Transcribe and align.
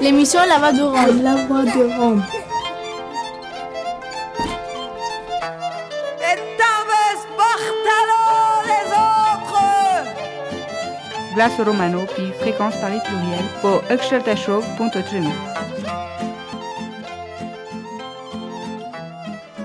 L'émission 0.00 0.40
La 0.48 0.58
Voix 0.58 0.72
de 0.72 0.82
Rome. 0.82 1.22
La 1.22 1.34
Voix 1.46 1.62
de 1.62 1.98
Rome. 1.98 2.22
Glace 11.34 11.52
Romano, 11.64 12.00
puis 12.14 12.32
fréquence 12.40 12.74
Paris 12.76 12.98
pluriel, 13.04 13.44
pour 13.60 13.82
Show.3. 14.36 15.24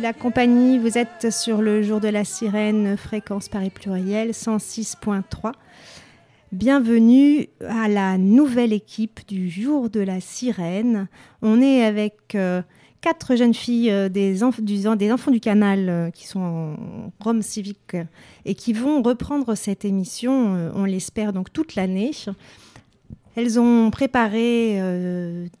La 0.00 0.12
compagnie, 0.12 0.78
vous 0.78 0.98
êtes 0.98 1.30
sur 1.30 1.62
le 1.62 1.82
jour 1.82 2.00
de 2.00 2.08
la 2.08 2.24
sirène, 2.24 2.96
fréquence 2.98 3.48
Paris 3.48 3.70
pluriel 3.70 4.32
106.3. 4.32 5.52
Bienvenue 6.52 7.48
à 7.60 7.88
la 7.88 8.18
nouvelle 8.18 8.74
équipe 8.74 9.20
du 9.26 9.48
jour 9.48 9.88
de 9.88 10.00
la 10.00 10.20
sirène. 10.20 11.08
On 11.40 11.62
est 11.62 11.82
avec 11.84 12.34
euh, 12.34 12.60
quatre 13.00 13.36
jeunes 13.36 13.54
filles 13.54 13.90
euh, 13.90 14.08
des, 14.10 14.40
des, 14.96 15.12
enfants 15.12 15.30
du 15.30 15.40
canal 15.40 15.88
euh, 15.88 16.10
qui 16.10 16.26
sont 16.26 16.40
en 16.40 17.12
Rome 17.20 17.40
civique 17.42 17.96
et 18.44 18.54
qui 18.54 18.74
vont 18.74 19.02
reprendre 19.02 19.54
cette 19.54 19.86
émission, 19.86 20.72
on 20.74 20.84
l'espère 20.84 21.32
donc 21.32 21.52
toute 21.52 21.74
l'année. 21.74 22.10
Elles 23.36 23.60
ont 23.60 23.90
préparé 23.90 24.80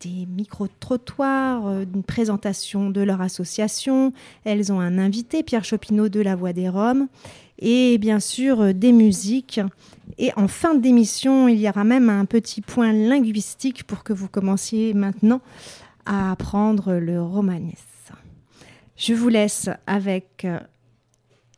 des 0.00 0.26
micro-trottoirs, 0.26 1.82
une 1.82 2.02
présentation 2.02 2.88
de 2.88 3.02
leur 3.02 3.20
association. 3.20 4.14
Elles 4.44 4.72
ont 4.72 4.80
un 4.80 4.98
invité, 4.98 5.42
Pierre 5.42 5.64
Chopineau 5.64 6.08
de 6.08 6.20
La 6.20 6.36
Voix 6.36 6.54
des 6.54 6.70
Roms 6.70 7.06
et 7.58 7.98
bien 7.98 8.20
sûr 8.20 8.60
euh, 8.60 8.72
des 8.72 8.92
musiques. 8.92 9.60
Et 10.18 10.32
en 10.36 10.48
fin 10.48 10.74
d'émission, 10.74 11.48
il 11.48 11.58
y 11.58 11.68
aura 11.68 11.84
même 11.84 12.08
un 12.08 12.24
petit 12.24 12.60
point 12.60 12.92
linguistique 12.92 13.84
pour 13.84 14.02
que 14.02 14.12
vous 14.12 14.28
commenciez 14.28 14.94
maintenant 14.94 15.40
à 16.04 16.32
apprendre 16.32 16.94
le 16.94 17.20
romanès. 17.22 17.82
Je 18.96 19.12
vous 19.12 19.28
laisse 19.28 19.68
avec 19.86 20.44
euh, 20.44 20.58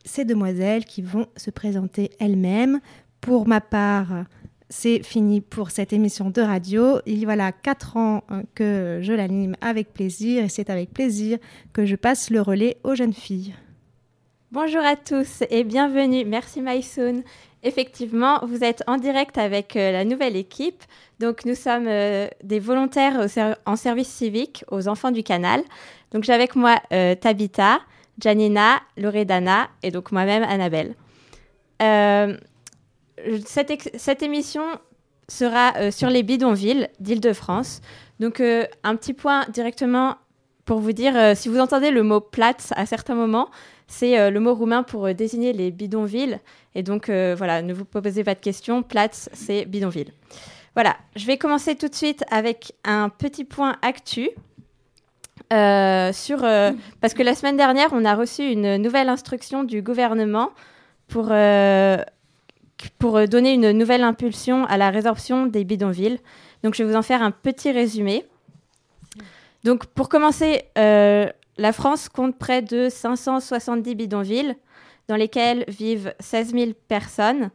ces 0.03 0.25
demoiselles 0.25 0.85
qui 0.85 1.01
vont 1.01 1.27
se 1.37 1.51
présenter 1.51 2.11
elles-mêmes. 2.19 2.79
Pour 3.21 3.47
ma 3.47 3.61
part, 3.61 4.25
c'est 4.69 5.03
fini 5.03 5.41
pour 5.41 5.71
cette 5.71 5.93
émission 5.93 6.29
de 6.29 6.41
radio. 6.41 6.99
Il 7.05 7.19
y 7.19 7.25
voilà 7.25 7.51
quatre 7.51 7.97
ans 7.97 8.23
euh, 8.31 8.43
que 8.55 8.99
je 9.01 9.13
l'anime 9.13 9.55
avec 9.61 9.93
plaisir 9.93 10.43
et 10.43 10.49
c'est 10.49 10.69
avec 10.69 10.93
plaisir 10.93 11.37
que 11.73 11.85
je 11.85 11.95
passe 11.95 12.29
le 12.29 12.41
relais 12.41 12.77
aux 12.83 12.95
jeunes 12.95 13.13
filles. 13.13 13.53
Bonjour 14.51 14.81
à 14.81 14.95
tous 14.95 15.43
et 15.51 15.63
bienvenue. 15.63 16.25
Merci 16.25 16.61
Maïsoun. 16.61 17.23
Effectivement, 17.61 18.39
vous 18.43 18.63
êtes 18.63 18.83
en 18.87 18.97
direct 18.97 19.37
avec 19.37 19.75
euh, 19.75 19.91
la 19.91 20.05
nouvelle 20.05 20.35
équipe. 20.35 20.83
Donc, 21.19 21.45
nous 21.45 21.55
sommes 21.55 21.87
euh, 21.87 22.27
des 22.43 22.59
volontaires 22.59 23.27
en 23.65 23.75
service 23.75 24.07
civique 24.07 24.63
aux 24.71 24.87
enfants 24.87 25.11
du 25.11 25.23
canal. 25.23 25.61
Donc, 26.11 26.23
j'ai 26.23 26.33
avec 26.33 26.55
moi 26.55 26.77
euh, 26.93 27.15
Tabitha, 27.15 27.79
Janina, 28.19 28.79
Loredana 28.97 29.67
et 29.83 29.91
donc 29.91 30.11
moi-même 30.11 30.43
Annabelle. 30.43 30.95
Cette, 33.45 34.23
émission 34.23 34.63
sera 35.27 35.91
sur 35.91 36.09
les 36.09 36.23
bidonvilles 36.23 36.87
d'Île-de-France. 36.99 37.81
Donc, 38.19 38.41
un 38.41 38.95
petit 38.95 39.13
point 39.13 39.45
directement 39.49 40.15
pour 40.65 40.79
vous 40.79 40.91
dire, 40.91 41.35
si 41.35 41.49
vous 41.49 41.59
entendez 41.59 41.91
le 41.91 42.03
mot 42.03 42.19
plate 42.19 42.73
à 42.75 42.85
certains 42.85 43.15
moments, 43.15 43.49
c'est 43.89 44.19
euh, 44.19 44.29
le 44.29 44.39
mot 44.39 44.53
roumain 44.53 44.83
pour 44.83 45.07
euh, 45.07 45.13
désigner 45.13 45.51
les 45.51 45.71
bidonvilles. 45.71 46.39
Et 46.75 46.83
donc, 46.83 47.09
euh, 47.09 47.35
voilà, 47.37 47.61
ne 47.61 47.73
vous 47.73 47.85
posez 47.85 48.23
pas 48.23 48.35
de 48.35 48.39
questions. 48.39 48.83
Platz, 48.83 49.29
c'est 49.33 49.65
bidonville. 49.65 50.13
Voilà, 50.75 50.95
je 51.15 51.25
vais 51.25 51.37
commencer 51.37 51.75
tout 51.75 51.89
de 51.89 51.95
suite 51.95 52.23
avec 52.31 52.73
un 52.85 53.09
petit 53.09 53.43
point 53.43 53.75
actu. 53.81 54.29
sur, 55.51 56.41
parce 57.01 57.13
que 57.15 57.23
la 57.23 57.33
semaine 57.33 57.57
dernière, 57.57 57.89
on 57.91 58.05
a 58.05 58.13
reçu 58.13 58.43
une 58.43 58.77
nouvelle 58.77 59.09
instruction 59.09 59.63
du 59.63 59.81
gouvernement 59.81 60.51
pour, 61.07 61.25
pour 62.97 63.27
donner 63.27 63.53
une 63.53 63.71
nouvelle 63.71 64.03
impulsion 64.03 64.65
à 64.65 64.77
la 64.77 64.89
résorption 64.89 65.45
des 65.45 65.63
bidonvilles. 65.63 66.19
Donc, 66.63 66.75
je 66.75 66.83
vais 66.83 66.89
vous 66.89 66.97
en 66.97 67.01
faire 67.01 67.21
un 67.21 67.31
petit 67.31 67.71
résumé. 67.71 68.25
Donc, 69.63 69.85
pour 69.87 70.09
commencer, 70.09 70.63
la 70.75 71.73
France 71.73 72.09
compte 72.09 72.37
près 72.37 72.61
de 72.61 72.87
570 72.89 73.95
bidonvilles 73.95 74.55
dans 75.09 75.15
lesquelles 75.15 75.65
vivent 75.67 76.13
16 76.19 76.53
000 76.53 76.71
personnes, 76.87 77.51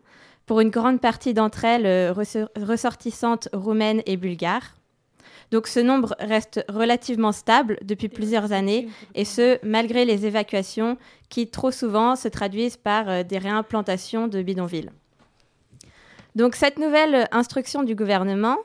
pour 0.46 0.60
une 0.60 0.70
grande 0.70 1.00
partie 1.00 1.34
d'entre 1.34 1.64
elles 1.64 1.86
euh, 1.86 2.12
ressortissantes 2.12 3.48
roumaines 3.52 4.02
et 4.06 4.16
bulgares. 4.16 4.74
Donc 5.50 5.68
ce 5.68 5.80
nombre 5.80 6.14
reste 6.18 6.64
relativement 6.68 7.32
stable 7.32 7.78
depuis 7.82 8.08
plusieurs 8.08 8.52
années, 8.52 8.88
et 9.14 9.24
ce, 9.24 9.58
malgré 9.62 10.04
les 10.04 10.26
évacuations 10.26 10.98
qui 11.28 11.48
trop 11.48 11.70
souvent 11.70 12.16
se 12.16 12.28
traduisent 12.28 12.76
par 12.76 13.08
euh, 13.08 13.22
des 13.22 13.38
réimplantations 13.38 14.26
de 14.26 14.42
bidonvilles. 14.42 14.90
Donc 16.34 16.56
cette 16.56 16.78
nouvelle 16.78 17.28
instruction 17.30 17.84
du 17.84 17.94
gouvernement 17.94 18.58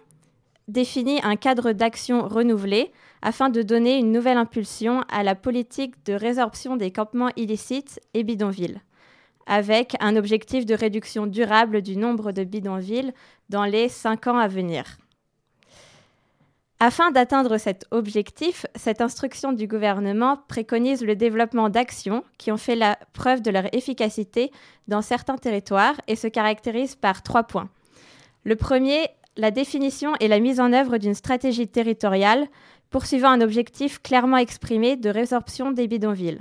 définit 0.68 1.20
un 1.24 1.36
cadre 1.36 1.72
d'action 1.72 2.28
renouvelé 2.28 2.92
afin 3.22 3.50
de 3.50 3.62
donner 3.62 3.98
une 3.98 4.12
nouvelle 4.12 4.38
impulsion 4.38 5.04
à 5.10 5.24
la 5.24 5.36
politique 5.36 5.94
de 6.06 6.14
résorption 6.14 6.78
des 6.78 6.92
campements 6.92 7.32
illicites 7.36 8.00
et 8.14 8.24
bidonvilles, 8.24 8.82
avec 9.46 9.96
un 10.00 10.16
objectif 10.16 10.66
de 10.66 10.74
réduction 10.74 11.28
durable 11.28 11.82
du 11.82 11.96
nombre 11.96 12.32
de 12.32 12.44
bidonvilles 12.44 13.14
dans 13.50 13.66
les 13.66 13.90
cinq 13.90 14.28
ans 14.28 14.38
à 14.38 14.48
venir. 14.48 14.98
Afin 16.82 17.12
d'atteindre 17.12 17.58
cet 17.58 17.86
objectif, 17.92 18.66
cette 18.74 19.02
instruction 19.02 19.52
du 19.52 19.68
gouvernement 19.68 20.38
préconise 20.48 21.04
le 21.04 21.18
développement 21.18 21.68
d'actions 21.68 22.24
qui 22.38 22.54
ont 22.54 22.58
fait 22.58 22.78
la 22.78 22.98
preuve 23.12 23.42
de 23.42 23.52
leur 23.52 23.74
efficacité 23.76 24.50
dans 24.88 25.02
certains 25.02 25.36
territoires 25.36 26.00
et 26.08 26.16
se 26.16 26.28
caractérisent 26.28 26.96
par 26.96 27.22
trois 27.22 27.44
points. 27.44 27.70
Le 28.46 28.56
premier, 28.56 29.10
la 29.36 29.52
définition 29.52 30.14
et 30.22 30.30
la 30.30 30.40
mise 30.40 30.62
en 30.62 30.72
œuvre 30.72 30.98
d'une 30.98 31.14
stratégie 31.16 31.68
territoriale 31.68 32.48
poursuivant 32.90 33.30
un 33.30 33.42
objectif 33.42 34.02
clairement 34.02 34.38
exprimé 34.38 34.96
de 34.96 35.10
résorption 35.10 35.72
des 35.72 35.88
bidonvilles. 35.88 36.40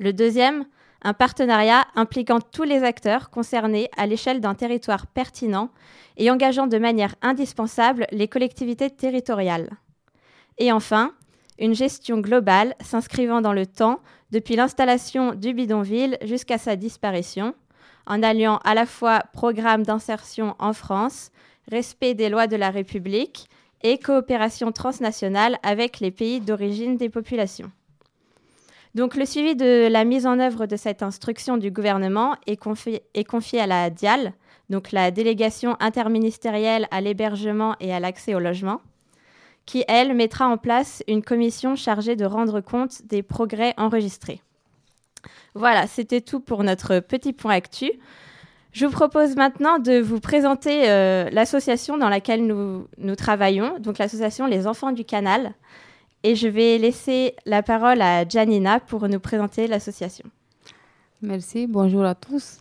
Le 0.00 0.12
deuxième, 0.12 0.66
un 1.02 1.14
partenariat 1.14 1.84
impliquant 1.94 2.40
tous 2.40 2.62
les 2.62 2.82
acteurs 2.82 3.30
concernés 3.30 3.90
à 3.96 4.06
l'échelle 4.06 4.40
d'un 4.40 4.54
territoire 4.54 5.06
pertinent 5.06 5.70
et 6.16 6.30
engageant 6.30 6.66
de 6.66 6.78
manière 6.78 7.14
indispensable 7.22 8.06
les 8.12 8.28
collectivités 8.28 8.90
territoriales. 8.90 9.70
Et 10.58 10.72
enfin, 10.72 11.12
une 11.58 11.74
gestion 11.74 12.18
globale 12.18 12.74
s'inscrivant 12.80 13.40
dans 13.40 13.52
le 13.52 13.66
temps 13.66 14.00
depuis 14.30 14.56
l'installation 14.56 15.34
du 15.34 15.54
bidonville 15.54 16.18
jusqu'à 16.22 16.58
sa 16.58 16.76
disparition, 16.76 17.54
en 18.06 18.22
alliant 18.22 18.58
à 18.64 18.74
la 18.74 18.86
fois 18.86 19.22
programme 19.32 19.84
d'insertion 19.84 20.54
en 20.58 20.72
France, 20.72 21.30
respect 21.70 22.14
des 22.14 22.28
lois 22.28 22.46
de 22.46 22.56
la 22.56 22.70
République 22.70 23.48
et 23.82 23.98
coopération 23.98 24.72
transnationale 24.72 25.58
avec 25.62 26.00
les 26.00 26.10
pays 26.10 26.40
d'origine 26.40 26.96
des 26.96 27.08
populations. 27.08 27.70
Donc 28.94 29.16
le 29.16 29.24
suivi 29.24 29.56
de 29.56 29.88
la 29.90 30.04
mise 30.04 30.26
en 30.26 30.38
œuvre 30.38 30.66
de 30.66 30.76
cette 30.76 31.02
instruction 31.02 31.56
du 31.56 31.70
gouvernement 31.70 32.36
est 32.46 32.56
confié, 32.56 33.00
à 33.60 33.66
la 33.66 33.88
DIAL, 33.88 34.34
donc 34.68 34.92
la 34.92 35.10
délégation 35.10 35.76
interministérielle 35.80 36.88
à 36.90 37.00
l'hébergement 37.00 37.74
et 37.80 37.94
à 37.94 38.00
l'accès 38.00 38.34
au 38.34 38.38
logement, 38.38 38.82
qui, 39.64 39.84
elle, 39.88 40.14
mettra 40.14 40.46
en 40.46 40.58
place 40.58 41.02
une 41.08 41.22
commission 41.22 41.74
chargée 41.74 42.16
de 42.16 42.26
rendre 42.26 42.60
compte 42.60 43.06
des 43.06 43.22
progrès 43.22 43.72
enregistrés. 43.78 44.42
Voilà, 45.54 45.86
c'était 45.86 46.20
tout 46.20 46.40
pour 46.40 46.62
notre 46.62 46.98
petit 46.98 47.32
point 47.32 47.54
actu. 47.54 47.92
Je 48.72 48.84
vous 48.84 48.92
propose 48.92 49.36
maintenant 49.36 49.78
de 49.78 50.00
vous 50.00 50.20
présenter 50.20 50.90
euh, 50.90 51.30
l'association 51.30 51.96
dans 51.96 52.08
laquelle 52.08 52.46
nous 52.46 53.16
travaillons, 53.16 53.78
donc 53.78 53.98
l'association 53.98 54.46
Les 54.46 54.66
Enfants 54.66 54.92
du 54.92 55.04
Canal. 55.04 55.54
Et 56.24 56.36
je 56.36 56.46
vais 56.46 56.78
laisser 56.78 57.34
la 57.46 57.62
parole 57.62 58.00
à 58.00 58.28
Janina 58.28 58.78
pour 58.78 59.08
nous 59.08 59.18
présenter 59.18 59.66
l'association. 59.66 60.24
Merci, 61.20 61.66
bonjour 61.66 62.04
à 62.04 62.14
tous. 62.14 62.60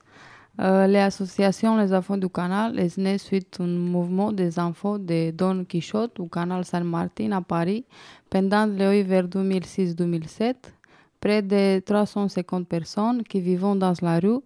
Euh, 0.60 0.88
L'association 0.88 1.78
Les 1.78 1.94
Enfants 1.94 2.18
du 2.18 2.28
Canal 2.28 2.78
est 2.80 2.98
née 2.98 3.18
suite 3.18 3.58
à 3.60 3.64
un 3.64 3.68
mouvement 3.68 4.32
des 4.32 4.60
enfants 4.60 4.98
de 4.98 5.32
Don 5.32 5.64
Quichotte 5.64 6.20
au 6.20 6.26
canal 6.26 6.66
Saint-Martin 6.66 7.32
à 7.32 7.42
Paris 7.42 7.86
pendant 8.30 8.66
l'hiver 8.66 9.28
2006-2007. 9.28 10.56
Près 11.20 11.42
de 11.44 11.80
350 11.86 12.68
personnes 12.68 13.24
qui 13.24 13.42
vivent 13.42 13.78
dans 13.78 13.94
la 14.02 14.20
rue, 14.20 14.40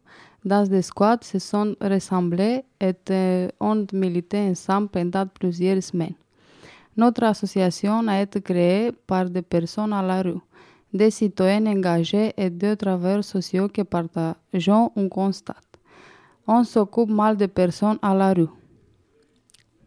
dans 0.44 0.68
des 0.68 0.82
squats, 0.82 1.20
se 1.22 1.40
sont 1.40 1.74
rassemblées 1.80 2.64
et 2.82 3.48
ont 3.62 3.88
milité 3.94 4.40
ensemble 4.40 4.90
pendant 4.90 5.26
plusieurs 5.26 5.82
semaines. 5.82 6.16
Notre 6.98 7.24
association 7.24 8.08
a 8.08 8.22
été 8.22 8.42
créée 8.42 8.92
par 9.06 9.30
des 9.30 9.42
personnes 9.42 9.92
à 9.92 10.02
la 10.02 10.22
rue, 10.22 10.40
des 10.94 11.12
citoyens 11.12 11.66
engagés 11.66 12.34
et 12.38 12.50
des 12.50 12.78
travailleurs 12.78 13.24
sociaux 13.24 13.68
qui 13.68 13.84
partagent 13.84 14.70
un 14.70 15.10
constat. 15.10 15.58
On 16.48 16.64
s'occupe 16.64 17.10
mal 17.10 17.36
de 17.36 17.48
personnes 17.48 18.00
à 18.02 18.16
la 18.16 18.34
rue. 18.34 18.48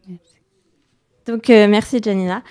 Merci. 0.06 0.34
Donc, 1.26 1.48
euh, 1.48 1.66
merci 1.66 1.98
Janina. 2.02 2.42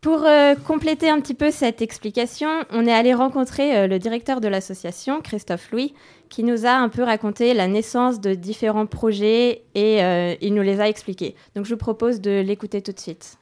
Pour 0.00 0.24
euh, 0.24 0.54
compléter 0.66 1.08
un 1.08 1.20
petit 1.20 1.34
peu 1.34 1.52
cette 1.52 1.80
explication, 1.82 2.48
on 2.70 2.86
est 2.86 2.92
allé 2.92 3.14
rencontrer 3.14 3.76
euh, 3.76 3.86
le 3.86 3.98
directeur 4.00 4.40
de 4.40 4.48
l'association, 4.48 5.20
Christophe 5.20 5.70
Louis, 5.70 5.94
qui 6.30 6.42
nous 6.42 6.66
a 6.66 6.72
un 6.72 6.88
peu 6.88 7.04
raconté 7.04 7.54
la 7.54 7.68
naissance 7.68 8.20
de 8.20 8.34
différents 8.34 8.86
projets 8.86 9.62
et 9.74 9.98
il 10.40 10.54
nous 10.54 10.62
les 10.62 10.80
a 10.80 10.88
expliqués. 10.88 11.34
Donc 11.54 11.66
je 11.66 11.74
vous 11.74 11.78
propose 11.78 12.20
de 12.20 12.40
l'écouter 12.40 12.82
tout 12.82 12.92
de 12.92 13.00
suite. 13.00 13.39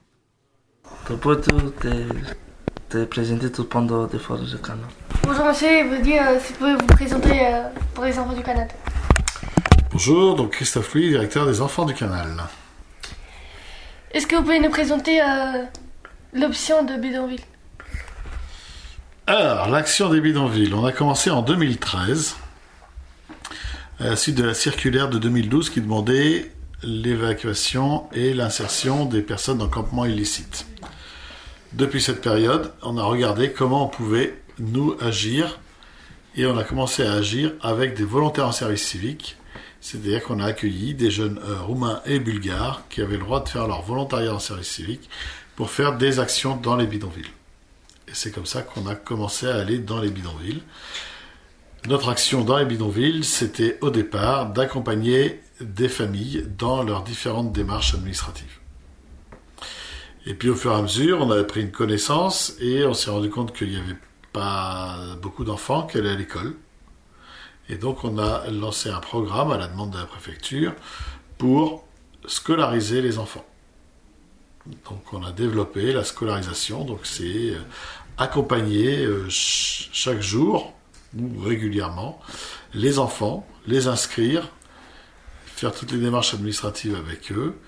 Tu 1.06 1.17
peux 1.17 1.40
te, 1.40 1.50
te 2.88 3.05
présenter 3.05 3.50
tout 3.50 3.64
pendant 3.64 4.06
des 4.06 4.19
forces 4.19 4.43
du 4.43 4.58
canal. 4.58 4.87
Bonjour 5.23 5.44
monsieur, 5.46 5.85
vous 5.88 6.02
dire 6.02 6.23
si 6.40 6.52
vous 6.52 6.58
pouvez 6.58 6.75
vous 6.75 6.87
présenter 6.87 7.46
euh, 7.46 7.62
pour 7.94 8.05
les 8.05 8.19
enfants 8.19 8.32
du 8.32 8.43
canal. 8.43 8.69
Bonjour, 9.90 10.37
donc 10.37 10.52
Christophe 10.52 10.94
Louis, 10.94 11.08
directeur 11.08 11.46
des 11.46 11.61
enfants 11.61 11.85
du 11.85 11.94
canal. 11.94 12.29
Est-ce 14.12 14.26
que 14.26 14.37
vous 14.37 14.43
pouvez 14.43 14.61
nous 14.61 14.70
présenter 14.70 15.20
euh, 15.20 15.64
l'option 16.32 16.82
de 16.85 16.96
bidonville? 16.96 17.41
Alors, 19.26 19.69
l'action 19.69 20.08
des 20.08 20.23
bidonvilles, 20.23 20.73
on 20.73 20.87
a 20.87 20.93
commencé 20.93 21.31
en 21.31 21.43
2013, 21.43 22.37
à 24.00 24.05
la 24.05 24.17
suite 24.17 24.37
de 24.37 24.44
la 24.44 24.55
circulaire 24.55 25.11
de 25.11 25.19
2012 25.19 25.69
qui 25.69 25.82
demandait 25.82 26.50
l'évacuation 26.82 28.08
et 28.14 28.32
l'insertion 28.32 29.05
des 29.05 29.20
personnes 29.20 29.61
en 29.61 29.69
campement 29.69 30.06
illicite. 30.06 30.67
Depuis 31.73 32.00
cette 32.00 32.23
période, 32.23 32.73
on 32.82 32.97
a 32.97 33.03
regardé 33.03 33.53
comment 33.53 33.85
on 33.85 33.88
pouvait 33.88 34.41
nous 34.59 34.97
agir 35.00 35.61
et 36.35 36.47
on 36.47 36.56
a 36.56 36.65
commencé 36.65 37.03
à 37.03 37.12
agir 37.12 37.53
avec 37.61 37.94
des 37.94 38.05
volontaires 38.05 38.47
en 38.47 38.53
service 38.53 38.87
civique, 38.87 39.37
c'est-à-dire 39.81 40.23
qu'on 40.23 40.41
a 40.41 40.47
accueilli 40.47 40.94
des 40.94 41.11
jeunes 41.11 41.38
euh, 41.47 41.61
roumains 41.61 42.00
et 42.06 42.20
bulgares 42.20 42.85
qui 42.88 43.03
avaient 43.03 43.19
le 43.19 43.25
droit 43.25 43.44
de 43.44 43.49
faire 43.49 43.69
leur 43.69 43.82
volontariat 43.82 44.35
en 44.35 44.38
service 44.38 44.69
civique 44.69 45.11
pour 45.56 45.70
faire 45.70 45.99
des 45.99 46.20
actions 46.20 46.56
dans 46.56 46.75
les 46.75 46.87
bidonvilles. 46.87 47.31
Et 48.09 48.12
c'est 48.15 48.31
comme 48.31 48.47
ça 48.47 48.62
qu'on 48.62 48.87
a 48.87 48.94
commencé 48.94 49.47
à 49.47 49.56
aller 49.56 49.79
dans 49.79 50.00
les 50.00 50.11
bidonvilles. 50.11 50.62
Notre 51.87 52.09
action 52.09 52.44
dans 52.44 52.56
les 52.56 52.65
bidonvilles, 52.65 53.25
c'était 53.25 53.79
au 53.82 53.91
départ 53.91 54.47
d'accompagner 54.47 55.43
des 55.61 55.88
familles 55.88 56.47
dans 56.56 56.82
leurs 56.82 57.03
différentes 57.03 57.53
démarches 57.53 57.94
administratives. 57.94 58.57
Et 60.28 60.34
puis 60.34 60.50
au 60.50 60.54
fur 60.54 60.72
et 60.72 60.75
à 60.75 60.82
mesure, 60.82 61.22
on 61.22 61.30
avait 61.30 61.46
pris 61.46 61.62
une 61.62 61.72
connaissance 61.72 62.54
et 62.60 62.84
on 62.84 62.92
s'est 62.92 63.08
rendu 63.08 63.30
compte 63.30 63.56
qu'il 63.56 63.70
n'y 63.70 63.78
avait 63.78 63.96
pas 64.34 65.16
beaucoup 65.22 65.42
d'enfants 65.42 65.86
qui 65.86 65.96
allaient 65.96 66.10
à 66.10 66.16
l'école. 66.16 66.54
Et 67.70 67.76
donc 67.76 68.04
on 68.04 68.19
a 68.19 68.46
lancé 68.50 68.90
un 68.90 69.00
programme 69.00 69.52
à 69.52 69.56
la 69.56 69.69
demande 69.69 69.90
de 69.90 69.96
la 69.96 70.04
préfecture 70.04 70.75
pour 71.38 71.88
scolariser 72.26 73.00
les 73.00 73.19
enfants. 73.19 73.46
Donc 74.84 75.14
on 75.14 75.25
a 75.25 75.32
développé 75.32 75.94
la 75.94 76.04
scolarisation, 76.04 76.84
donc 76.84 77.00
c'est 77.04 77.52
euh, 77.52 77.60
accompagner 78.19 79.06
euh, 79.06 79.24
chaque 79.31 80.20
jour 80.20 80.74
ou 81.19 81.40
régulièrement 81.40 82.20
les 82.74 82.98
enfants, 82.98 83.46
les 83.66 83.88
inscrire, 83.88 84.50
faire 85.46 85.72
toutes 85.72 85.92
les 85.92 85.98
démarches 85.98 86.34
administratives 86.34 86.96
avec 86.96 87.32
eux 87.32 87.58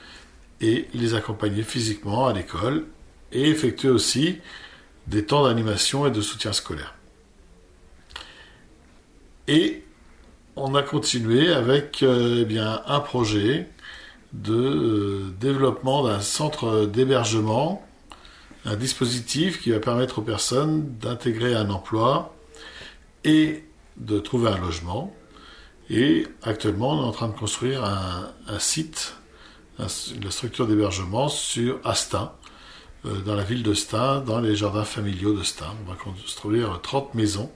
et 0.60 0.88
les 0.94 1.14
accompagner 1.14 1.62
physiquement 1.62 2.26
à 2.26 2.32
l'école 2.32 2.86
et 3.32 3.48
effectuer 3.48 3.88
aussi 3.88 4.38
des 5.06 5.24
temps 5.24 5.44
d'animation 5.44 6.06
et 6.06 6.10
de 6.10 6.20
soutien 6.20 6.52
scolaire. 6.52 6.94
Et 9.48 9.82
on 10.56 10.74
a 10.74 10.82
continué 10.82 11.52
avec 11.52 12.02
euh, 12.02 12.40
eh 12.42 12.44
bien, 12.44 12.82
un 12.86 13.00
projet 13.00 13.68
de 14.32 14.54
euh, 14.54 15.34
développement 15.40 16.04
d'un 16.04 16.20
centre 16.20 16.86
d'hébergement, 16.86 17.84
un 18.64 18.76
dispositif 18.76 19.60
qui 19.60 19.70
va 19.70 19.80
permettre 19.80 20.18
aux 20.18 20.22
personnes 20.22 20.94
d'intégrer 21.00 21.54
un 21.54 21.70
emploi 21.70 22.34
et 23.24 23.64
de 23.96 24.18
trouver 24.18 24.50
un 24.50 24.58
logement. 24.58 25.14
Et 25.88 26.26
actuellement, 26.42 26.92
on 26.92 27.02
est 27.02 27.06
en 27.06 27.12
train 27.12 27.28
de 27.28 27.36
construire 27.36 27.84
un, 27.84 28.30
un 28.46 28.58
site, 28.58 29.16
la 29.80 30.30
structure 30.30 30.66
d'hébergement 30.66 31.28
sur 31.28 31.78
Astin, 31.84 32.32
euh, 33.06 33.20
dans 33.20 33.34
la 33.34 33.44
ville 33.44 33.62
de 33.62 33.72
Stein, 33.72 34.20
dans 34.20 34.40
les 34.40 34.54
jardins 34.54 34.84
familiaux 34.84 35.32
de 35.32 35.42
Stein. 35.42 35.72
On 35.86 35.90
va 35.90 35.96
construire 35.96 36.80
30 36.82 37.14
maisons 37.14 37.50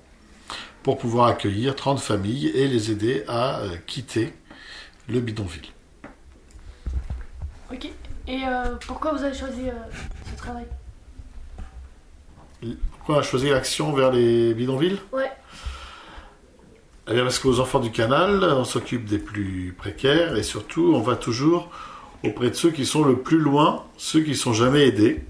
pour 0.82 0.98
pouvoir 0.98 1.26
accueillir 1.26 1.76
30 1.76 2.00
familles 2.00 2.48
et 2.48 2.66
les 2.66 2.90
aider 2.90 3.24
à 3.28 3.60
euh, 3.60 3.76
quitter 3.86 4.32
le 5.08 5.20
bidonville. 5.20 5.68
Ok. 7.72 7.90
Et 8.26 8.40
euh, 8.46 8.74
pourquoi 8.86 9.12
vous 9.12 9.22
avez 9.22 9.36
choisi 9.36 9.64
ce 10.30 10.36
travail? 10.38 10.64
Pourquoi 12.92 13.16
on 13.16 13.18
a 13.18 13.22
choisi 13.22 13.50
l'action 13.50 13.92
vers 13.92 14.10
les 14.10 14.54
bidonvilles? 14.54 14.98
Ouais. 15.12 15.30
Eh 17.06 17.12
bien 17.12 17.22
parce 17.22 17.38
qu'aux 17.38 17.60
enfants 17.60 17.80
du 17.80 17.90
canal, 17.90 18.42
on 18.42 18.64
s'occupe 18.64 19.04
des 19.04 19.18
plus 19.18 19.74
précaires 19.76 20.36
et 20.36 20.42
surtout 20.42 20.94
on 20.94 21.02
va 21.02 21.16
toujours 21.16 21.68
auprès 22.24 22.50
de 22.50 22.54
ceux 22.54 22.70
qui 22.70 22.86
sont 22.86 23.04
le 23.04 23.19
plus 23.19 23.38
loin, 23.38 23.84
ceux 23.96 24.20
qui 24.20 24.34
sont 24.34 24.52
jamais 24.52 24.86
aidés. 24.86 25.22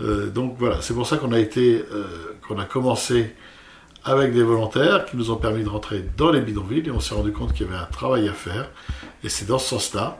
Euh, 0.00 0.26
donc 0.28 0.56
voilà, 0.58 0.80
c'est 0.80 0.94
pour 0.94 1.06
ça 1.06 1.16
qu'on 1.16 1.32
a 1.32 1.38
été, 1.38 1.84
euh, 1.92 2.36
qu'on 2.46 2.58
a 2.58 2.64
commencé 2.64 3.34
avec 4.04 4.32
des 4.32 4.42
volontaires 4.42 5.04
qui 5.04 5.16
nous 5.16 5.30
ont 5.30 5.36
permis 5.36 5.62
de 5.62 5.68
rentrer 5.68 6.04
dans 6.16 6.30
les 6.30 6.40
bidonvilles 6.40 6.86
et 6.86 6.90
on 6.90 7.00
s'est 7.00 7.14
rendu 7.14 7.32
compte 7.32 7.52
qu'il 7.52 7.66
y 7.66 7.68
avait 7.68 7.78
un 7.78 7.86
travail 7.86 8.28
à 8.28 8.32
faire. 8.32 8.70
Et 9.24 9.28
c'est 9.28 9.46
dans 9.46 9.58
ce 9.58 9.68
sens-là 9.68 10.18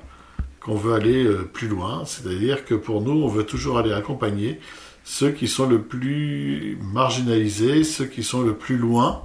qu'on 0.61 0.75
veut 0.75 0.93
aller 0.93 1.25
euh, 1.25 1.49
plus 1.51 1.69
loin, 1.69 2.05
c'est-à-dire 2.05 2.65
que 2.65 2.75
pour 2.75 3.01
nous, 3.01 3.23
on 3.23 3.29
veut 3.29 3.45
toujours 3.45 3.79
aller 3.79 3.93
accompagner 3.93 4.61
ceux 5.05 5.31
qui 5.31 5.49
sont 5.49 5.67
le 5.67 5.81
plus 5.81 6.79
marginalisés, 6.83 7.85
ceux 7.85 8.05
qui 8.05 8.23
sont 8.23 8.43
le 8.43 8.55
plus 8.55 8.77
loin 8.77 9.23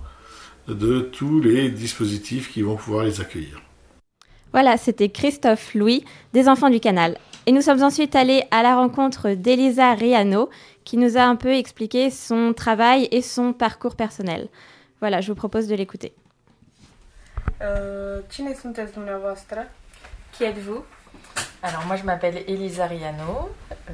de 0.69 1.01
tous 1.01 1.41
les 1.41 1.69
dispositifs 1.69 2.51
qui 2.51 2.61
vont 2.61 2.75
pouvoir 2.75 3.03
les 3.03 3.19
accueillir. 3.21 3.61
Voilà, 4.51 4.77
c'était 4.77 5.09
Christophe 5.09 5.73
Louis 5.73 6.05
des 6.33 6.47
Enfants 6.47 6.69
du 6.69 6.79
Canal. 6.79 7.17
Et 7.45 7.51
nous 7.51 7.61
sommes 7.61 7.83
ensuite 7.83 8.15
allés 8.15 8.43
à 8.51 8.63
la 8.63 8.75
rencontre 8.75 9.31
d'Elisa 9.31 9.93
Riano, 9.93 10.49
qui 10.83 10.97
nous 10.97 11.17
a 11.17 11.23
un 11.23 11.35
peu 11.35 11.53
expliqué 11.53 12.09
son 12.09 12.53
travail 12.53 13.07
et 13.11 13.21
son 13.21 13.53
parcours 13.53 13.95
personnel. 13.95 14.47
Voilà, 14.99 15.21
je 15.21 15.31
vous 15.31 15.35
propose 15.35 15.67
de 15.67 15.75
l'écouter. 15.75 16.13
Uh, 17.61 18.21
dumneavoastră? 18.93 19.67
Qui 20.37 20.43
êtes-vous? 20.43 20.83
Alors 21.61 21.85
moi 21.85 21.95
je 21.95 22.03
m'appelle 22.03 22.43
Elisa 22.47 22.85
Riano, 22.85 23.49
Euh, 23.89 23.93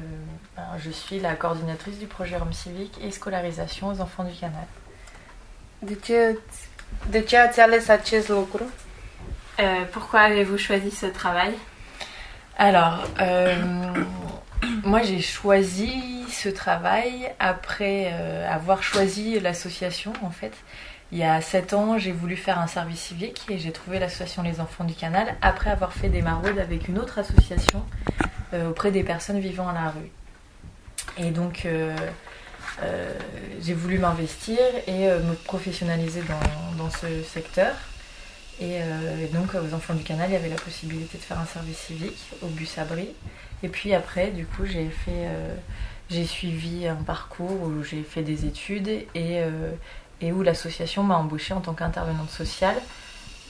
ben, 0.56 0.78
je 0.78 0.90
suis 0.90 1.20
la 1.20 1.34
coordinatrice 1.34 1.98
du 1.98 2.06
projet 2.06 2.36
Rome 2.38 2.52
Civique 2.52 2.98
et 3.02 3.10
scolarisation 3.10 3.88
aux 3.88 4.00
enfants 4.00 4.24
du 4.24 4.34
canal. 4.34 4.66
De 5.82 5.94
ce, 6.02 6.38
de 7.10 7.24
ce 7.26 7.36
ați 7.36 7.60
ales 7.60 7.90
acest 7.90 8.28
lucru? 8.28 8.64
Euh, 9.60 9.84
Pourquoi 9.92 10.20
avez-vous 10.20 10.58
choisi 10.58 10.90
ce 10.90 11.06
travail? 11.06 11.52
Alors, 12.56 13.04
euh, 13.20 13.54
moi 14.82 15.02
j'ai 15.02 15.20
choisi 15.20 16.24
ce 16.30 16.48
travail 16.48 17.30
après 17.38 18.10
euh, 18.12 18.50
avoir 18.50 18.82
choisi 18.82 19.38
l'association 19.40 20.12
en 20.22 20.30
fait. 20.30 20.52
Il 21.12 21.18
y 21.18 21.24
a 21.24 21.40
sept 21.42 21.74
ans, 21.74 21.98
j'ai 21.98 22.12
voulu 22.12 22.36
faire 22.36 22.58
un 22.58 22.66
service 22.66 23.00
civique 23.00 23.42
et 23.50 23.58
j'ai 23.58 23.72
trouvé 23.72 23.98
l'association 23.98 24.42
Les 24.42 24.60
Enfants 24.60 24.84
du 24.84 24.94
Canal 24.94 25.34
après 25.42 25.70
avoir 25.70 25.92
fait 25.92 26.08
des 26.08 26.22
maraudes 26.22 26.58
avec 26.58 26.88
une 26.88 26.98
autre 26.98 27.18
association 27.18 27.84
auprès 28.54 28.90
des 28.90 29.02
personnes 29.02 29.38
vivant 29.38 29.68
à 29.68 29.74
la 29.74 29.90
rue. 29.90 30.10
Et 31.18 31.30
donc, 31.30 31.66
j'ai 33.60 33.74
voulu 33.74 33.98
m'investir 33.98 34.58
et 34.86 35.06
me 35.08 35.34
professionnaliser 35.34 36.22
dans 36.78 36.88
ce 36.88 37.22
secteur. 37.24 37.74
Et 38.64 38.74
euh, 38.80 39.26
donc 39.36 39.48
aux 39.62 39.70
enfants 39.74 39.96
du 40.00 40.04
canal, 40.10 40.26
il 40.30 40.34
y 40.34 40.40
avait 40.42 40.54
la 40.58 40.62
possibilité 40.68 41.14
de 41.18 41.24
faire 41.28 41.40
un 41.46 41.50
service 41.56 41.80
civique 41.88 42.22
au 42.44 42.48
bus 42.58 42.72
abri. 42.84 43.08
Et 43.64 43.68
puis 43.76 43.90
après, 44.00 44.26
du 44.40 44.44
coup, 44.52 44.64
j'ai 44.72 44.88
fait, 45.02 45.26
euh, 45.34 45.54
j'ai 46.12 46.26
suivi 46.38 46.86
un 46.86 47.02
parcours 47.12 47.58
où 47.66 47.82
j'ai 47.82 48.04
fait 48.12 48.24
des 48.32 48.40
études 48.50 48.88
et, 48.88 49.06
euh, 49.16 49.72
et 50.20 50.28
où 50.30 50.40
l'association 50.48 51.02
m'a 51.02 51.16
embauchée 51.16 51.54
en 51.54 51.62
tant 51.66 51.74
qu'intervenante 51.74 52.30
sociale 52.30 52.78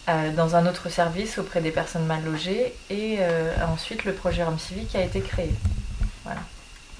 euh, 0.09 0.33
dans 0.41 0.51
un 0.59 0.65
autre 0.71 0.89
service 0.89 1.33
auprès 1.43 1.61
des 1.61 1.75
personnes 1.81 2.07
mal 2.07 2.23
logées. 2.25 2.65
Et 2.89 3.19
euh, 3.21 3.55
ensuite, 3.75 4.03
le 4.07 4.15
projet 4.23 4.43
Rome 4.45 4.59
Civique 4.59 4.95
a 4.97 5.03
été 5.03 5.21
créé. 5.21 5.53
Voilà. 6.25 6.41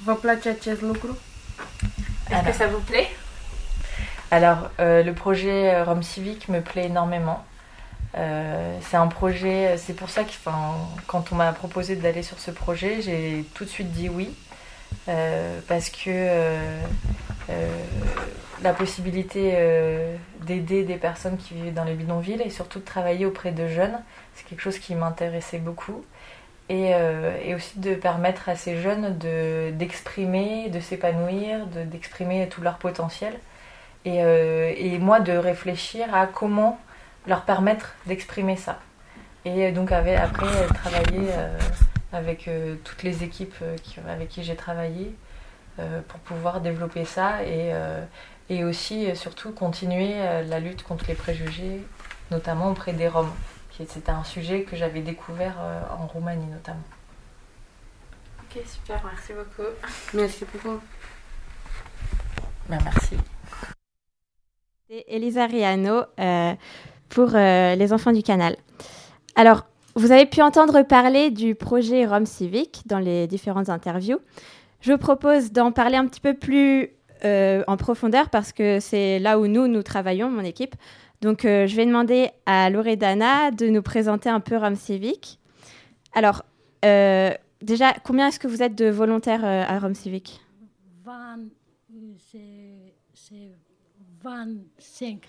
Vă 0.05 0.15
place 0.17 0.47
acest 0.47 0.83
lucru? 0.83 1.15
Est-ce 2.31 2.47
que 2.49 2.53
ça 2.53 2.67
vous 2.67 2.85
plaît? 2.91 3.09
Alors, 4.31 4.63
euh, 4.81 5.03
le 5.03 5.15
projet 5.15 5.75
euh, 5.75 5.85
Rome 5.85 6.03
Civique 6.03 6.49
me 6.49 6.61
plaît 6.61 6.87
énormément. 6.87 7.39
Euh, 8.15 8.79
c'est 8.83 8.97
un 8.97 9.07
projet, 9.07 9.77
c'est 9.79 9.95
pour 9.95 10.11
ça 10.11 10.25
que 10.25 10.31
quand 11.07 11.33
on 11.33 11.37
m'a 11.37 11.53
proposé 11.53 11.97
d'aller 11.97 12.23
sur 12.23 12.39
ce 12.39 12.51
projet, 12.51 13.01
j'ai 13.01 13.45
tout 13.55 13.65
de 13.65 13.71
suite 13.71 13.91
dit 13.93 14.09
oui. 14.09 14.35
Euh, 15.09 15.59
parce 15.69 15.89
que 15.89 16.11
euh, 16.11 16.83
la 18.63 18.73
possibilité 18.75 19.57
d'aider 20.43 20.85
des 20.85 20.97
personnes 20.97 21.37
qui 21.39 21.55
vivent 21.55 21.75
dans 21.75 21.85
les 21.85 21.95
bidonvilles 21.95 22.43
et 22.43 22.51
surtout 22.51 22.79
de 22.79 22.85
travailler 22.85 23.27
auprès 23.27 23.51
de 23.53 23.67
jeunes, 23.67 23.99
c'est 24.35 24.47
quelque 24.47 24.61
chose 24.61 24.79
qui 24.79 24.95
m'intéressait 24.95 25.59
beaucoup. 25.59 26.05
Et, 26.69 26.95
aussi 27.55 27.79
de 27.81 27.95
permettre 27.95 28.49
à 28.49 28.55
ces 28.55 28.81
jeunes 28.81 29.19
de- 29.19 29.71
d'exprimer, 29.73 30.69
de 30.71 30.81
s'épanouir, 30.81 31.67
de- 31.67 31.85
d'exprimer 31.85 32.49
tout 32.49 32.63
leur 32.63 32.77
potentiel 32.79 33.35
et 34.05 34.99
moi 34.99 35.21
de 35.21 35.33
réfléchir 35.33 36.15
à 36.15 36.27
comment 36.27 36.79
leur 37.27 37.43
permettre 37.45 37.95
d'exprimer 38.07 38.57
ça. 38.57 38.79
Et 39.45 39.73
donc 39.73 39.93
avec- 39.93 40.19
après 40.19 40.67
travailler 40.75 41.29
euh, 41.33 41.59
avec 42.13 42.49
euh, 42.49 42.77
toutes 42.85 43.03
les 43.03 43.23
équipes 43.25 43.55
euh, 43.63 43.77
qui- 43.79 44.01
avec 44.01 44.29
qui 44.29 44.43
j'ai 44.45 44.57
travaillé 44.57 45.15
euh, 45.79 46.01
pour 46.09 46.21
pouvoir 46.21 46.61
développer 46.61 47.05
ça 47.05 47.43
et, 47.43 47.73
euh, 47.73 48.05
et 48.51 48.65
aussi 48.65 49.15
surtout 49.17 49.53
continuer 49.53 50.15
la 50.47 50.61
lutte 50.61 50.83
contre 50.83 51.07
les 51.09 51.15
préjugés, 51.15 51.81
notamment 52.31 52.71
auprès 52.71 52.93
des 52.93 53.09
Roms. 53.09 53.33
C'était 53.89 54.11
un 54.13 54.23
sujet 54.23 54.63
que 54.63 54.77
j'avais 54.77 55.01
découvert 55.01 55.57
euh, 55.59 55.81
en 55.99 56.07
Roumanie 56.07 56.47
notamment. 56.47 56.83
Ok, 58.43 58.63
super, 58.67 59.03
merci 59.05 59.33
beaucoup. 59.33 59.69
Merci 60.15 60.45
beaucoup. 60.45 60.81
Ben, 62.69 62.79
merci. 62.85 63.17
C'est 64.89 65.05
Elisa 65.09 65.47
Riano 65.47 66.03
euh, 66.21 66.55
pour 67.13 67.35
euh, 67.35 67.75
les 67.75 67.93
enfants 67.93 68.13
du 68.13 68.23
canal. 68.23 68.57
Alors, 69.37 69.67
vous 69.95 70.13
avez 70.13 70.25
pu 70.25 70.41
entendre 70.41 70.83
parler 70.83 71.31
du 71.31 71.55
projet 71.55 72.07
Rome 72.07 72.25
Civique 72.25 72.83
dans 72.87 72.99
les 72.99 73.27
différentes 73.27 73.69
interviews. 73.69 74.19
Je 74.81 74.93
vous 74.93 74.99
propose 74.99 75.53
d'en 75.53 75.73
parler 75.73 75.97
un 75.97 76.07
petit 76.07 76.21
peu 76.21 76.35
plus 76.35 76.89
euh, 77.25 77.63
en 77.67 77.77
profondeur 77.77 78.31
parce 78.31 78.53
que 78.53 78.81
c'est 78.81 79.19
là 79.19 79.39
où 79.39 79.47
nous, 79.47 79.69
nous 79.69 79.83
travaillons, 79.83 80.31
mon 80.31 80.43
équipe. 80.43 80.75
Donc, 81.21 81.45
euh, 81.45 81.67
je 81.67 81.77
vais 81.77 81.85
demander 81.85 82.31
à 82.47 82.71
Loredana 82.71 83.51
de 83.51 83.69
nous 83.69 83.83
présenter 83.83 84.31
un 84.31 84.41
peu 84.41 84.57
Rome 84.57 84.77
Civique. 84.77 85.39
Alors, 86.15 86.43
déjà, 86.83 87.93
combien 88.05 88.29
est-ce 88.29 88.41
que 88.41 88.49
vous 88.49 88.63
êtes 88.63 88.75
de 88.75 88.89
volontaires 88.89 89.45
à 89.45 89.79
Rome 89.79 89.95
Civique? 89.95 90.41
20, 91.05 91.39
euh, 91.95 92.15
c'est 92.31 92.95
c'est 93.13 93.51
25. 94.23 95.21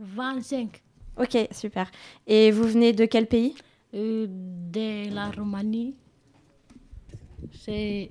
25 0.00 0.82
Ok, 1.18 1.36
super. 1.50 1.90
Et 2.26 2.50
vous 2.50 2.64
venez 2.64 2.92
de 2.92 3.04
quel 3.04 3.26
pays? 3.26 3.54
Euh, 3.94 4.26
de 4.28 5.12
la 5.14 5.30
Roumanie. 5.30 5.94
C'est 7.52 8.10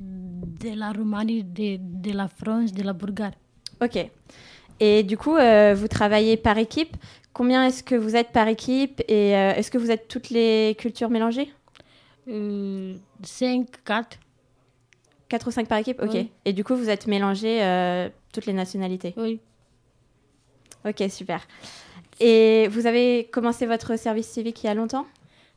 de 0.00 0.74
la 0.74 0.92
Roumanie, 0.92 1.44
de, 1.44 1.78
de 1.78 2.12
la 2.12 2.28
France, 2.28 2.72
de 2.72 2.82
la 2.82 2.92
Bulgarie. 2.92 3.36
Ok. 3.80 4.10
Et 4.80 5.02
du 5.02 5.16
coup, 5.16 5.36
euh, 5.36 5.74
vous 5.74 5.88
travaillez 5.88 6.36
par 6.36 6.58
équipe. 6.58 6.96
Combien 7.32 7.66
est-ce 7.66 7.82
que 7.82 7.94
vous 7.94 8.16
êtes 8.16 8.30
par 8.30 8.48
équipe 8.48 9.00
Et 9.06 9.36
euh, 9.36 9.54
est-ce 9.54 9.70
que 9.70 9.78
vous 9.78 9.90
êtes 9.90 10.08
toutes 10.08 10.30
les 10.30 10.74
cultures 10.78 11.10
mélangées? 11.10 11.52
Euh, 12.28 12.96
5, 13.22 13.66
4. 13.84 14.18
4 15.28 15.46
ou 15.46 15.50
5 15.50 15.68
par 15.68 15.78
équipe? 15.78 16.00
Ok. 16.02 16.10
Oui. 16.14 16.30
Et 16.44 16.52
du 16.52 16.64
coup, 16.64 16.74
vous 16.74 16.88
êtes 16.88 17.06
mélangées 17.06 17.62
euh, 17.62 18.08
toutes 18.32 18.46
les 18.46 18.52
nationalités? 18.52 19.14
Oui. 19.16 19.40
Ok, 20.86 21.02
super. 21.10 21.46
Et 22.20 22.68
vous 22.68 22.86
avez 22.86 23.28
commencé 23.32 23.66
votre 23.66 23.96
service 23.98 24.28
civique 24.28 24.62
il 24.64 24.66
y 24.66 24.70
a 24.70 24.74
longtemps? 24.74 25.06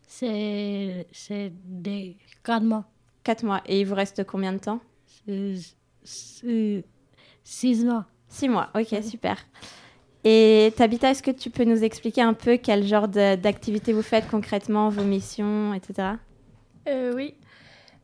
C'est 0.08 1.08
c'est 1.12 1.51
de 1.66 2.13
4 2.44 2.63
mois. 2.63 2.86
4 3.24 3.44
mois. 3.44 3.62
Et 3.66 3.82
il 3.82 3.86
vous 3.86 3.96
reste 3.96 4.24
combien 4.25 4.54
de 4.54 4.58
temps? 4.60 4.80
6 7.44 7.86
mois. 7.86 8.06
6 8.28 8.48
mois, 8.50 8.70
ok, 8.75 8.96
super. 9.04 9.38
Et 10.24 10.72
Tabitha, 10.78 11.10
est-ce 11.12 11.24
que 11.24 11.32
tu 11.32 11.50
peux 11.50 11.63
nous 11.66 11.84
expliquer 11.84 12.22
un 12.22 12.34
peu 12.34 12.58
quel 12.58 12.86
genre 12.86 13.08
de- 13.08 13.36
d'activité 13.36 13.92
vous 13.92 14.04
faites 14.04 14.28
concrètement, 14.30 14.90
vos 14.90 15.04
missions, 15.04 15.74
etc. 15.74 16.10
Euh, 16.88 17.12
oui. 17.16 17.34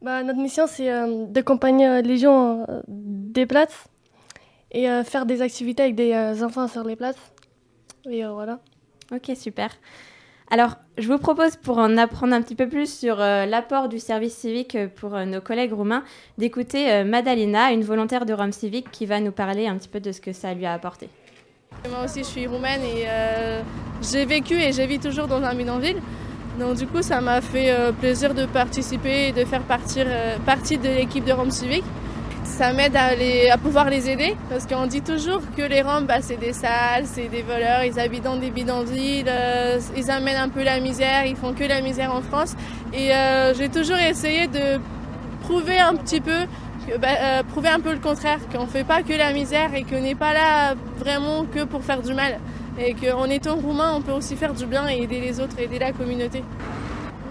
Bah, 0.01 0.23
notre 0.23 0.39
mission, 0.39 0.65
c'est 0.67 0.91
euh, 0.91 1.25
d'accompagner 1.27 1.87
euh, 1.87 2.01
les 2.01 2.17
gens 2.17 2.65
euh, 2.69 2.81
des 2.87 3.45
places 3.45 3.87
et 4.71 4.89
euh, 4.89 5.03
faire 5.03 5.25
des 5.25 5.41
activités 5.41 5.83
avec 5.83 5.95
des 5.95 6.13
euh, 6.13 6.45
enfants 6.45 6.67
sur 6.67 6.83
les 6.83 6.95
places. 6.95 7.15
Et 8.09 8.25
euh, 8.25 8.31
voilà. 8.31 8.59
Ok, 9.13 9.31
super. 9.35 9.69
Alors, 10.49 10.75
je 10.97 11.07
vous 11.07 11.17
propose, 11.17 11.57
pour 11.57 11.77
en 11.77 11.97
apprendre 11.97 12.33
un 12.33 12.41
petit 12.41 12.55
peu 12.55 12.69
plus 12.69 12.91
sur 12.91 13.19
euh, 13.19 13.45
l'apport 13.45 13.89
du 13.89 13.99
service 13.99 14.33
civique 14.33 14.77
pour 14.95 15.13
euh, 15.13 15.25
nos 15.25 15.41
collègues 15.41 15.73
roumains, 15.73 16.03
d'écouter 16.37 16.89
euh, 16.89 17.03
Madalina, 17.03 17.73
une 17.73 17.83
volontaire 17.83 18.25
de 18.25 18.33
Rome 18.33 18.53
Civique, 18.53 18.89
qui 18.89 19.05
va 19.05 19.19
nous 19.19 19.33
parler 19.33 19.67
un 19.67 19.75
petit 19.77 19.89
peu 19.89 19.99
de 19.99 20.11
ce 20.13 20.21
que 20.21 20.31
ça 20.31 20.53
lui 20.53 20.65
a 20.65 20.73
apporté. 20.73 21.09
Moi 21.89 22.05
aussi, 22.05 22.19
je 22.19 22.25
suis 22.27 22.47
roumaine 22.47 22.81
et 22.81 23.05
euh, 23.07 23.61
j'ai 24.01 24.25
vécu 24.25 24.53
et 24.53 24.71
je 24.71 24.81
vis 24.83 24.99
toujours 24.99 25.27
dans 25.27 25.43
un 25.43 25.53
bidonville. 25.53 26.01
Donc 26.59 26.77
du 26.77 26.87
coup, 26.87 27.01
ça 27.01 27.19
m'a 27.21 27.41
fait 27.41 27.69
euh, 27.69 27.91
plaisir 27.91 28.33
de 28.33 28.45
participer 28.45 29.27
et 29.27 29.31
de 29.31 29.45
faire 29.45 29.63
partir, 29.63 30.05
euh, 30.07 30.37
partie 30.45 30.77
de 30.77 30.87
l'équipe 30.87 31.25
de 31.25 31.33
Rome 31.33 31.51
Civique. 31.51 31.83
Ça 32.47 32.73
m'aide 32.73 32.95
à, 32.95 33.09
à 33.53 33.57
pouvoir 33.57 33.87
les 33.89 34.09
aider 34.09 34.35
parce 34.49 34.65
qu'on 34.65 34.87
dit 34.87 35.01
toujours 35.01 35.41
que 35.55 35.61
les 35.61 35.83
Roms, 35.83 36.05
bah, 36.07 36.21
c'est 36.21 36.37
des 36.37 36.53
sales, 36.53 37.05
c'est 37.05 37.27
des 37.27 37.43
voleurs, 37.43 37.83
ils 37.83 37.99
habitent 37.99 38.23
dans 38.23 38.37
des 38.37 38.49
bidonvilles, 38.49 39.25
euh, 39.27 39.79
ils 39.95 40.09
amènent 40.09 40.37
un 40.37 40.49
peu 40.49 40.63
la 40.63 40.79
misère, 40.79 41.25
ils 41.25 41.35
font 41.35 41.53
que 41.53 41.63
la 41.63 41.81
misère 41.81 42.15
en 42.15 42.21
France. 42.21 42.55
Et 42.93 43.13
euh, 43.13 43.53
j'ai 43.53 43.69
toujours 43.69 43.97
essayé 43.97 44.47
de 44.47 44.79
prouver 45.43 45.77
un 45.77 45.93
petit 45.95 46.19
peu 46.19 46.47
bah, 46.99 47.07
euh, 47.21 47.43
prouver 47.43 47.69
un 47.69 47.79
peu 47.79 47.91
le 47.91 47.99
contraire, 47.99 48.39
qu'on 48.51 48.63
ne 48.63 48.69
fait 48.69 48.85
pas 48.85 49.03
que 49.03 49.13
la 49.13 49.33
misère 49.33 49.75
et 49.75 49.83
qu'on 49.83 49.99
n'est 49.99 50.15
pas 50.15 50.33
là 50.33 50.73
vraiment 50.97 51.45
que 51.45 51.63
pour 51.65 51.83
faire 51.83 52.01
du 52.01 52.13
mal. 52.13 52.39
Et 52.79 52.95
qu'en 52.95 53.25
étant 53.25 53.57
roumain, 53.57 53.93
on 53.95 54.01
peut 54.01 54.13
aussi 54.13 54.35
faire 54.35 54.53
du 54.53 54.65
bien 54.65 54.87
et 54.87 55.03
aider 55.03 55.19
les 55.19 55.39
autres, 55.39 55.59
aider 55.59 55.77
la 55.77 55.91
communauté. 55.91 56.43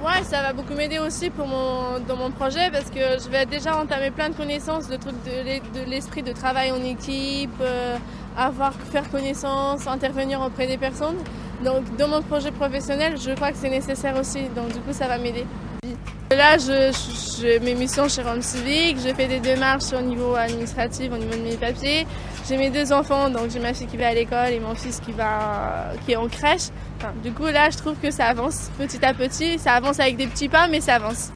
Ouais, 0.05 0.23
ça 0.25 0.43
va 0.43 0.53
beaucoup 0.53 0.75
m'aider 0.75 0.99
aussi 0.99 1.31
pour 1.31 1.47
mon, 1.47 1.99
dans 2.07 2.17
mon 2.17 2.31
projet 2.31 2.71
parce 2.71 2.91
que 2.91 3.19
je 3.23 3.29
vais 3.31 3.47
déjà 3.47 3.77
entamer 3.77 4.11
plein 4.11 4.29
de 4.29 4.35
connaissances, 4.35 4.89
de 4.89 4.97
trucs 4.97 5.21
de, 5.25 5.43
l'e- 5.43 5.63
de 5.85 5.91
l'esprit 5.91 6.23
de 6.23 6.33
travail 6.33 6.71
en 6.71 6.83
équipe, 6.85 7.51
euh, 7.61 7.97
avoir, 8.37 8.75
faire 8.75 9.09
connaissance, 9.11 9.87
intervenir 9.87 10.41
auprès 10.43 10.67
des 10.67 10.77
personnes. 10.77 11.17
Donc 11.65 11.97
dans 11.97 12.09
mon 12.09 12.21
projet 12.23 12.51
professionnel, 12.53 13.17
je 13.19 13.31
crois 13.33 13.51
que 13.53 13.57
c'est 13.59 13.71
nécessaire 13.71 14.17
aussi. 14.19 14.49
Donc 14.55 14.69
du 14.73 14.81
coup, 14.81 14.93
ça 14.93 15.09
va 15.09 15.19
m'aider. 15.19 15.47
Là, 16.31 16.59
je, 16.59 16.93
je, 17.41 17.59
mes 17.61 17.75
missions 17.75 18.09
chez 18.09 18.23
Rome 18.23 18.43
Civique, 18.43 18.99
j'ai 19.03 19.15
fait 19.15 19.29
des 19.29 19.39
démarches 19.39 19.93
au 19.93 20.01
niveau 20.01 20.35
administratif, 20.35 21.13
au 21.13 21.17
niveau 21.17 21.37
de 21.37 21.43
mes 21.43 21.57
papiers. 21.57 22.07
J'ai 22.49 22.57
mes 22.57 22.71
deux 22.71 22.93
enfants, 22.93 23.31
donc 23.31 23.51
j'ai 23.51 23.61
ma 23.61 23.75
fille 23.75 23.87
qui 23.87 23.97
va 23.97 24.09
à 24.09 24.15
l'école 24.15 24.53
et 24.53 24.61
mon 24.61 24.75
fils 24.75 25.01
qui, 25.01 25.13
va, 25.13 25.93
qui 26.05 26.13
est 26.13 26.17
en 26.17 26.29
crèche. 26.29 26.69
Enfin, 26.97 27.13
du 27.23 27.33
coup, 27.33 27.47
là, 27.47 27.71
je 27.71 27.77
trouve 27.77 27.97
que 28.01 28.11
ça 28.11 28.27
avance 28.27 28.71
petit 28.79 29.05
à 29.05 29.15
petit. 29.15 29.59
Ça 29.59 29.73
avance 29.75 30.01
avec 30.01 30.17
des 30.17 30.27
petits 30.27 30.49
pas, 30.49 30.69
mais 30.69 30.81
ça 30.81 30.97
avance. 30.97 31.33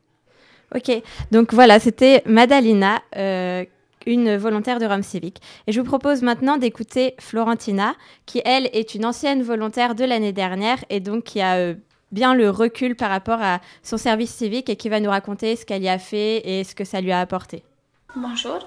Ok, 0.75 0.91
donc 1.33 1.53
voilà, 1.53 1.81
c'était 1.81 2.23
Madalina, 2.27 3.01
euh, 3.17 3.65
une 4.07 4.37
volontaire 4.37 4.79
de 4.79 4.87
Rome 4.87 5.03
Civique. 5.03 5.39
Et 5.67 5.73
je 5.73 5.81
vous 5.81 5.87
propose 5.87 6.23
maintenant 6.23 6.59
d'écouter 6.59 7.15
Florentina, 7.19 7.95
qui 8.27 8.41
elle 8.45 8.71
est 8.73 8.95
une 8.95 9.05
ancienne 9.05 9.43
volontaire 9.43 9.97
de 9.97 10.05
l'année 10.05 10.33
dernière 10.33 10.79
et 10.89 11.01
donc 11.01 11.25
qui 11.25 11.41
a 11.41 11.57
euh, 11.57 11.75
bien 12.11 12.35
le 12.35 12.51
recul 12.51 12.97
par 12.97 13.11
rapport 13.11 13.41
à 13.43 13.61
son 13.83 13.97
service 13.99 14.35
civique 14.35 14.69
et 14.69 14.77
qui 14.77 14.89
va 14.89 15.01
nous 15.01 15.11
raconter 15.11 15.57
ce 15.57 15.65
qu'elle 15.65 15.83
y 15.83 15.89
a 15.89 15.99
fait 15.99 16.37
et 16.49 16.65
ce 16.65 16.75
que 16.75 16.85
ça 16.85 17.01
lui 17.01 17.13
a 17.13 17.21
apporté. 17.21 17.65
Bonjour, 18.17 18.59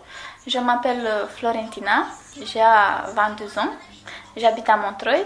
je 0.47 0.57
m'appelle 0.59 1.05
euh, 1.05 1.27
Florentina, 1.27 2.05
j'ai 2.38 2.62
22 2.62 3.59
ans, 3.59 3.69
j'habite 4.38 4.69
à 4.69 4.77
Montreuil. 4.77 5.25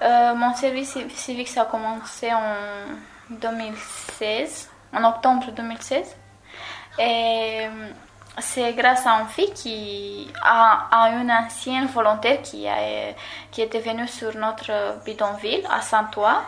Euh, 0.00 0.34
mon 0.34 0.54
service 0.54 0.94
civ- 0.96 1.10
civique 1.14 1.48
ça 1.48 1.62
a 1.62 1.64
commencé 1.66 2.32
en 2.32 2.54
2016, 3.30 4.70
en 4.94 5.04
octobre 5.04 5.50
2016. 5.52 6.16
Et 6.98 7.66
euh, 7.66 7.88
c'est 8.38 8.72
grâce 8.72 9.06
à 9.06 9.10
une 9.20 9.28
fille 9.28 9.52
qui 9.52 10.28
a 10.42 11.10
une 11.20 11.30
ancienne 11.30 11.86
volontaire 11.86 12.40
qui, 12.42 12.66
a, 12.66 13.12
qui 13.50 13.60
était 13.62 13.80
venue 13.80 14.08
sur 14.08 14.34
notre 14.36 15.02
bidonville 15.04 15.66
à 15.70 15.80
Saint-Ouen. 15.82 16.40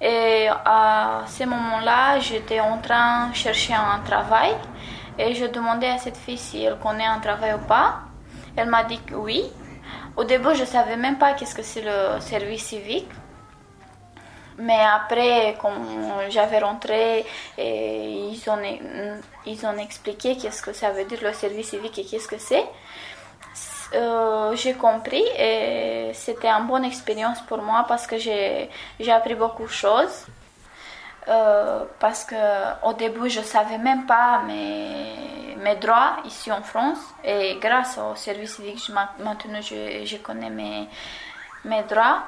Et 0.00 0.48
à 0.48 1.22
ce 1.26 1.44
moment-là, 1.44 2.18
j'étais 2.18 2.60
en 2.60 2.78
train 2.78 3.28
de 3.28 3.34
chercher 3.34 3.74
un 3.74 4.00
travail 4.00 4.54
et 5.18 5.34
je 5.34 5.46
demandais 5.46 5.90
à 5.90 5.98
cette 5.98 6.16
fille 6.16 6.38
si 6.38 6.64
elle 6.64 6.78
connaît 6.78 7.06
un 7.06 7.20
travail 7.20 7.54
ou 7.54 7.66
pas. 7.66 8.00
Elle 8.56 8.68
m'a 8.68 8.84
dit 8.84 9.00
oui. 9.14 9.44
Au 10.16 10.24
début, 10.24 10.54
je 10.54 10.60
ne 10.62 10.66
savais 10.66 10.96
même 10.96 11.18
pas 11.18 11.32
qu'est-ce 11.34 11.54
que 11.54 11.62
c'est 11.62 11.82
le 11.82 12.20
service 12.20 12.64
civique. 12.64 13.08
Mais 14.58 14.80
après, 14.80 15.56
quand 15.60 15.72
j'avais 16.28 16.58
rentré, 16.58 17.24
et 17.56 18.28
ils, 18.30 18.50
ont, 18.50 18.58
ils 19.46 19.66
ont 19.66 19.76
expliqué 19.78 20.36
qu'est-ce 20.36 20.62
que 20.62 20.72
ça 20.74 20.90
veut 20.90 21.04
dire 21.04 21.20
le 21.22 21.32
service 21.32 21.70
civique 21.70 21.98
et 21.98 22.04
qu'est-ce 22.04 22.28
que 22.28 22.38
c'est. 22.38 22.64
Euh, 23.94 24.54
j'ai 24.56 24.74
compris 24.74 25.24
et 25.38 26.10
c'était 26.14 26.48
une 26.48 26.66
bonne 26.66 26.84
expérience 26.84 27.40
pour 27.42 27.60
moi 27.62 27.84
parce 27.86 28.06
que 28.06 28.16
j'ai 28.18 28.70
appris 29.10 29.34
beaucoup 29.34 29.64
de 29.64 29.68
choses. 29.68 30.26
Euh, 31.28 31.84
parce 32.00 32.24
que 32.24 32.34
au 32.84 32.94
début 32.94 33.30
je 33.30 33.42
savais 33.42 33.78
même 33.78 34.06
pas 34.06 34.42
mes, 34.42 35.54
mes 35.56 35.76
droits 35.76 36.16
ici 36.24 36.50
en 36.50 36.62
France 36.62 36.98
et 37.22 37.58
grâce 37.60 37.96
au 37.96 38.16
service 38.16 38.56
civique 38.56 38.82
maintenant 38.88 39.60
je, 39.60 40.04
je 40.04 40.16
connais 40.16 40.50
mes, 40.50 40.88
mes 41.64 41.84
droits 41.84 42.24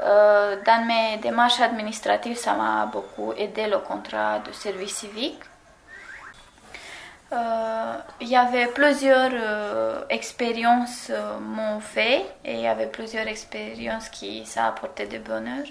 euh, 0.00 0.56
dans 0.66 0.86
mes 0.86 1.18
démarches 1.18 1.60
administratives, 1.60 2.36
ça 2.36 2.54
m'a 2.54 2.86
beaucoup 2.86 3.32
aidé 3.36 3.68
le 3.68 3.78
contrat 3.78 4.40
de 4.40 4.52
service 4.52 4.96
civique. 4.96 5.40
Euh, 7.32 7.94
il 8.20 8.28
y 8.28 8.36
avait 8.36 8.66
plusieurs 8.66 9.30
euh, 9.32 10.02
expériences 10.08 11.10
m'ont 11.40 11.80
fait 11.80 12.24
et 12.44 12.54
il 12.54 12.60
y 12.60 12.66
avait 12.66 12.86
plusieurs 12.86 13.26
expériences 13.26 14.08
qui 14.08 14.44
ça 14.46 14.66
apporté 14.66 15.06
du 15.06 15.18
bonheur. 15.18 15.64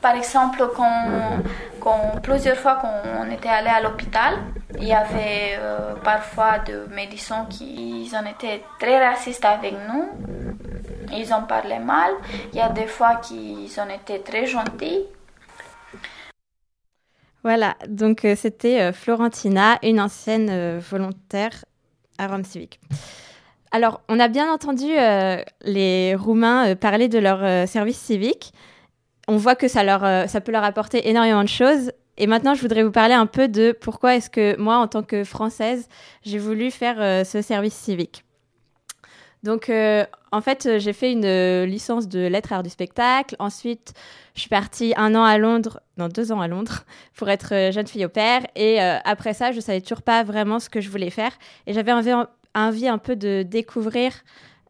Par 0.00 0.16
exemple, 0.16 0.68
quand, 0.74 2.20
plusieurs 2.22 2.56
fois 2.56 2.78
quand 2.80 3.02
on 3.20 3.30
était 3.30 3.48
allé 3.48 3.68
à 3.68 3.80
l'hôpital, 3.80 4.34
il 4.78 4.88
y 4.88 4.92
avait 4.92 5.60
parfois 6.02 6.58
des 6.58 6.80
médecins 6.92 7.46
qui 7.48 8.10
ont 8.12 8.26
été 8.26 8.64
très 8.80 9.06
racistes 9.06 9.44
avec 9.44 9.74
nous 9.88 10.10
ils 11.12 11.32
ont 11.32 11.42
parlé 11.42 11.78
mal. 11.78 12.12
Il 12.52 12.58
y 12.58 12.62
a 12.62 12.68
des 12.68 12.86
fois 12.86 13.16
qu'ils 13.16 13.80
ont 13.80 13.88
été 13.88 14.20
très 14.22 14.46
gentils. 14.46 15.04
Voilà, 17.46 17.76
donc 17.86 18.24
euh, 18.24 18.34
c'était 18.34 18.80
euh, 18.80 18.92
Florentina, 18.92 19.78
une 19.84 20.00
ancienne 20.00 20.48
euh, 20.50 20.80
volontaire 20.80 21.64
à 22.18 22.26
Rome 22.26 22.42
Civique. 22.42 22.80
Alors, 23.70 24.00
on 24.08 24.18
a 24.18 24.26
bien 24.26 24.52
entendu 24.52 24.88
les 25.62 26.16
Roumains 26.16 26.74
parler 26.74 27.06
de 27.06 27.20
leur 27.20 27.68
service 27.68 27.98
civique. 27.98 28.52
On 29.28 29.36
voit 29.36 29.54
que 29.54 29.68
ça, 29.68 29.84
leur, 29.84 30.28
ça 30.28 30.40
peut 30.40 30.50
leur 30.50 30.64
apporter 30.64 31.08
énormément 31.08 31.44
de 31.44 31.48
choses. 31.48 31.92
Et 32.16 32.26
maintenant, 32.26 32.54
je 32.54 32.62
voudrais 32.62 32.82
vous 32.82 32.90
parler 32.90 33.14
un 33.14 33.26
peu 33.26 33.46
de 33.46 33.70
pourquoi 33.70 34.16
est-ce 34.16 34.30
que 34.30 34.58
moi, 34.58 34.78
en 34.78 34.88
tant 34.88 35.02
que 35.02 35.22
Française, 35.22 35.88
j'ai 36.22 36.38
voulu 36.38 36.70
faire 36.72 37.24
ce 37.26 37.42
service 37.42 37.74
civique. 37.74 38.24
Donc, 39.42 39.68
euh, 39.68 40.04
en 40.32 40.40
fait, 40.40 40.66
euh, 40.66 40.78
j'ai 40.78 40.92
fait 40.92 41.12
une 41.12 41.24
euh, 41.24 41.66
licence 41.66 42.08
de 42.08 42.26
lettres 42.26 42.52
arts 42.52 42.62
du 42.62 42.70
spectacle. 42.70 43.36
Ensuite, 43.38 43.92
je 44.34 44.40
suis 44.40 44.48
partie 44.48 44.92
un 44.96 45.14
an 45.14 45.22
à 45.24 45.38
Londres, 45.38 45.80
non, 45.98 46.08
deux 46.08 46.32
ans 46.32 46.40
à 46.40 46.48
Londres, 46.48 46.84
pour 47.14 47.28
être 47.28 47.70
jeune 47.72 47.86
fille 47.86 48.04
au 48.04 48.08
père. 48.08 48.42
Et 48.56 48.80
après 48.80 49.34
ça, 49.34 49.52
je 49.52 49.60
savais 49.60 49.80
toujours 49.80 50.02
pas 50.02 50.24
vraiment 50.24 50.58
ce 50.58 50.68
que 50.68 50.80
je 50.80 50.90
voulais 50.90 51.10
faire. 51.10 51.32
Et 51.66 51.72
j'avais 51.72 51.92
envie, 51.92 52.12
envie, 52.54 52.88
un 52.88 52.98
peu 52.98 53.16
de 53.16 53.42
découvrir 53.42 54.12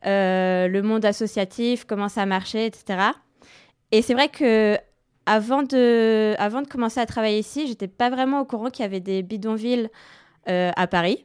le 0.04 0.80
monde 0.82 1.04
associatif, 1.04 1.84
comment 1.84 2.08
ça 2.08 2.26
marchait, 2.26 2.66
etc. 2.66 3.10
Et 3.92 4.02
c'est 4.02 4.14
vrai 4.14 4.28
que 4.28 4.76
avant 5.24 5.64
de, 5.64 6.34
avant 6.38 6.62
de 6.62 6.68
commencer 6.68 7.00
à 7.00 7.06
travailler 7.06 7.38
ici, 7.38 7.66
j'étais 7.66 7.88
pas 7.88 8.10
vraiment 8.10 8.40
au 8.40 8.44
courant 8.44 8.70
qu'il 8.70 8.84
y 8.84 8.86
avait 8.86 9.00
des 9.00 9.22
bidonvilles 9.22 9.88
à 10.46 10.86
Paris. 10.86 11.24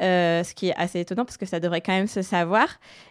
Euh, 0.00 0.42
ce 0.42 0.54
qui 0.54 0.68
est 0.68 0.74
assez 0.76 1.00
étonnant 1.00 1.24
parce 1.24 1.36
que 1.36 1.46
ça 1.46 1.60
devrait 1.60 1.82
quand 1.82 1.92
même 1.92 2.08
se 2.08 2.22
savoir. 2.22 2.66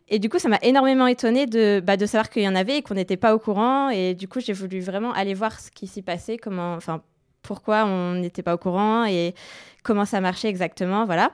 Et 0.10 0.20
du 0.20 0.30
coup, 0.30 0.39
ça 0.39 0.50
m'a 0.50 0.58
énormément 0.62 1.08
étonnée 1.08 1.46
de, 1.46 1.80
bah, 1.82 1.96
de 1.96 2.06
savoir 2.06 2.30
qu'il 2.30 2.41
y 2.41 2.48
en 2.48 2.56
avait 2.56 2.78
et 2.78 2.82
qu'on 2.82 2.96
n'était 2.96 3.17
pas 3.17 3.34
au 3.36 3.39
courant. 3.39 3.89
Et 3.89 4.13
du 4.13 4.28
coup, 4.28 4.39
j'ai 4.41 4.52
voulu 4.52 4.82
vraiment 4.82 5.13
aller 5.13 5.34
voir 5.34 5.60
ce 5.60 5.72
qui 5.72 5.88
s'y 5.88 6.02
passait, 6.02 6.38
comment, 6.38 6.74
enfin, 6.74 7.02
pourquoi 7.44 7.86
on 7.86 8.15
n'était 8.15 8.41
pas 8.41 8.56
au 8.56 8.58
courant 8.58 9.06
et 9.06 9.36
comment 9.84 10.06
ça 10.06 10.20
marchait 10.22 10.50
exactement. 10.50 11.06
Voilà. 11.06 11.32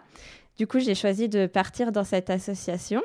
Du 0.58 0.68
coup, 0.68 0.80
j'ai 0.80 0.96
choisi 0.96 1.30
de 1.30 1.48
partir 1.48 1.92
dans 1.92 2.04
cette 2.04 2.30
association. 2.30 3.02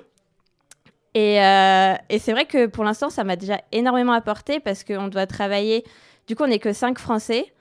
Et, 1.15 1.41
euh, 1.43 1.95
et 2.09 2.19
c'est 2.19 2.33
vrai 2.33 2.45
que 2.45 2.67
pour 2.67 2.85
l'instant, 2.85 3.09
ça 3.09 3.23
m'a 3.25 3.37
déjà 3.37 3.61
énormément 3.71 4.13
apporté 4.13 4.61
parce 4.61 4.85
qu'on 4.85 5.09
doit 5.09 5.27
travailler. 5.27 5.85
Du 6.27 6.35
coup, 6.35 6.43
on 6.43 6.49
n'est 6.49 6.59
que 6.59 6.73
cinq 6.73 6.99
Français. 6.99 7.53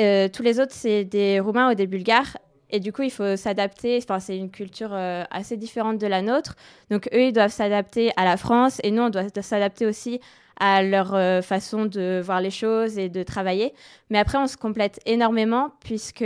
Euh, 0.00 0.28
tous 0.28 0.42
les 0.42 0.60
autres, 0.60 0.74
c'est 0.74 1.04
des 1.04 1.40
Roumains 1.40 1.70
ou 1.70 1.74
des 1.74 1.86
Bulgares. 1.86 2.36
Et 2.70 2.80
du 2.80 2.92
coup, 2.92 3.02
il 3.02 3.10
faut 3.10 3.36
s'adapter. 3.36 3.98
Enfin, 4.02 4.18
c'est 4.18 4.36
une 4.36 4.50
culture 4.50 4.90
euh, 4.92 5.24
assez 5.30 5.56
différente 5.56 5.98
de 5.98 6.06
la 6.06 6.22
nôtre. 6.22 6.56
Donc, 6.90 7.08
eux, 7.12 7.24
ils 7.24 7.32
doivent 7.32 7.52
s'adapter 7.52 8.12
à 8.16 8.24
la 8.24 8.36
France 8.36 8.80
et 8.82 8.90
nous, 8.90 9.02
on 9.02 9.10
doit 9.10 9.24
s'adapter 9.40 9.86
aussi 9.86 10.20
à 10.58 10.82
leur 10.82 11.14
euh, 11.14 11.42
façon 11.42 11.84
de 11.84 12.20
voir 12.24 12.40
les 12.40 12.50
choses 12.50 12.98
et 12.98 13.08
de 13.08 13.22
travailler. 13.22 13.74
Mais 14.10 14.18
après, 14.18 14.38
on 14.38 14.46
se 14.46 14.56
complète 14.56 15.00
énormément 15.06 15.70
puisque 15.80 16.24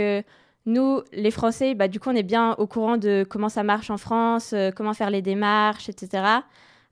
nous, 0.65 1.01
les 1.11 1.31
Français, 1.31 1.75
bah, 1.75 1.87
du 1.87 1.99
coup, 1.99 2.09
on 2.09 2.15
est 2.15 2.23
bien 2.23 2.53
au 2.53 2.65
courant 2.65 2.97
de 2.97 3.25
comment 3.29 3.49
ça 3.49 3.63
marche 3.63 3.89
en 3.89 3.97
France, 3.97 4.53
euh, 4.53 4.71
comment 4.71 4.93
faire 4.93 5.09
les 5.09 5.21
démarches, 5.21 5.89
etc. 5.89 6.23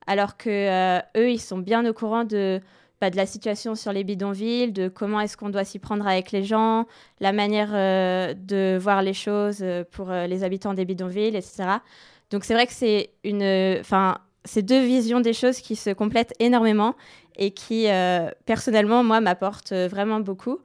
Alors 0.05 0.37
que 0.37 0.99
eux, 1.17 1.31
ils 1.31 1.39
sont 1.39 1.59
bien 1.59 1.85
au 1.85 1.93
courant 1.93 2.23
de 2.23 2.61
de 3.09 3.15
la 3.15 3.25
situation 3.25 3.75
sur 3.75 3.93
les 3.93 4.03
bidonvilles, 4.03 4.73
de 4.73 4.89
comment 4.89 5.21
est-ce 5.21 5.37
qu'on 5.37 5.49
doit 5.49 5.63
s'y 5.63 5.79
prendre 5.79 6.05
avec 6.05 6.33
les 6.33 6.43
gens, 6.43 6.85
la 7.21 7.31
manière 7.31 7.69
euh, 7.71 8.33
de 8.33 8.77
voir 8.77 9.01
les 9.01 9.13
choses 9.13 9.59
euh, 9.61 9.85
pour 9.89 10.11
euh, 10.11 10.27
les 10.27 10.43
habitants 10.43 10.73
des 10.73 10.83
bidonvilles, 10.83 11.35
etc. 11.35 11.79
Donc 12.29 12.43
c'est 12.43 12.53
vrai 12.53 12.67
que 12.67 12.73
c'est 12.73 13.11
une, 13.23 13.77
enfin, 13.79 14.17
ces 14.43 14.61
deux 14.61 14.81
visions 14.81 15.21
des 15.21 15.31
choses 15.31 15.59
qui 15.59 15.77
se 15.77 15.91
complètent 15.91 16.33
énormément 16.39 16.95
et 17.37 17.51
qui, 17.51 17.87
personnellement, 18.45 19.01
moi, 19.01 19.21
m'apportent 19.21 19.71
vraiment 19.71 20.19
beaucoup. 20.19 20.59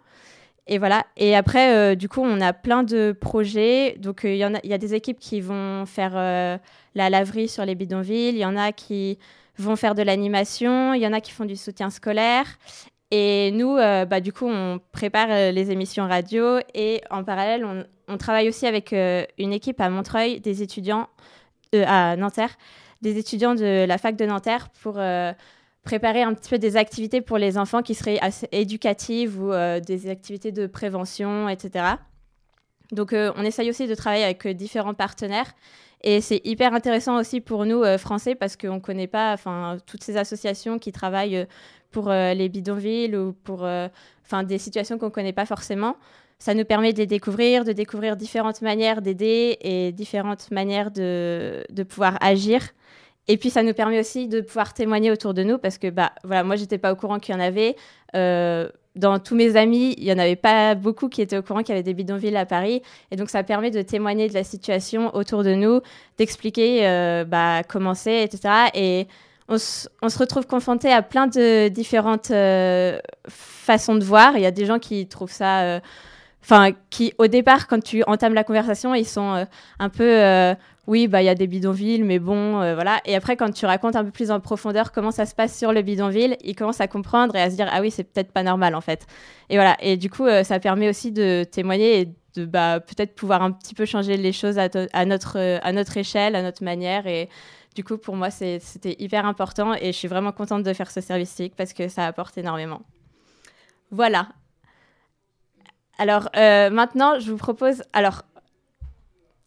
Et 0.66 0.78
voilà. 0.78 1.04
Et 1.16 1.36
après, 1.36 1.94
du 1.94 2.08
coup, 2.08 2.20
on 2.20 2.40
a 2.40 2.52
plein 2.52 2.82
de 2.82 3.16
projets. 3.18 3.94
Donc, 4.00 4.22
il 4.24 4.36
y 4.36 4.42
a 4.74 4.78
des 4.78 4.94
équipes 4.94 5.20
qui 5.20 5.40
vont 5.40 5.86
faire 5.86 6.14
la 6.14 7.10
laverie 7.10 7.46
sur 7.46 7.64
les 7.64 7.76
bidonvilles. 7.76 8.34
Il 8.34 8.38
y 8.38 8.44
en 8.44 8.56
a 8.56 8.72
qui 8.72 9.18
vont 9.58 9.76
faire 9.76 9.94
de 9.94 10.02
l'animation, 10.02 10.94
il 10.94 11.02
y 11.02 11.06
en 11.06 11.12
a 11.12 11.20
qui 11.20 11.32
font 11.32 11.44
du 11.44 11.56
soutien 11.56 11.90
scolaire. 11.90 12.46
Et 13.10 13.52
nous, 13.52 13.76
euh, 13.76 14.06
bah, 14.06 14.20
du 14.20 14.32
coup, 14.32 14.48
on 14.48 14.80
prépare 14.90 15.28
euh, 15.30 15.50
les 15.52 15.70
émissions 15.70 16.08
radio 16.08 16.58
et 16.74 17.00
en 17.10 17.22
parallèle, 17.22 17.64
on, 18.08 18.18
travaille 18.18 18.48
aussi 18.48 18.66
avec 18.66 18.92
euh, 18.92 19.24
une 19.38 19.52
équipe 19.52 19.80
à 19.80 19.88
Montreuil, 19.88 20.40
des 20.40 20.62
étudiants 20.62 21.08
à 21.72 22.16
Nanterre, 22.16 22.56
des 23.02 23.16
étudiants 23.16 23.54
de 23.54 23.84
la 23.84 23.98
fac 23.98 24.16
de 24.16 24.24
Nanterre 24.24 24.68
pour 24.82 25.00
préparer 25.82 26.22
un 26.22 26.32
petit 26.32 26.50
peu 26.50 26.58
des 26.58 26.76
activités 26.76 27.20
pour 27.20 27.36
les 27.36 27.58
enfants 27.58 27.82
qui 27.82 27.94
seraient 27.94 28.20
éducatives 28.52 29.42
ou 29.42 29.50
des 29.84 30.08
activités 30.08 30.52
de 30.52 30.68
prévention, 30.68 31.48
etc. 31.48 31.84
Donc, 32.92 33.12
on 33.12 33.42
essaye 33.42 33.70
aussi 33.70 33.88
de 33.88 33.94
travailler 33.96 34.22
avec 34.22 34.46
différents 34.46 34.94
partenaires 34.94 35.52
et 36.06 36.20
c'est 36.20 36.42
hyper 36.44 36.74
intéressant 36.74 37.18
aussi 37.18 37.40
pour 37.40 37.64
nous, 37.64 37.82
euh, 37.82 37.96
Français, 37.96 38.34
parce 38.34 38.58
qu'on 38.58 38.74
ne 38.74 38.78
connaît 38.78 39.06
pas 39.06 39.36
toutes 39.86 40.04
ces 40.04 40.18
associations 40.18 40.78
qui 40.78 40.92
travaillent 40.92 41.38
euh, 41.38 41.46
pour 41.90 42.10
euh, 42.10 42.34
les 42.34 42.50
bidonvilles 42.50 43.16
ou 43.16 43.32
pour 43.32 43.66
des 44.44 44.58
situations 44.58 44.98
qu'on 44.98 45.06
ne 45.06 45.10
connaît 45.10 45.32
pas 45.32 45.46
forcément. 45.46 45.96
Ça 46.38 46.52
nous 46.52 46.66
permet 46.66 46.92
de 46.92 46.98
les 46.98 47.06
découvrir, 47.06 47.64
de 47.64 47.72
découvrir 47.72 48.16
différentes 48.16 48.60
manières 48.60 49.00
d'aider 49.00 49.56
et 49.62 49.92
différentes 49.92 50.50
manières 50.50 50.90
de, 50.90 51.64
de 51.70 51.82
pouvoir 51.84 52.18
agir. 52.20 52.60
Et 53.26 53.38
puis 53.38 53.48
ça 53.48 53.62
nous 53.62 53.72
permet 53.72 53.98
aussi 53.98 54.28
de 54.28 54.42
pouvoir 54.42 54.74
témoigner 54.74 55.10
autour 55.10 55.32
de 55.32 55.42
nous 55.42 55.56
parce 55.56 55.78
que 55.78 55.88
bah 55.88 56.12
voilà, 56.24 56.44
moi 56.44 56.56
j'étais 56.56 56.76
pas 56.76 56.92
au 56.92 56.96
courant 56.96 57.18
qu'il 57.18 57.34
y 57.34 57.38
en 57.38 57.40
avait 57.40 57.76
dans 58.96 59.18
tous 59.18 59.34
mes 59.34 59.56
amis, 59.56 59.94
il 59.98 60.04
n'y 60.04 60.12
en 60.12 60.18
avait 60.18 60.36
pas 60.36 60.74
beaucoup 60.74 61.08
qui 61.08 61.20
étaient 61.20 61.36
au 61.36 61.42
courant 61.42 61.60
qu'il 61.60 61.70
y 61.70 61.72
avait 61.72 61.82
des 61.82 61.94
bidonvilles 61.94 62.36
à 62.36 62.46
Paris. 62.46 62.82
Et 63.10 63.16
donc, 63.16 63.28
ça 63.28 63.42
permet 63.42 63.70
de 63.70 63.82
témoigner 63.82 64.28
de 64.28 64.34
la 64.34 64.44
situation 64.44 65.14
autour 65.14 65.42
de 65.42 65.54
nous, 65.54 65.80
d'expliquer 66.16 66.86
euh, 66.86 67.24
bah, 67.24 67.62
comment 67.68 67.94
c'est, 67.94 68.22
etc. 68.22 68.54
Et 68.74 69.08
on, 69.48 69.58
se 69.58 69.88
retrouve 70.18 70.46
confronté 70.46 70.92
à 70.92 71.02
plein 71.02 71.26
de 71.26 71.68
différentes 71.68 72.30
euh, 72.30 72.98
façons 73.28 73.96
de 73.96 74.04
voir. 74.04 74.36
Il 74.36 74.42
y 74.42 74.46
a 74.46 74.52
des 74.52 74.64
gens 74.64 74.78
qui 74.78 75.06
trouvent 75.08 75.32
ça. 75.32 75.62
Euh, 75.62 75.80
enfin, 76.42 76.70
qui 76.90 77.14
au 77.18 77.26
départ, 77.26 77.66
quand 77.66 77.82
tu 77.82 78.04
entames 78.06 78.34
la 78.34 78.44
conversation, 78.44 78.94
ils 78.94 79.06
sont 79.06 79.46
un 79.78 79.88
peu 79.88 80.54
oui, 80.86 81.08
bah 81.08 81.22
il 81.22 81.24
y 81.24 81.30
a 81.30 81.34
des 81.34 81.46
bidonvilles, 81.46 82.02
mais 82.02 82.18
bon, 82.18 82.60
euh, 82.60 82.74
voilà. 82.74 83.00
Et 83.06 83.14
après, 83.14 83.36
quand 83.36 83.50
tu 83.50 83.64
racontes 83.64 83.96
un 83.96 84.04
peu 84.04 84.10
plus 84.10 84.30
en 84.30 84.40
profondeur 84.40 84.92
comment 84.92 85.10
ça 85.10 85.24
se 85.24 85.34
passe 85.34 85.56
sur 85.56 85.72
le 85.72 85.80
bidonville, 85.80 86.36
ils 86.42 86.54
commencent 86.54 86.80
à 86.80 86.88
comprendre 86.88 87.34
et 87.36 87.40
à 87.40 87.50
se 87.50 87.56
dire 87.56 87.68
ah 87.72 87.80
oui, 87.80 87.90
c'est 87.90 88.04
peut-être 88.04 88.32
pas 88.32 88.42
normal 88.42 88.74
en 88.74 88.82
fait. 88.82 89.06
Et 89.48 89.56
voilà. 89.56 89.76
Et 89.80 89.96
du 89.96 90.10
coup, 90.10 90.26
euh, 90.26 90.44
ça 90.44 90.60
permet 90.60 90.88
aussi 90.88 91.10
de 91.10 91.44
témoigner 91.50 92.00
et 92.00 92.14
de 92.36 92.44
bah, 92.44 92.80
peut-être 92.80 93.14
pouvoir 93.14 93.42
un 93.42 93.52
petit 93.52 93.74
peu 93.74 93.86
changer 93.86 94.16
les 94.16 94.32
choses 94.32 94.58
à, 94.58 94.68
notre, 95.06 95.58
à 95.62 95.72
notre 95.72 95.96
échelle, 95.96 96.34
à 96.36 96.42
notre 96.42 96.64
manière. 96.64 97.06
Et 97.06 97.30
du 97.74 97.82
coup, 97.82 97.96
pour 97.96 98.16
moi, 98.16 98.30
c'était 98.30 98.96
hyper 98.98 99.24
important 99.24 99.74
et 99.74 99.86
je 99.86 99.96
suis 99.96 100.08
vraiment 100.08 100.32
contente 100.32 100.64
de 100.64 100.72
faire 100.72 100.90
ce 100.90 101.00
service 101.00 101.30
civique 101.30 101.54
parce 101.56 101.72
que 101.72 101.88
ça 101.88 102.06
apporte 102.06 102.36
énormément. 102.36 102.82
Voilà. 103.90 104.28
Alors 105.98 106.28
euh, 106.36 106.70
maintenant, 106.70 107.18
je 107.20 107.30
vous 107.30 107.36
propose. 107.36 107.82
Alors, 107.92 108.22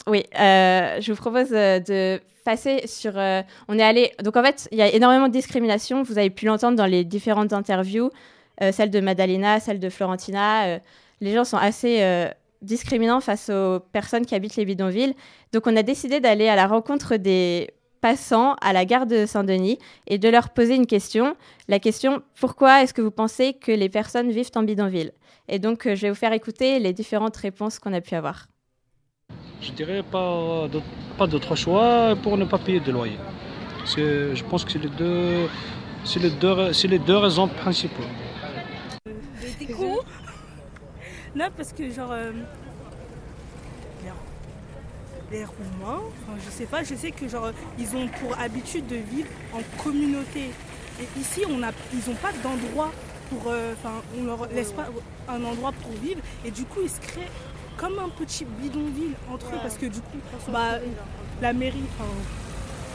oui, 0.07 0.23
euh, 0.39 0.99
je 1.01 1.11
vous 1.11 1.17
propose 1.17 1.49
euh, 1.51 1.79
de 1.79 2.21
passer 2.45 2.87
sur. 2.87 3.15
on 3.67 3.77
est 3.77 3.83
allé. 3.83 4.11
Donc 4.23 4.37
en 4.37 4.43
fait, 4.43 4.67
il 4.71 4.77
y 4.77 4.81
a 4.81 4.87
énormément 4.93 5.27
de 5.27 5.33
discrimination. 5.33 6.03
Vous 6.03 6.17
avez 6.17 6.29
pu 6.29 6.45
l'entendre 6.45 6.77
dans 6.77 6.85
les 6.85 7.03
différentes 7.03 7.51
interviews, 7.51 8.09
celle 8.71 8.89
de 8.89 9.01
Madalena, 9.01 9.59
celle 9.59 9.79
de 9.79 9.89
Florentina. 9.89 10.79
les 11.19 11.33
gens 11.33 11.43
sont 11.43 11.57
assez 11.57 12.29
discriminants 12.61 13.19
face 13.19 13.49
aux 13.49 13.81
personnes 13.91 14.25
qui 14.25 14.33
habitent 14.33 14.55
les 14.55 14.63
bidonvilles. 14.63 15.13
Donc 15.51 15.67
on 15.67 15.75
a 15.75 15.83
décidé 15.83 16.21
d'aller 16.21 16.47
à 16.47 16.55
la 16.55 16.67
rencontre 16.67 17.17
des 17.17 17.69
passant 17.99 18.53
à 18.61 18.73
la 18.73 18.85
gare 18.85 19.07
de 19.07 19.25
Saint-Denis 19.25 19.79
et 20.07 20.17
de 20.17 20.29
leur 20.29 20.49
poser 20.49 20.75
une 20.75 20.87
question. 20.87 21.35
La 21.67 21.79
question 21.79 22.21
pourquoi 22.39 22.83
est-ce 22.83 22.93
que 22.93 23.01
vous 23.01 23.11
pensez 23.11 23.53
que 23.53 23.71
les 23.71 23.89
personnes 23.89 24.31
vivent 24.31 24.51
en 24.55 24.63
bidonville? 24.63 25.11
Et 25.47 25.59
donc, 25.59 25.85
euh, 25.85 25.95
je 25.95 26.03
vais 26.03 26.09
vous 26.09 26.15
faire 26.15 26.33
écouter 26.33 26.79
les 26.79 26.93
différentes 26.93 27.37
réponses 27.37 27.79
qu'on 27.79 27.93
a 27.93 28.01
pu 28.01 28.15
avoir. 28.15 28.47
Je 29.61 29.71
dirais 29.71 30.03
pas 30.03 31.27
d'autre 31.27 31.55
choix 31.55 32.15
pour 32.21 32.37
ne 32.37 32.45
pas 32.45 32.57
payer 32.57 32.79
de 32.79 32.91
loyer. 32.91 33.17
Je 33.85 34.43
pense 34.43 34.63
que 34.65 34.71
c'est 34.71 34.79
les 34.79 34.89
deux, 34.89 35.47
les 36.15 36.87
les 36.89 36.99
deux 36.99 37.17
raisons 37.17 37.47
principales. 37.47 38.05
Des 39.05 39.75
Non, 41.35 41.47
parce 41.55 41.73
que 41.73 41.89
genre. 41.91 42.11
Euh, 42.11 42.31
les 45.31 45.43
Roumains, 45.43 46.03
je 46.45 46.49
sais 46.49 46.65
pas, 46.65 46.83
je 46.83 46.95
sais 46.95 47.11
que 47.11 47.27
genre 47.27 47.51
ils 47.77 47.95
ont 47.95 48.07
pour 48.07 48.37
habitude 48.39 48.87
de 48.87 48.95
vivre 48.95 49.27
en 49.53 49.61
communauté. 49.83 50.51
Et 50.99 51.19
ici, 51.19 51.41
on 51.47 51.61
a, 51.63 51.71
ils 51.93 52.09
n'ont 52.09 52.15
pas 52.15 52.31
d'endroit 52.41 52.91
pour, 53.29 53.51
euh, 53.51 53.73
enfin, 53.73 54.01
on 54.17 54.25
leur 54.25 54.47
laisse 54.47 54.71
pas 54.71 54.87
un 55.27 55.43
endroit 55.43 55.71
pour 55.81 55.91
vivre. 56.01 56.21
Et 56.45 56.51
du 56.51 56.63
coup, 56.63 56.79
ils 56.81 56.89
se 56.89 56.99
créent 56.99 57.29
comme 57.77 57.99
un 57.99 58.09
petit 58.09 58.45
bidonville 58.45 59.13
entre 59.31 59.45
eux 59.47 59.59
parce 59.61 59.77
que 59.77 59.85
du 59.85 60.01
coup, 60.01 60.17
bah, 60.49 60.79
la 61.41 61.53
mairie, 61.53 61.83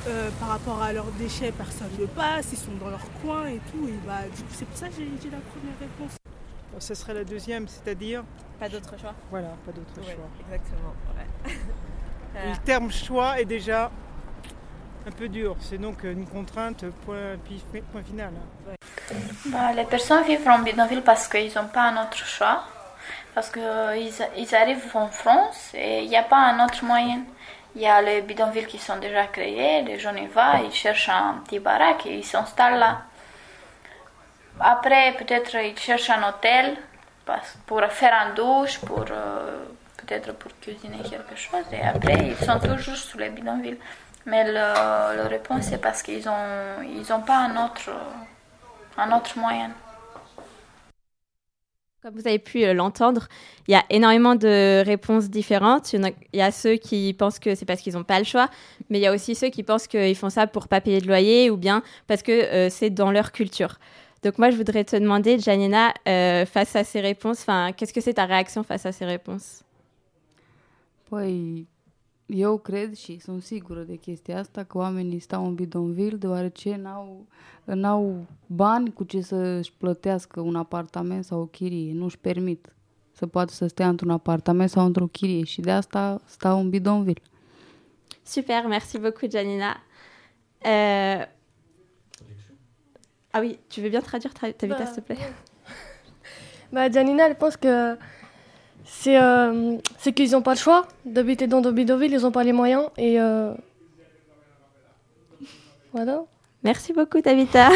euh, 0.09 0.31
par 0.41 0.49
rapport 0.49 0.83
à 0.83 0.93
leurs 0.93 1.11
déchets, 1.13 1.53
personne 1.53 1.91
ne 1.99 2.07
passe, 2.07 2.53
ils 2.53 2.59
sont 2.59 2.73
dans 2.81 2.91
leur 2.91 3.05
coin 3.23 3.47
et 3.47 3.61
tout. 3.71 3.89
Et 3.89 4.07
bah, 4.07 4.23
du 4.25 4.43
coup, 4.43 4.49
c'est 4.51 4.65
pour 4.65 4.77
ça 4.77 4.89
que 4.89 4.95
j'ai 4.99 5.07
dit 5.07 5.31
la 5.31 5.39
première 5.39 5.79
réponse. 5.81 6.17
Ce 6.79 6.95
serait 6.95 7.15
la 7.15 7.25
deuxième, 7.25 7.69
c'est-à-dire 7.69 8.25
Pas 8.59 8.69
d'autre 8.69 8.99
choix 8.99 9.15
Voilà, 9.31 9.49
pas 9.65 9.73
d'autre 9.73 9.95
choix. 9.95 10.29
Exactement, 10.47 10.95
Le 12.35 12.57
terme 12.65 12.91
choix 12.91 13.39
est 13.41 13.45
déjà 13.45 13.91
un 15.07 15.11
peu 15.11 15.29
dur. 15.29 15.55
C'est 15.61 15.79
donc 15.79 16.03
une 16.03 16.27
contrainte, 16.27 16.85
point, 17.05 17.37
point 17.93 18.03
final. 18.03 18.33
Bah, 19.47 19.73
les 19.77 19.85
personnes 19.85 20.25
vivent 20.25 20.49
en 20.49 20.61
bidonville 20.61 21.03
parce 21.03 21.29
qu'ils 21.29 21.53
n'ont 21.55 21.69
pas 21.69 21.91
un 21.91 22.05
autre 22.05 22.17
choix. 22.17 22.65
Parce 23.35 23.51
qu'ils 23.51 24.13
ils 24.37 24.55
arrivent 24.55 24.95
en 24.95 25.09
France 25.09 25.71
et 25.75 26.03
il 26.03 26.09
n'y 26.09 26.17
a 26.17 26.23
pas 26.23 26.37
un 26.37 26.65
autre 26.65 26.85
moyen. 26.85 27.21
Il 27.75 27.81
y 27.81 27.87
a 27.87 28.03
les 28.03 28.21
bidonvilles 28.21 28.67
qui 28.67 28.79
sont 28.79 28.99
déjà 28.99 29.27
créés, 29.27 29.81
les 29.83 29.99
gens 29.99 30.15
y 30.15 30.27
vont, 30.27 30.63
ils 30.65 30.73
cherchent 30.73 31.09
un 31.09 31.41
petit 31.45 31.59
baraque 31.59 32.05
et 32.05 32.19
ils 32.19 32.25
s'installent 32.25 32.79
là. 32.79 33.03
Après, 34.61 35.15
peut-être 35.19 35.55
ils 35.57 35.79
cherchent 35.79 36.11
un 36.11 36.29
hôtel 36.29 36.77
pour 37.67 37.83
faire 37.85 38.15
un 38.15 38.35
douche, 38.35 38.79
pour 38.81 39.07
euh, 39.11 39.65
peut-être 39.97 40.33
pour 40.35 40.53
cuisiner 40.61 40.99
quelque 40.99 41.35
chose. 41.35 41.65
Et 41.73 41.81
après, 41.81 42.15
ils 42.15 42.45
sont 42.45 42.59
toujours 42.59 42.97
sous 42.97 43.17
les 43.17 43.31
bidonvilles. 43.31 43.79
Mais 44.27 44.45
le, 44.45 44.53
la 44.53 45.29
réponse, 45.29 45.63
c'est 45.63 45.81
parce 45.81 46.03
qu'ils 46.03 46.25
n'ont 46.25 47.23
pas 47.23 47.39
un 47.39 47.57
autre 47.57 49.39
moyen. 49.39 49.71
Comme 52.03 52.15
vous 52.15 52.27
avez 52.27 52.41
pu 52.41 52.65
euh, 52.65 52.75
l'entendre, 52.75 53.29
il 53.69 53.71
y 53.71 53.75
a 53.77 53.85
énormément 53.89 54.35
de 54.35 54.83
réponses 54.85 55.31
différentes. 55.31 55.93
Il 55.93 56.13
y, 56.33 56.41
a, 56.41 56.51
ceux 56.51 56.75
qui 56.75 57.15
pensent 57.15 57.39
que 57.39 57.55
c'est 57.55 57.65
parce 57.65 57.81
qu'ils 57.81 57.93
n'ont 57.93 58.03
pas 58.03 58.19
le 58.19 58.25
choix, 58.25 58.51
mais 58.91 58.99
il 58.99 59.03
y 59.03 59.07
a 59.07 59.13
aussi 59.13 59.37
ceux 59.37 59.51
qui 59.51 59.63
pensent 59.63 59.87
qu'ils 59.87 60.17
font 60.17 60.29
ça 60.29 60.49
pour 60.49 60.67
pas 60.67 60.81
payer 60.81 61.01
de 61.01 61.07
loyer 61.07 61.49
ou 61.49 61.57
bien 61.57 61.81
parce 62.09 62.25
que 62.25 62.33
euh, 62.33 62.71
c'est 62.71 62.91
dans 62.91 63.13
leur 63.13 63.31
culture. 63.31 63.79
Donc 64.25 64.39
moi, 64.39 64.51
je 64.51 64.57
voudrais 64.57 64.83
te 64.83 64.97
demander, 64.97 65.39
Janina, 65.39 65.95
euh, 66.09 66.45
face 66.45 66.75
à 66.75 66.83
ces 66.83 67.01
réponses, 67.01 67.47
qu'est-ce 67.77 67.93
que 67.93 68.01
c'est 68.01 68.15
ta 68.15 68.25
réaction 68.25 68.65
face 68.65 68.85
à 68.85 68.91
ces 68.91 69.05
réponses? 69.05 69.63
Păi, 71.09 71.67
eu 72.27 72.59
cred 72.59 72.95
și 72.95 73.19
sunt 73.19 73.43
sigură 73.43 73.81
de 73.81 73.95
chestia 73.95 74.39
asta 74.39 74.65
că 74.65 74.79
oamenii 74.79 75.19
stau 75.19 75.47
în 75.47 75.55
bidonvil 75.55 76.19
deoarece 76.19 76.77
n-au, 76.77 77.27
n-au 77.65 78.27
bani 78.47 78.93
cu 78.93 79.05
ce 79.05 79.21
să-și 79.21 79.73
plătească 79.73 80.41
un 80.41 80.57
apartament 80.57 81.25
sau 81.25 81.41
o 81.41 81.47
chirie. 81.47 81.93
Nu-și 81.93 82.19
permit 82.19 82.73
să 83.13 83.27
poată 83.27 83.53
să 83.53 83.67
stea 83.67 83.89
într-un 83.89 84.11
apartament 84.11 84.71
sau 84.71 84.87
într-o 84.87 85.07
chirie 85.07 85.45
și 85.45 85.61
de 85.61 85.71
asta 85.71 86.21
stau 86.25 86.61
în 86.61 86.71
bidonvil. 86.71 87.23
Super, 88.23 88.65
merci 88.69 88.99
beaucoup 88.99 89.31
Janina. 89.31 89.83
Euh... 90.65 91.27
Ah 93.35 93.41
oui, 93.41 93.59
tu 93.69 93.81
veux 93.81 93.91
bien 93.91 94.03
traduire 94.03 94.35
ta, 94.35 94.51
ta 94.53 94.67
vitesse, 94.67 94.93
s'il 94.93 95.03
te 95.03 95.15
plaît 95.15 95.19
bah, 96.73 96.91
Janina, 96.91 97.25
elle 97.25 97.35
pense 97.35 97.57
que 97.57 97.97
c'est 98.85 99.17
euh, 99.17 99.79
qu'ils 100.15 100.33
n'ont 100.33 100.43
pas 100.43 100.55
le 100.55 100.59
choix 100.59 100.87
d'habiter 101.05 101.47
dans 101.47 101.61
des 101.61 101.73
bidonvilles, 101.73 102.13
ils 102.13 102.23
n'ont 102.23 102.33
pas 102.33 102.45
les 102.45 102.53
moyens. 102.53 102.87
Et 102.97 103.21
euh, 103.21 103.53
voilà. 105.93 106.23
Merci 106.65 106.93
beaucoup, 106.93 107.21
Tabitha. 107.21 107.71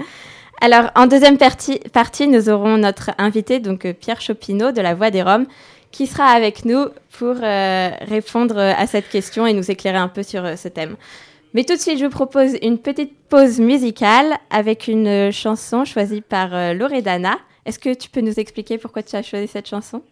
Alors, 0.60 0.90
en 0.94 1.06
deuxième 1.06 1.38
partie, 1.38 2.28
nous 2.28 2.48
aurons 2.48 2.78
notre 2.78 3.10
invité, 3.18 3.60
donc 3.60 3.84
euh, 3.84 3.92
Pierre 3.92 4.20
Chopineau 4.20 4.72
de 4.72 4.80
la 4.80 4.94
Voix 4.94 5.10
des 5.10 5.22
Roms, 5.22 5.46
qui 5.90 6.06
sera 6.06 6.26
avec 6.26 6.64
nous 6.64 6.86
pour 7.18 7.34
répondre 7.34 8.58
à 8.58 8.86
cette 8.86 9.10
question 9.10 9.46
et 9.46 9.52
nous 9.52 9.70
éclairer 9.70 9.98
un 9.98 10.08
peu 10.08 10.22
sur 10.22 10.56
ce 10.56 10.68
thème. 10.68 10.96
Mais 11.52 11.64
tout 11.64 11.74
de 11.74 11.78
suite, 11.80 11.98
je 11.98 12.04
vous 12.06 12.10
propose 12.10 12.56
une 12.62 12.78
petite 12.78 13.14
pause 13.28 13.60
musicale 13.60 14.38
avec 14.48 14.88
une 14.88 15.30
chanson 15.30 15.84
choisie 15.84 16.22
par 16.22 16.48
Loredana. 16.72 17.36
Est-ce 17.66 17.78
que 17.78 17.92
tu 17.92 18.08
peux 18.08 18.22
nous 18.22 18.40
expliquer 18.40 18.78
pourquoi 18.78 19.02
tu 19.02 19.14
as 19.16 19.22
choisi 19.22 19.48
cette 19.48 19.68
chanson? 19.68 20.02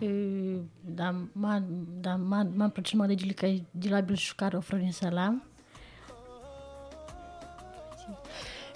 Da 0.00 1.12
ma 1.34 1.60
da 1.60 2.16
ma 2.16 2.44
ma 2.44 2.68
prima 2.68 3.06
de 3.06 3.16
kai 3.34 3.64
di 3.72 3.88
la 3.88 4.02
bil 4.02 4.16
shukar 4.16 4.52
Florin 4.62 4.92
Salam. 4.92 5.40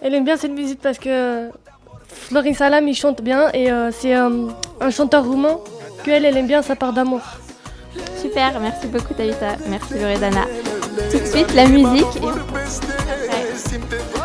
Elle 0.02 0.14
aime 0.14 0.24
bien 0.24 0.36
cette 0.36 0.52
musique 0.52 0.80
parce 0.80 0.98
que 0.98 1.50
Florin 2.08 2.54
Salam 2.54 2.88
il 2.88 2.94
chante 2.94 3.22
bien 3.22 3.50
et 3.52 3.70
euh, 3.70 3.90
c'est 3.92 4.16
euh, 4.16 4.48
un 4.80 4.90
chanteur 4.90 5.24
roumain 5.24 5.58
que 6.04 6.10
elle, 6.10 6.24
elle 6.24 6.36
aime 6.36 6.46
bien 6.46 6.62
sa 6.62 6.74
part 6.74 6.92
d'amour. 6.92 7.20
Super, 8.16 8.58
merci 8.60 8.86
beaucoup 8.86 9.14
Tabitha, 9.14 9.56
merci 9.68 9.94
Loredana. 9.94 10.46
Tout 11.10 11.18
de 11.18 11.24
suite 11.24 11.54
la 11.54 11.66
musique 11.66 12.16
et... 12.16 14.19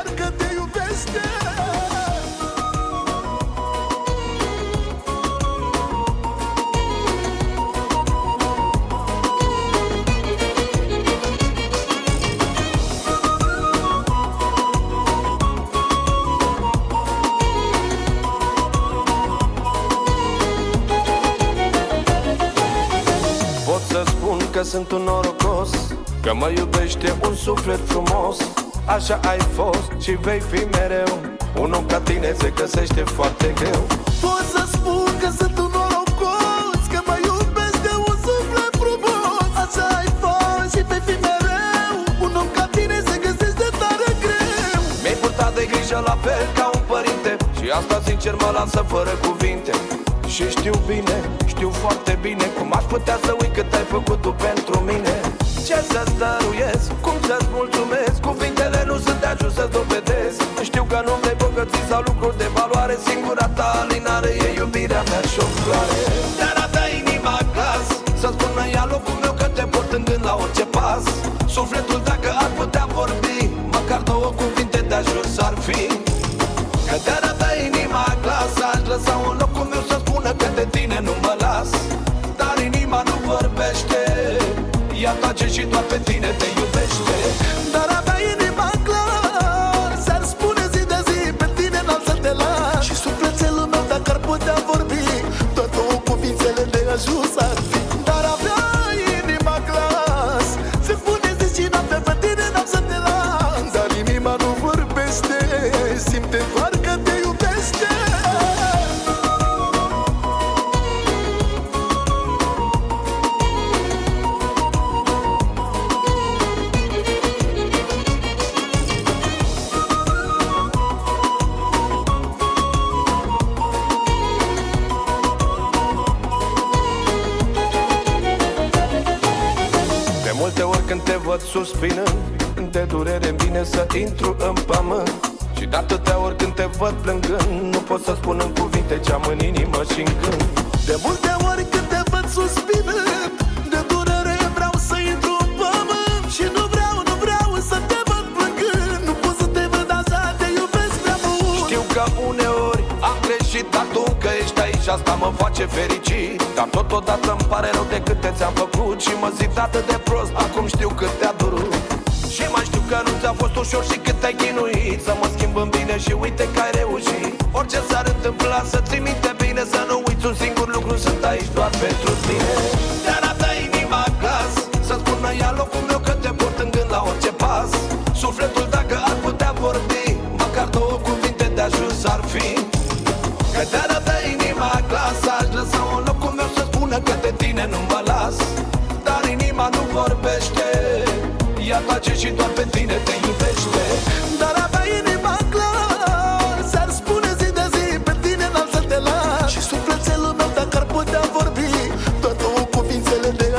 că 24.55 24.63
sunt 24.63 24.91
un 24.91 25.01
norocos 25.01 25.69
Că 26.21 26.33
mă 26.33 26.49
iubește 26.57 27.15
un 27.27 27.35
suflet 27.35 27.79
frumos. 27.85 28.37
Așa 28.85 29.19
ai 29.31 29.39
fost 29.57 29.87
și 30.03 30.11
vei 30.11 30.39
fi 30.39 30.61
mereu 30.77 31.19
Un 31.61 31.71
om 31.71 31.85
ca 31.85 31.99
tine 31.99 32.35
se 32.39 32.49
găsește 32.55 33.01
foarte 33.01 33.53
greu. 33.59 33.81
Pot 34.21 34.45
să 34.55 34.63
spun 34.71 35.09
că 35.21 35.29
sunt 35.39 35.57
un 35.57 35.71
norocos 35.77 36.81
Că 36.93 36.99
mă 37.07 37.17
iubește 37.29 37.91
un 38.07 38.15
suflet 38.27 38.73
frumos. 38.81 39.45
Așa 39.63 39.85
ai 39.99 40.09
fost 40.23 40.75
și 40.75 40.81
vei 40.89 41.01
fi 41.07 41.15
mereu 41.27 41.95
Un 42.25 42.31
om 42.41 42.47
ca 42.55 42.65
tine 42.75 42.97
se 43.07 43.15
găsește 43.25 43.67
tare 43.81 44.09
greu. 44.23 44.81
Mi-ai 45.01 45.17
purtat 45.21 45.51
de 45.55 45.63
grijă 45.71 45.99
la 46.09 46.17
fel 46.25 46.43
ca 46.57 46.65
un 46.75 46.81
părinte 46.91 47.31
Și 47.57 47.65
asta 47.79 48.01
sincer 48.07 48.33
mă 48.43 48.49
lasă 48.57 48.81
fără 48.93 49.13
cuvinte 49.25 49.73
și 50.35 50.49
știu 50.57 50.75
bine, 50.91 51.17
știu 51.53 51.69
foarte 51.83 52.13
bine 52.21 52.45
Cum 52.57 52.69
aș 52.79 52.83
putea 52.93 53.17
să 53.25 53.31
uit 53.41 53.53
cât 53.57 53.73
ai 53.73 53.85
făcut 53.95 54.19
tu 54.21 54.31
pentru 54.47 54.77
mine. 54.89 55.13
Ce 55.67 55.77
să-ți 55.91 56.15
dăruiesc, 56.21 56.87
cum 57.05 57.17
să-ți 57.27 57.49
mulțumesc? 57.57 58.15
Cuvintele 58.29 58.81
nu 58.89 58.95
sunt 59.05 59.19
de 59.23 59.27
ajuns 59.33 59.53
să-ți 59.59 59.73
dovedesc 59.79 60.37
Știu 60.69 60.83
că 60.91 60.99
nu 61.05 61.13
vrei 61.21 61.37
bogății 61.45 61.85
sau 61.89 62.01
lucruri 62.09 62.37
de 62.43 62.47
valoare. 62.57 62.95
Singura 63.07 63.47
ta 63.57 63.67
alinare 63.81 64.31
e 64.45 64.47
iubirea 64.61 65.03
mea 65.09 65.21
și 65.31 65.39
o 65.45 65.47
floare. 65.57 65.99
Dar 66.39 66.55
a 66.81 66.85
inima 67.01 67.35
glas 67.53 67.87
Să 68.21 68.27
spună 68.35 68.63
ea 68.75 68.85
locul 68.93 69.17
meu 69.23 69.33
că 69.41 69.47
te 69.57 69.65
pot 69.73 69.89
în 69.97 70.03
gând 70.07 70.23
la 70.29 70.33
orice 70.43 70.65
pas. 70.77 71.03
Sufletul 71.55 71.94
Ea 85.01 85.11
tace 85.11 85.47
și 85.47 85.61
doar 85.61 85.83
pe 85.83 85.99
tine 86.03 86.27
te 86.27 86.45
iubește 86.57 87.54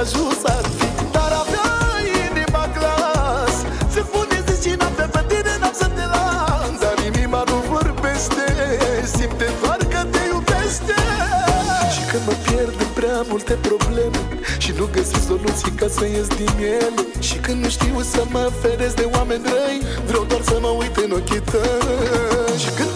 ajuns 0.07 0.41
ar 0.57 0.67
fi 0.79 0.89
Dar 1.15 1.33
avea 1.43 1.71
inima 2.27 2.65
glas. 2.77 3.55
Se 3.93 4.01
spune 4.09 4.37
zi 4.47 4.55
și 4.63 4.75
noapte 4.81 5.05
pe 5.15 5.23
tine 5.31 5.53
n-am 5.61 5.75
să 5.81 5.89
te 5.97 6.05
las. 6.15 6.75
Dar 6.83 6.97
inima 7.11 7.43
nu 7.51 7.57
vorbește 7.75 8.45
Simte 9.15 9.49
doar 9.63 9.81
că 9.93 10.01
te 10.13 10.23
iubește. 10.33 10.99
Și 11.95 12.03
când 12.11 12.23
mă 12.29 12.35
pierd 12.45 12.77
în 12.85 12.91
prea 12.99 13.21
multe 13.31 13.55
probleme 13.69 14.21
Și 14.65 14.71
nu 14.79 14.85
găsesc 14.97 15.25
soluții 15.33 15.73
ca 15.81 15.87
să 15.97 16.05
ies 16.05 16.29
din 16.41 16.55
ele. 16.81 17.03
Și 17.29 17.37
când 17.45 17.59
nu 17.65 17.69
știu 17.77 17.97
să 18.15 18.23
mă 18.35 18.45
feresc 18.63 18.97
de 19.03 19.07
oameni 19.17 19.45
răi 19.53 19.81
Vreau 20.09 20.25
doar 20.31 20.43
să 20.51 20.57
mă 20.65 20.73
uit 20.81 20.97
în 21.05 21.11
ochii 21.19 21.43
tăi. 21.51 22.59
Și 22.63 22.71
când 22.77 22.91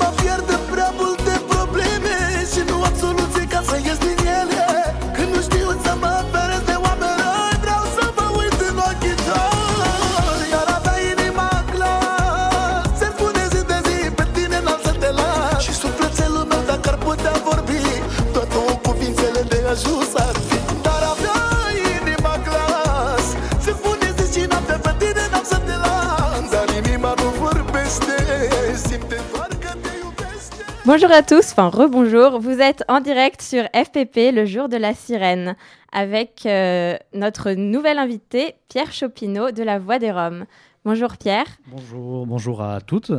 Bonjour 30.92 31.12
à 31.12 31.22
tous, 31.22 31.52
enfin 31.52 31.68
rebonjour. 31.68 32.40
Vous 32.40 32.58
êtes 32.60 32.82
en 32.88 32.98
direct 32.98 33.42
sur 33.42 33.62
FPP, 33.66 34.34
le 34.34 34.44
jour 34.44 34.68
de 34.68 34.76
la 34.76 34.92
sirène, 34.92 35.54
avec 35.92 36.44
euh, 36.46 36.96
notre 37.14 37.52
nouvel 37.52 37.96
invité, 37.96 38.56
Pierre 38.68 38.90
Chopineau 38.90 39.52
de 39.52 39.62
la 39.62 39.78
Voix 39.78 40.00
des 40.00 40.10
Roms. 40.10 40.46
Bonjour 40.84 41.16
Pierre. 41.16 41.46
Bonjour, 41.68 42.26
bonjour 42.26 42.60
à 42.60 42.80
toutes 42.80 43.12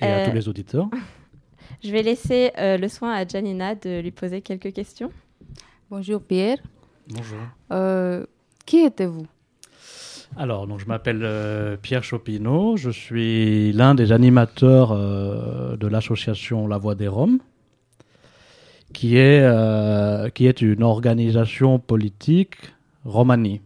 et 0.00 0.06
à 0.06 0.20
Euh, 0.20 0.28
tous 0.30 0.34
les 0.34 0.48
auditeurs. 0.48 0.88
Je 1.84 1.92
vais 1.92 2.02
laisser 2.02 2.52
euh, 2.56 2.78
le 2.78 2.88
soin 2.88 3.12
à 3.12 3.28
Janina 3.28 3.74
de 3.74 4.00
lui 4.00 4.10
poser 4.10 4.40
quelques 4.40 4.72
questions. 4.72 5.12
Bonjour 5.90 6.22
Pierre. 6.22 6.56
Bonjour. 7.06 7.38
Euh, 7.70 8.24
qui 8.64 8.78
êtes-vous? 8.78 9.26
Alors, 10.36 10.66
donc, 10.66 10.78
je 10.78 10.86
m'appelle 10.86 11.22
euh, 11.22 11.76
Pierre 11.76 12.04
Chopineau, 12.04 12.76
je 12.76 12.90
suis 12.90 13.72
l'un 13.72 13.94
des 13.94 14.12
animateurs 14.12 14.92
euh, 14.92 15.76
de 15.76 15.86
l'association 15.86 16.68
La 16.68 16.78
Voix 16.78 16.94
des 16.94 17.08
Roms, 17.08 17.38
qui 18.92 19.16
est, 19.16 19.40
euh, 19.42 20.28
qui 20.30 20.46
est 20.46 20.60
une 20.62 20.82
organisation 20.82 21.78
politique 21.78 22.56
romanie. 23.04 23.60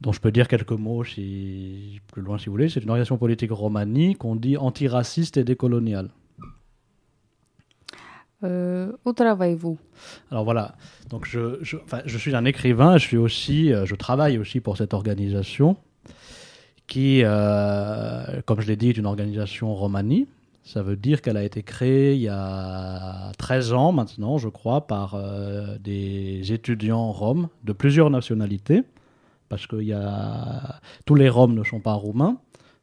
dont 0.00 0.12
je 0.12 0.20
peux 0.20 0.32
dire 0.32 0.48
quelques 0.48 0.72
mots 0.72 1.04
si, 1.04 2.00
plus 2.12 2.22
loin 2.22 2.38
si 2.38 2.46
vous 2.46 2.52
voulez. 2.52 2.68
C'est 2.68 2.80
une 2.80 2.90
organisation 2.90 3.18
politique 3.18 3.50
romanie 3.52 4.14
qu'on 4.14 4.36
dit 4.36 4.56
antiraciste 4.56 5.36
et 5.36 5.44
décoloniale. 5.44 6.08
Euh, 8.44 8.92
où 9.04 9.12
travaillez-vous? 9.12 9.78
Alors 10.30 10.44
voilà, 10.44 10.74
donc 11.08 11.26
je, 11.26 11.58
je, 11.62 12.18
suis 12.18 12.34
un 12.34 12.44
écrivain, 12.44 12.98
je, 12.98 13.06
suis 13.06 13.16
aussi, 13.16 13.72
euh, 13.72 13.86
je 13.86 13.94
travaille 13.94 14.36
aussi 14.38 14.60
pour 14.60 14.76
cette 14.76 14.94
organisation 14.94 15.76
qui, 16.88 17.20
euh, 17.22 18.42
comme 18.44 18.60
je 18.60 18.66
l'ai 18.66 18.76
dit, 18.76 18.88
est 18.88 18.96
une 18.96 19.06
organisation 19.06 19.72
romanie. 19.74 20.26
Ça 20.64 20.82
veut 20.82 20.96
dire 20.96 21.22
qu'elle 21.22 21.36
a 21.36 21.44
été 21.44 21.62
créée 21.62 22.14
il 22.14 22.22
y 22.22 22.28
a 22.28 23.32
13 23.38 23.72
ans 23.72 23.92
maintenant, 23.92 24.38
je 24.38 24.48
crois, 24.48 24.86
par 24.86 25.20
des 25.80 26.52
étudiants 26.52 27.10
roms 27.10 27.48
de 27.64 27.72
plusieurs 27.72 28.10
nationalités, 28.10 28.82
parce 29.48 29.66
que 29.66 29.76
tous 31.04 31.14
les 31.16 31.28
roms 31.28 31.54
ne 31.54 31.64
sont 31.64 31.80
pas 31.80 31.94
roumains. 31.94 32.38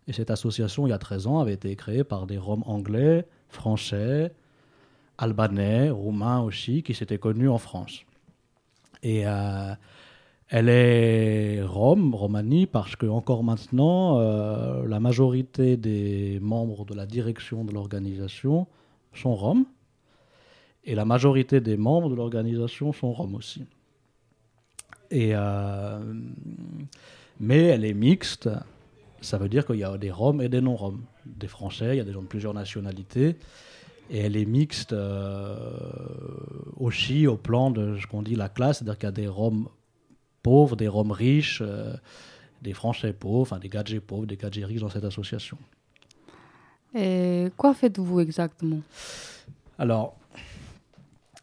Et 0.07 0.13
cette 0.13 0.31
association, 0.31 0.87
il 0.87 0.89
y 0.89 0.93
a 0.93 0.97
13 0.97 1.27
ans, 1.27 1.39
avait 1.39 1.53
été 1.53 1.73
créée 1.75 2.03
par 2.03 2.25
des 2.25 2.37
roms 2.37 2.63
anglais, 2.65 3.25
français, 3.47 4.33
albanais, 5.19 5.89
roumains 5.89 6.39
aussi, 6.41 6.81
qui 6.81 6.93
s'étaient 6.93 7.17
connus 7.17 7.49
en 7.49 7.57
France. 7.57 8.05
Et 9.03 9.27
euh, 9.27 9.73
elle 10.47 10.69
est 10.69 11.61
rome, 11.61 12.15
Romanie, 12.15 12.65
parce 12.65 12.95
que 12.95 13.05
encore 13.05 13.43
maintenant, 13.43 14.19
euh, 14.19 14.87
la 14.87 14.99
majorité 14.99 15.77
des 15.77 16.39
membres 16.41 16.85
de 16.85 16.95
la 16.95 17.05
direction 17.05 17.65
de 17.65 17.73
l'organisation 17.73 18.65
sont 19.13 19.35
roms, 19.35 19.65
et 20.85 20.95
la 20.95 21.05
majorité 21.05 21.59
des 21.59 21.77
membres 21.77 22.09
de 22.09 22.15
l'organisation 22.15 22.93
sont 22.93 23.11
roms 23.11 23.35
aussi. 23.35 23.65
Et, 25.11 25.31
euh, 25.33 25.99
mais 27.39 27.63
elle 27.63 27.83
est 27.83 27.93
mixte, 27.93 28.49
ça 29.21 29.37
veut 29.37 29.49
dire 29.49 29.65
qu'il 29.65 29.77
y 29.77 29.83
a 29.83 29.97
des 29.97 30.11
roms 30.11 30.41
et 30.41 30.47
des 30.49 30.61
non-roms, 30.61 31.01
des 31.25 31.47
Français, 31.47 31.95
il 31.95 31.97
y 31.97 32.01
a 32.01 32.05
des 32.05 32.13
gens 32.13 32.21
de 32.21 32.27
plusieurs 32.27 32.53
nationalités. 32.53 33.35
Et 34.09 34.19
elle 34.19 34.35
est 34.35 34.45
mixte 34.45 34.93
euh, 34.93 35.55
aussi 36.77 37.27
au 37.27 37.37
plan 37.37 37.69
de 37.69 37.97
ce 37.99 38.07
qu'on 38.07 38.23
dit 38.23 38.35
la 38.35 38.49
classe, 38.49 38.79
c'est-à-dire 38.79 38.97
qu'il 38.97 39.07
y 39.07 39.09
a 39.09 39.11
des 39.11 39.27
Roms 39.27 39.67
pauvres, 40.41 40.75
des 40.75 40.87
Roms 40.87 41.11
riches, 41.11 41.61
euh, 41.63 41.93
des 42.61 42.73
Français 42.73 43.13
pauvres, 43.13 43.41
enfin 43.41 43.59
des 43.59 43.69
gadgets 43.69 43.99
pauvres, 43.99 44.25
des 44.25 44.37
gadgets 44.37 44.65
riches 44.65 44.81
dans 44.81 44.89
cette 44.89 45.03
association. 45.03 45.57
Et 46.95 47.49
quoi 47.55 47.75
faites-vous 47.75 48.19
exactement? 48.19 48.81
Alors, 49.77 50.15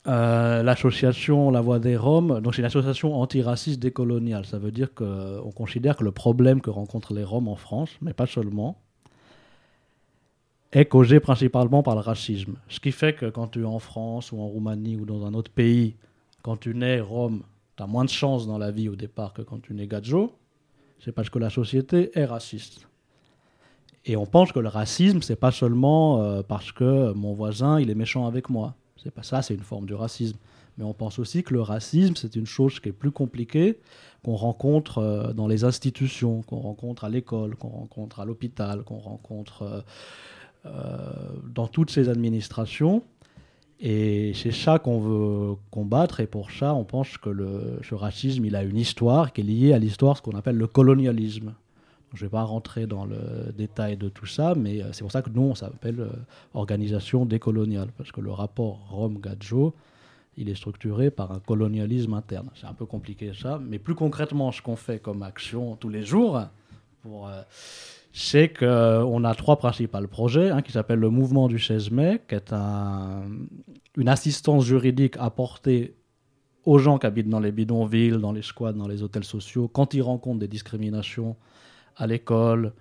euh, 0.09 0.63
l'association 0.63 1.51
La 1.51 1.61
Voix 1.61 1.79
des 1.79 1.97
Roms, 1.97 2.41
donc 2.41 2.55
c'est 2.55 2.63
une 2.63 2.67
association 2.67 3.15
antiraciste 3.15 3.81
décoloniale. 3.81 4.45
Ça 4.45 4.59
veut 4.59 4.71
dire 4.71 4.95
qu'on 4.95 5.53
considère 5.55 5.97
que 5.97 6.05
le 6.05 6.13
problème 6.13 6.61
que 6.61 6.71
rencontrent 6.71 7.15
les 7.15 7.25
Roms 7.25 7.49
en 7.49 7.57
France, 7.57 7.91
mais 8.03 8.13
pas 8.13 8.27
seulement, 8.27 8.77
est 10.73 10.87
causé 10.87 11.21
principalement 11.21 11.83
par 11.83 11.95
le 11.95 12.01
racisme. 12.01 12.57
Ce 12.69 12.81
qui 12.81 12.93
fait 12.93 13.15
que 13.15 13.27
quand 13.27 13.49
tu 13.49 13.63
es 13.63 13.65
en 13.65 13.79
France 13.79 14.33
ou 14.33 14.41
en 14.41 14.47
Roumanie 14.47 14.97
ou 14.97 15.05
dans 15.05 15.25
un 15.25 15.35
autre 15.35 15.51
pays, 15.51 15.95
quand 16.43 16.57
tu 16.57 16.75
nais 16.75 17.01
Rome, 17.01 17.43
tu 17.77 17.83
as 17.83 17.87
moins 17.87 18.05
de 18.05 18.11
chances 18.11 18.47
dans 18.47 18.59
la 18.59 18.71
vie 18.71 18.89
au 18.89 18.97
départ 18.97 19.33
que 19.33 19.43
quand 19.43 19.61
tu 19.61 19.75
nais 19.75 19.87
Gadjo. 19.87 20.33
C'est 20.99 21.13
parce 21.13 21.31
que 21.31 21.39
la 21.39 21.51
société 21.51 22.11
est 22.19 22.25
raciste. 22.25 22.89
Et 24.05 24.17
on 24.17 24.25
pense 24.25 24.53
que 24.53 24.61
le 24.61 24.69
racisme, 24.69 25.21
c'est 25.21 25.37
pas 25.37 25.51
seulement 25.51 26.23
euh, 26.23 26.43
parce 26.43 26.73
que 26.73 27.13
mon 27.13 27.33
voisin, 27.33 27.81
il 27.81 27.91
est 27.91 27.95
méchant 27.95 28.27
avec 28.27 28.49
moi. 28.49 28.75
C'est 29.03 29.11
pas 29.11 29.23
ça, 29.23 29.43
c'est 29.43 29.55
une 29.55 29.61
forme 29.61 29.87
du 29.87 29.95
racisme. 29.95 30.39
Mais 30.79 30.85
on 30.85 30.95
pense 30.95 31.19
aussi 31.19 31.43
que 31.43 31.55
le 31.55 31.61
racisme, 31.61 32.15
c'est 32.17 32.37
une 32.37 32.47
chose 32.47 32.81
qui 32.81 32.91
est 32.91 32.93
plus 32.93 33.11
compliquée, 33.11 33.79
qu'on 34.25 34.37
rencontre 34.37 34.99
euh, 34.99 35.33
dans 35.33 35.49
les 35.49 35.65
institutions, 35.65 36.43
qu'on 36.43 36.61
rencontre 36.61 37.05
à 37.05 37.09
l'école, 37.09 37.57
qu'on 37.57 37.69
rencontre 37.69 38.21
à 38.21 38.25
l'hôpital, 38.25 38.83
qu'on 38.85 38.99
rencontre 38.99 39.63
euh, 39.63 39.81
dans 41.55 41.69
toutes 41.69 41.91
ces 41.91 42.09
administrations. 42.09 43.03
Et 43.81 44.33
c'est 44.35 44.53
ça 44.53 44.79
qu'on 44.79 45.01
veut 45.01 45.57
combattre. 45.71 46.21
Et 46.21 46.27
pour 46.27 46.51
ça, 46.51 46.75
on 46.75 46.85
pense 46.85 47.19
que 47.19 47.29
le, 47.29 47.79
ce 47.83 47.95
racisme, 47.95 48.45
il 48.45 48.57
a 48.57 48.63
une 48.63 48.79
histoire 48.79 49.33
qui 49.33 49.43
est 49.43 49.45
liée 49.45 49.73
à 49.73 49.79
l'histoire, 49.79 50.17
ce 50.17 50.23
qu'on 50.23 50.37
appelle 50.37 50.57
le 50.57 50.67
colonialisme. 50.67 51.55
Je 52.15 52.25
ne 52.25 52.29
vais 52.29 52.33
pas 52.33 52.45
rentrer 52.45 52.87
dans 52.87 53.05
le 53.05 53.53
détail 53.57 53.97
de 53.97 54.09
tout 54.09 54.27
ça, 54.27 54.55
mais 54.55 54.81
euh, 54.81 54.93
c'est 54.93 55.03
pour 55.03 55.13
ça 55.13 55.23
que 55.23 55.29
nous, 55.29 55.43
on 55.43 55.55
s'appelle 55.55 56.01
euh, 56.01 56.11
Organisation 56.55 57.27
décoloniale, 57.27 57.89
parce 57.99 58.13
que 58.13 58.21
le 58.21 58.31
rapport 58.31 58.87
Rome-Gadjo, 58.89 59.75
il 60.39 60.49
est 60.49 60.55
structuré 60.55 61.11
par 61.11 61.33
un 61.33 61.41
colonialisme 61.41 62.15
interne. 62.15 62.49
C'est 62.55 62.67
un 62.67 62.75
peu 62.75 62.87
compliqué 62.87 63.33
ça, 63.39 63.61
mais 63.63 63.79
plus 63.79 63.95
concrètement, 63.95 64.53
ce 64.53 64.63
qu'on 64.63 64.77
fait 64.77 64.99
comme 64.99 65.23
action 65.23 65.77
tous 65.77 65.89
les 65.89 66.05
jours, 66.05 66.41
pour, 67.03 67.29
euh, 67.29 67.43
c'est 68.19 68.49
qu'on 68.49 69.25
a 69.25 69.35
trois 69.35 69.59
principaux 69.59 70.07
projets, 70.07 70.49
un 70.49 70.63
qui 70.63 70.73
s'appelle 70.73 71.01
le 71.01 71.11
Mouvement 71.11 71.49
du 71.49 71.59
16 71.59 71.91
mai, 71.91 72.23
qui 72.27 72.35
est 72.35 72.51
un, 72.51 73.25
une 73.95 74.09
assistance 74.09 74.65
juridique 74.65 75.17
apportée 75.19 75.97
aux 76.65 76.79
gens 76.79 76.97
qui 76.97 77.07
habitent 77.07 77.29
dans 77.29 77.41
les 77.41 77.53
bidonvilles, 77.53 78.19
dans 78.19 78.33
les 78.33 78.41
squats, 78.41 78.73
dans 78.73 78.89
les 78.89 79.03
hôtels 79.03 79.25
sociaux, 79.25 79.69
quand 79.69 79.93
ils 79.93 80.01
rencontrent 80.01 80.39
des 80.39 80.49
discriminations 80.49 81.37
à 81.95 82.07
l'école, 82.07 82.73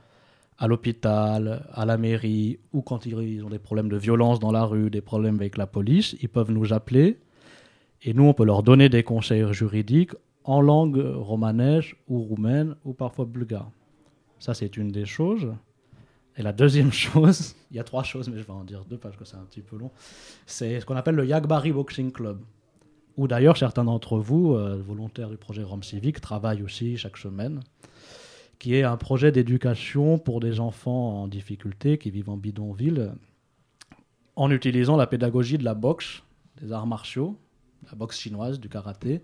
à 0.57 0.67
l'hôpital, 0.67 1.67
à 1.73 1.83
la 1.83 1.97
mairie, 1.97 2.59
ou 2.71 2.81
quand 2.81 3.05
ils 3.05 3.43
ont 3.43 3.49
des 3.49 3.59
problèmes 3.59 3.89
de 3.89 3.97
violence 3.97 4.39
dans 4.39 4.53
la 4.53 4.63
rue, 4.63 4.89
des 4.89 5.01
problèmes 5.01 5.35
avec 5.35 5.57
la 5.57 5.67
police, 5.67 6.15
ils 6.21 6.29
peuvent 6.29 6.51
nous 6.51 6.71
appeler 6.71 7.19
et 8.03 8.13
nous, 8.13 8.23
on 8.23 8.33
peut 8.33 8.45
leur 8.45 8.63
donner 8.63 8.87
des 8.87 9.03
conseils 9.03 9.51
juridiques 9.51 10.13
en 10.45 10.61
langue 10.61 11.03
romanèse 11.13 11.87
ou 12.07 12.19
roumaine 12.19 12.75
ou 12.85 12.93
parfois 12.93 13.25
bulgare. 13.25 13.69
Ça, 14.39 14.53
c'est 14.53 14.77
une 14.77 14.91
des 14.91 15.05
choses. 15.05 15.53
Et 16.37 16.41
la 16.41 16.51
deuxième 16.53 16.91
chose, 17.05 17.55
il 17.71 17.77
y 17.77 17.79
a 17.79 17.83
trois 17.83 18.03
choses, 18.03 18.27
mais 18.29 18.37
je 18.37 18.43
vais 18.43 18.51
en 18.53 18.63
dire 18.63 18.85
deux 18.85 18.97
parce 18.97 19.15
que 19.15 19.25
c'est 19.25 19.37
un 19.37 19.43
petit 19.45 19.61
peu 19.61 19.77
long, 19.77 19.91
c'est 20.45 20.79
ce 20.79 20.85
qu'on 20.85 20.95
appelle 20.95 21.15
le 21.15 21.25
Yagbari 21.25 21.71
Boxing 21.71 22.11
Club, 22.11 22.39
où 23.17 23.27
d'ailleurs 23.27 23.57
certains 23.57 23.85
d'entre 23.85 24.17
vous, 24.17 24.53
euh, 24.53 24.81
volontaires 24.85 25.29
du 25.29 25.37
projet 25.37 25.63
Rome 25.63 25.83
Civique, 25.83 26.19
travaillent 26.21 26.63
aussi 26.63 26.97
chaque 26.97 27.17
semaine, 27.17 27.61
qui 28.59 28.75
est 28.75 28.83
un 28.83 28.97
projet 28.97 29.31
d'éducation 29.31 30.17
pour 30.17 30.39
des 30.39 30.59
enfants 30.59 31.23
en 31.23 31.27
difficulté 31.27 31.97
qui 31.97 32.11
vivent 32.11 32.29
en 32.29 32.37
bidonville, 32.37 33.13
en 34.35 34.51
utilisant 34.51 34.97
la 34.97 35.07
pédagogie 35.07 35.57
de 35.57 35.63
la 35.63 35.73
boxe, 35.73 36.21
des 36.61 36.71
arts 36.73 36.87
martiaux, 36.87 37.37
la 37.89 37.95
boxe 37.95 38.19
chinoise, 38.19 38.59
du 38.59 38.67
karaté, 38.67 39.21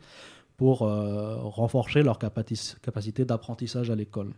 pour 0.55 0.83
euh, 0.83 1.35
renforcer 1.37 2.03
leur 2.03 2.17
capaci- 2.19 2.79
capacité 2.81 3.25
d'apprentissage 3.25 3.89
à 3.89 3.95
l'école. 3.95 4.31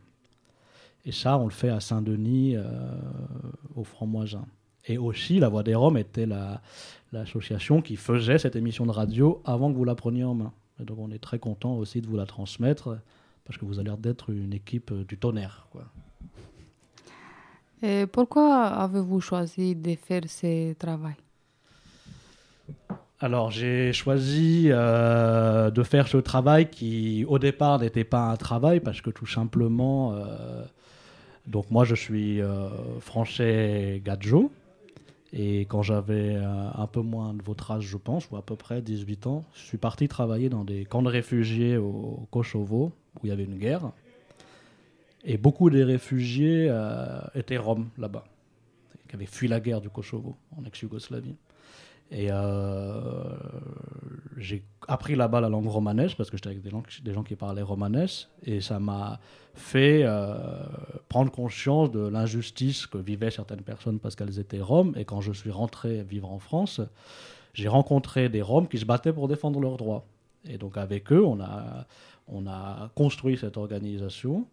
Et 1.05 1.11
ça, 1.11 1.37
on 1.37 1.45
le 1.45 1.51
fait 1.51 1.69
à 1.69 1.79
Saint-Denis, 1.79 2.55
euh, 2.55 2.63
au 3.75 3.83
Franc-Moisin. 3.83 4.45
Et 4.85 4.97
aussi, 4.97 5.39
La 5.39 5.49
Voix 5.49 5.63
des 5.63 5.75
Roms 5.75 5.97
était 5.97 6.25
la- 6.25 6.61
l'association 7.11 7.81
qui 7.81 7.95
faisait 7.95 8.37
cette 8.37 8.55
émission 8.55 8.85
de 8.85 8.91
radio 8.91 9.41
avant 9.45 9.71
que 9.71 9.77
vous 9.77 9.85
la 9.85 9.95
preniez 9.95 10.23
en 10.23 10.33
main. 10.33 10.53
Et 10.79 10.83
donc, 10.83 10.97
on 10.99 11.11
est 11.11 11.19
très 11.19 11.39
content 11.39 11.75
aussi 11.75 12.01
de 12.01 12.07
vous 12.07 12.17
la 12.17 12.25
transmettre, 12.25 12.97
parce 13.45 13.57
que 13.57 13.65
vous 13.65 13.79
avez 13.79 13.89
l'air 13.89 13.97
d'être 13.97 14.29
une 14.31 14.53
équipe 14.53 14.91
euh, 14.91 15.03
du 15.03 15.17
tonnerre. 15.17 15.67
Quoi. 15.71 15.83
Et 17.81 18.07
pourquoi 18.07 18.63
avez-vous 18.65 19.19
choisi 19.19 19.75
de 19.75 19.95
faire 19.95 20.23
ce 20.27 20.73
travail? 20.73 21.15
Alors, 23.19 23.51
j'ai 23.51 23.93
choisi 23.93 24.67
euh, 24.69 25.69
de 25.69 25.83
faire 25.83 26.07
ce 26.07 26.17
travail 26.17 26.69
qui, 26.69 27.25
au 27.27 27.39
départ, 27.39 27.79
n'était 27.79 28.03
pas 28.05 28.31
un 28.31 28.37
travail 28.37 28.79
parce 28.79 29.01
que 29.01 29.09
tout 29.09 29.27
simplement, 29.27 30.13
euh, 30.13 30.63
donc 31.47 31.69
moi, 31.71 31.83
je 31.83 31.95
suis 31.95 32.41
euh, 32.41 32.69
français 32.99 34.01
gadjo. 34.03 34.51
Et 35.35 35.61
quand 35.61 35.81
j'avais 35.81 36.35
euh, 36.35 36.69
un 36.75 36.87
peu 36.87 37.01
moins 37.01 37.33
de 37.33 37.41
votre 37.41 37.71
âge, 37.71 37.83
je 37.85 37.97
pense, 37.97 38.29
ou 38.29 38.37
à 38.37 38.43
peu 38.43 38.55
près 38.55 38.81
18 38.81 39.27
ans, 39.27 39.43
je 39.55 39.61
suis 39.61 39.77
parti 39.77 40.07
travailler 40.07 40.47
dans 40.47 40.63
des 40.63 40.85
camps 40.85 41.01
de 41.01 41.09
réfugiés 41.09 41.75
au 41.75 42.27
Kosovo, 42.31 42.91
où 43.15 43.19
il 43.25 43.29
y 43.29 43.31
avait 43.31 43.43
une 43.43 43.57
guerre. 43.57 43.91
Et 45.25 45.37
beaucoup 45.37 45.69
des 45.69 45.83
réfugiés 45.83 46.67
euh, 46.69 47.19
étaient 47.33 47.57
roms 47.57 47.89
là-bas, 47.97 48.25
qui 49.09 49.15
avaient 49.15 49.25
fui 49.25 49.47
la 49.47 49.59
guerre 49.59 49.81
du 49.81 49.89
Kosovo, 49.89 50.35
en 50.55 50.63
ex-Yougoslavie. 50.65 51.35
Et 52.11 52.27
euh, 52.29 53.01
j'ai 54.37 54.63
appris 54.87 55.15
là-bas 55.15 55.41
la 55.41 55.49
langue 55.49 55.67
romanesque 55.67 56.17
parce 56.17 56.29
que 56.29 56.37
j'étais 56.37 56.49
avec 56.49 56.61
des 56.61 56.69
gens, 56.69 56.83
qui- 57.23 57.35
parlaient 57.35 57.61
romanesque 57.61 58.27
et 58.43 58.61
ça 58.61 58.79
m'a 58.79 59.19
fait 59.55 60.01
euh, 60.03 60.35
prendre 61.09 61.31
conscience 61.31 61.91
de 61.91 62.07
l'injustice 62.07 62.85
que 62.85 62.97
vivaient 62.97 63.31
certaines 63.31 63.61
personnes 63.61 63.99
parce 63.99 64.15
qu'elles 64.15 64.39
étaient 64.39 64.61
roms. 64.61 64.93
Et 64.95 65.05
quand 65.05 65.21
je 65.21 65.31
suis 65.31 65.51
rentré 65.51 66.03
vivre 66.03 66.31
en 66.31 66.39
France, 66.39 66.81
j'ai 67.53 67.67
rencontré 67.67 68.29
des 68.29 68.41
roms 68.41 68.67
qui 68.67 68.77
se 68.77 68.85
battaient 68.85 69.13
pour 69.13 69.27
défendre 69.27 69.59
leurs 69.59 69.77
droits. 69.77 70.05
Et 70.47 70.57
donc 70.57 70.77
avec 70.77 71.11
eux, 71.11 71.23
on 71.23 71.39
a, 71.39 71.87
on 72.27 72.45
a 72.47 72.91
construit 72.95 73.37
cette 73.37 73.57
organisation. 73.57 74.45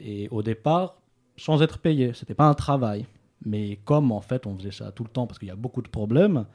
Et 0.00 0.28
au 0.30 0.42
départ, 0.42 0.96
sans 1.36 1.60
être 1.62 1.78
payé, 1.78 2.12
c'était 2.14 2.34
pas 2.34 2.46
un 2.46 2.54
travail. 2.54 3.06
Mais 3.44 3.78
comme 3.84 4.12
en 4.12 4.20
fait 4.22 4.46
on 4.46 4.56
faisait 4.56 4.70
ça 4.70 4.92
tout 4.92 5.04
le 5.04 5.10
temps 5.10 5.26
parce 5.26 5.38
qu'il 5.38 5.48
y 5.48 5.50
a 5.52 5.56
beaucoup 5.56 5.82
de 5.82 5.88
problèmes, 5.88 6.46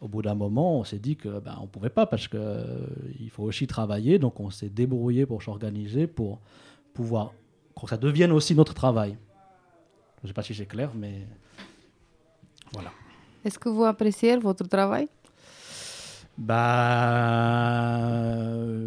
au 0.00 0.08
bout 0.08 0.22
d'un 0.22 0.34
moment 0.34 0.78
on 0.78 0.84
s'est 0.84 0.98
dit 0.98 1.16
que 1.16 1.40
ben, 1.40 1.58
on 1.60 1.66
pouvait 1.66 1.90
pas 1.90 2.06
parce 2.06 2.28
que 2.28 2.36
euh, 2.36 2.86
il 3.18 3.30
faut 3.30 3.44
aussi 3.44 3.66
travailler. 3.66 4.18
Donc 4.18 4.40
on 4.40 4.50
s'est 4.50 4.68
débrouillé 4.68 5.26
pour 5.26 5.42
s'organiser 5.42 6.06
pour 6.06 6.40
pouvoir 6.94 7.32
que 7.80 7.88
ça 7.88 7.96
devienne 7.96 8.32
aussi 8.32 8.54
notre 8.54 8.74
travail. 8.74 9.16
Je 10.18 10.24
ne 10.24 10.28
sais 10.28 10.34
pas 10.34 10.42
si 10.42 10.54
c'est 10.54 10.66
clair, 10.66 10.90
mais 10.94 11.26
voilà. 12.72 12.90
Est-ce 13.44 13.58
que 13.58 13.68
vous 13.68 13.84
appréciez 13.84 14.36
votre 14.36 14.66
travail? 14.66 15.08
Bah 16.38 17.98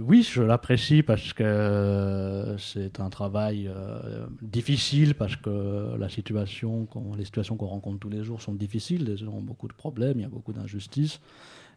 oui, 0.07 0.23
je 0.23 0.41
l'apprécie 0.41 1.03
parce 1.03 1.33
que 1.33 2.55
c'est 2.57 3.01
un 3.01 3.09
travail 3.09 3.67
euh, 3.67 4.25
difficile 4.41 5.15
parce 5.15 5.35
que 5.35 5.97
la 5.97 6.07
situation, 6.07 6.87
les 7.17 7.25
situations 7.25 7.57
qu'on 7.57 7.67
rencontre 7.67 7.99
tous 7.99 8.09
les 8.09 8.23
jours 8.23 8.41
sont 8.41 8.53
difficiles. 8.53 9.03
Les 9.03 9.17
gens 9.17 9.33
ont 9.33 9.41
beaucoup 9.41 9.67
de 9.67 9.73
problèmes, 9.73 10.19
il 10.19 10.21
y 10.21 10.25
a 10.25 10.29
beaucoup 10.29 10.53
d'injustices, 10.53 11.19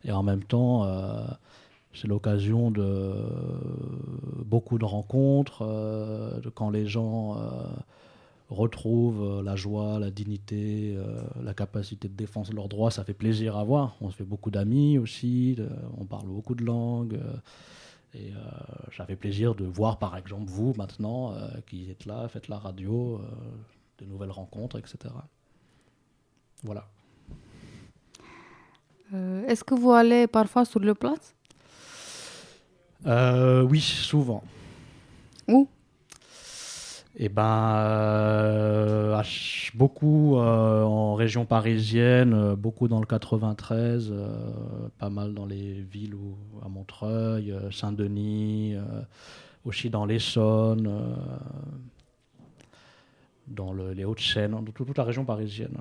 et 0.04 0.12
en 0.12 0.22
même 0.22 0.44
temps, 0.44 0.84
euh, 0.84 1.26
c'est 1.92 2.06
l'occasion 2.06 2.70
de 2.70 3.12
beaucoup 4.44 4.78
de 4.78 4.84
rencontres, 4.84 5.62
euh, 5.62 6.40
de 6.40 6.50
quand 6.50 6.70
les 6.70 6.86
gens 6.86 7.36
retrouvent 8.54 9.40
euh, 9.40 9.42
la 9.42 9.56
joie, 9.56 9.98
la 9.98 10.10
dignité, 10.10 10.94
euh, 10.96 11.22
la 11.42 11.54
capacité 11.54 12.08
de 12.08 12.14
défense 12.14 12.50
de 12.50 12.54
leurs 12.56 12.68
droits, 12.68 12.90
ça 12.90 13.04
fait 13.04 13.14
plaisir 13.14 13.56
à 13.56 13.64
voir. 13.64 13.96
On 14.00 14.10
se 14.10 14.16
fait 14.16 14.24
beaucoup 14.24 14.50
d'amis 14.50 14.98
aussi, 14.98 15.56
on 15.98 16.04
parle 16.04 16.26
beaucoup 16.26 16.54
de 16.54 16.64
langues. 16.64 17.14
euh, 17.14 17.36
et 18.16 18.32
ça 18.96 19.04
fait 19.06 19.16
plaisir 19.16 19.56
de 19.56 19.64
voir, 19.64 19.98
par 19.98 20.16
exemple, 20.16 20.44
vous 20.46 20.72
maintenant, 20.76 21.34
qui 21.66 21.90
êtes 21.90 22.06
là, 22.06 22.28
faites 22.28 22.46
la 22.46 22.58
radio, 22.58 23.20
de 23.98 24.04
nouvelles 24.04 24.30
rencontres, 24.30 24.78
etc. 24.78 25.12
Voilà. 26.62 26.86
Euh, 29.12 29.46
Est-ce 29.46 29.64
que 29.64 29.74
vous 29.74 29.92
allez 29.92 30.26
parfois 30.26 30.64
sur 30.64 30.80
le 30.80 30.94
place? 30.94 31.34
Euh, 33.06 33.62
oui, 33.62 33.80
souvent. 33.80 34.42
Où? 35.48 35.68
Eh 37.16 37.28
ben, 37.28 37.76
euh, 37.76 39.22
beaucoup 39.74 40.36
euh, 40.36 40.82
en 40.82 41.14
région 41.14 41.46
parisienne, 41.46 42.34
euh, 42.34 42.56
beaucoup 42.56 42.88
dans 42.88 42.98
le 42.98 43.06
93, 43.06 44.10
euh, 44.10 44.36
pas 44.98 45.10
mal 45.10 45.32
dans 45.32 45.46
les 45.46 45.74
villes 45.80 46.16
à 46.64 46.68
Montreuil, 46.68 47.54
Saint-Denis, 47.70 48.74
aussi 49.64 49.90
dans 49.90 50.06
l'Essonne, 50.06 50.90
dans 53.46 53.72
le- 53.72 53.92
les 53.92 54.04
Hauts-de-Seine, 54.04 54.50
dans 54.50 54.62
toute, 54.62 54.98
la 54.98 55.04
région 55.04 55.24
parisienne. 55.24 55.76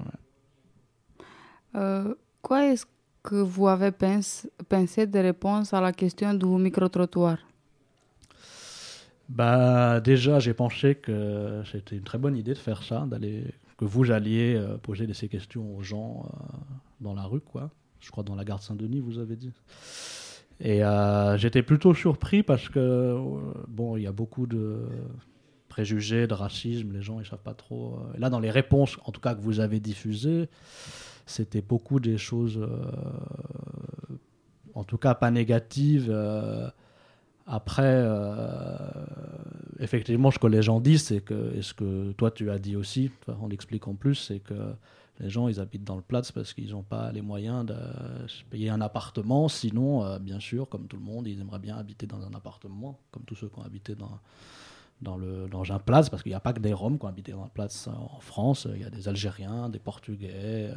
quoi 2.41 2.65
est-ce 2.67 2.85
que 3.23 3.35
vous 3.35 3.67
avez 3.67 3.91
pens- 3.91 4.47
pensé 4.69 5.07
de 5.07 5.19
réponse 5.19 5.73
à 5.73 5.81
la 5.81 5.91
question 5.93 6.33
du 6.33 6.45
micro-trottoir? 6.45 7.37
Bah, 9.29 10.01
déjà, 10.01 10.39
j'ai 10.39 10.53
pensé 10.53 10.95
que 10.95 11.63
c'était 11.71 11.95
une 11.95 12.03
très 12.03 12.17
bonne 12.17 12.35
idée 12.35 12.53
de 12.53 12.59
faire 12.59 12.83
ça, 12.83 13.05
d'aller 13.07 13.45
que 13.77 13.85
vous 13.85 14.11
alliez 14.11 14.55
euh, 14.55 14.77
poser 14.77 15.11
ces 15.13 15.27
questions 15.27 15.75
aux 15.75 15.81
gens 15.81 16.25
euh, 16.25 16.57
dans 17.01 17.13
la 17.13 17.23
rue, 17.23 17.41
quoi. 17.41 17.71
Je 17.99 18.11
crois 18.11 18.23
dans 18.23 18.35
la 18.35 18.43
gare 18.43 18.59
de 18.59 18.63
Saint-Denis, 18.63 18.99
vous 18.99 19.17
avez 19.17 19.35
dit. 19.35 19.51
Et 20.59 20.83
euh, 20.83 21.37
j'étais 21.37 21.63
plutôt 21.63 21.93
surpris 21.93 22.43
parce 22.43 22.69
que 22.69 23.17
bon, 23.67 23.97
il 23.97 24.03
y 24.03 24.07
a 24.07 24.11
beaucoup 24.11 24.45
de 24.45 24.85
préjugés, 25.67 26.27
de 26.27 26.33
racisme, 26.33 26.91
les 26.91 27.01
gens 27.01 27.19
ils 27.19 27.25
savent 27.25 27.41
pas 27.41 27.55
trop. 27.55 27.99
là, 28.17 28.29
dans 28.29 28.39
les 28.39 28.51
réponses, 28.51 28.97
en 29.05 29.11
tout 29.11 29.21
cas 29.21 29.33
que 29.33 29.41
vous 29.41 29.59
avez 29.59 29.79
diffusées, 29.79 30.49
c'était 31.25 31.61
beaucoup 31.61 31.99
des 31.99 32.17
choses, 32.17 32.61
en 34.75 34.83
tout 34.83 34.97
cas 34.97 35.15
pas 35.15 35.31
négatives. 35.31 36.13
Après, 37.45 37.83
euh, 37.85 38.77
effectivement, 39.79 40.31
ce 40.31 40.39
que 40.39 40.47
les 40.47 40.61
gens 40.61 40.79
disent, 40.79 41.21
que, 41.25 41.55
et 41.55 41.61
ce 41.61 41.73
que 41.73 42.11
toi 42.13 42.31
tu 42.31 42.49
as 42.49 42.59
dit 42.59 42.75
aussi, 42.75 43.11
on 43.41 43.47
l'explique 43.47 43.87
en 43.87 43.95
plus, 43.95 44.15
c'est 44.15 44.39
que 44.39 44.75
les 45.19 45.29
gens 45.29 45.47
ils 45.47 45.59
habitent 45.59 45.83
dans 45.83 45.95
le 45.95 46.01
Platz 46.01 46.31
parce 46.31 46.53
qu'ils 46.53 46.71
n'ont 46.71 46.83
pas 46.83 47.11
les 47.11 47.21
moyens 47.21 47.65
de 47.65 47.75
payer 48.49 48.69
un 48.69 48.81
appartement. 48.81 49.47
Sinon, 49.49 50.05
euh, 50.05 50.19
bien 50.19 50.39
sûr, 50.39 50.69
comme 50.69 50.87
tout 50.87 50.97
le 50.97 51.03
monde, 51.03 51.27
ils 51.27 51.39
aimeraient 51.39 51.59
bien 51.59 51.77
habiter 51.77 52.07
dans 52.07 52.25
un 52.25 52.33
appartement, 52.33 52.99
comme 53.11 53.23
tous 53.23 53.35
ceux 53.35 53.49
qui 53.49 53.59
ont 53.59 53.63
habité 53.63 53.93
dans, 53.93 54.19
dans, 55.01 55.17
le, 55.17 55.47
dans 55.49 55.69
un 55.71 55.79
Platz, 55.79 56.09
parce 56.09 56.23
qu'il 56.23 56.31
n'y 56.31 56.35
a 56.35 56.39
pas 56.39 56.53
que 56.53 56.59
des 56.61 56.73
Roms 56.73 56.97
qui 56.97 57.05
ont 57.05 57.09
habité 57.09 57.33
dans 57.33 57.43
le 57.43 57.49
Platz 57.49 57.87
en 57.89 58.19
France. 58.21 58.67
Il 58.73 58.81
y 58.81 58.85
a 58.85 58.89
des 58.89 59.07
Algériens, 59.07 59.69
des 59.69 59.79
Portugais, 59.79 60.71
euh, 60.71 60.75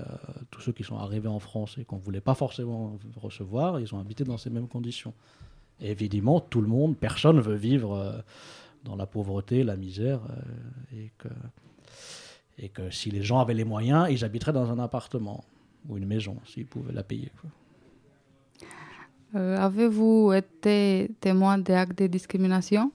tous 0.51 0.61
ceux 0.61 0.73
qui 0.73 0.83
sont 0.83 0.99
arrivés 0.99 1.29
en 1.29 1.39
France 1.39 1.79
et 1.79 1.85
qu'on 1.85 1.97
ne 1.97 2.03
voulait 2.03 2.21
pas 2.21 2.35
forcément 2.35 2.99
recevoir, 3.17 3.81
ils 3.81 3.95
ont 3.95 4.01
habité 4.01 4.25
dans 4.25 4.37
ces 4.37 4.51
mêmes 4.51 4.69
conditions. 4.69 5.15
Évidemment, 5.81 6.41
tout 6.41 6.63
le 6.63 6.69
monde, 6.69 6.97
personne 6.97 7.41
veut 7.41 7.55
vivre 7.55 7.95
euh, 7.95 8.13
dans 8.85 8.97
la 8.97 9.07
pauvreté, 9.07 9.63
la 9.63 9.77
misère, 9.77 10.21
euh, 10.31 10.97
et, 10.97 11.13
que, 11.19 11.29
et 12.59 12.69
que 12.69 12.91
si 12.91 13.11
les 13.11 13.23
gens 13.23 13.41
avaient 13.41 13.55
les 13.55 13.65
moyens, 13.65 14.09
ils 14.11 14.25
habiteraient 14.25 14.53
dans 14.53 14.71
un 14.71 14.79
appartement 14.79 15.45
ou 15.89 15.99
une 15.99 16.07
maison, 16.07 16.37
s'ils 16.47 16.67
pouvaient 16.67 16.93
la 16.93 17.03
payer. 17.03 17.31
Euh, 19.35 19.57
Avez-vous 19.59 20.33
été 20.33 21.11
témoin 21.21 21.59
d'actes 21.59 21.99
de 21.99 22.07
discrimination? 22.07 22.91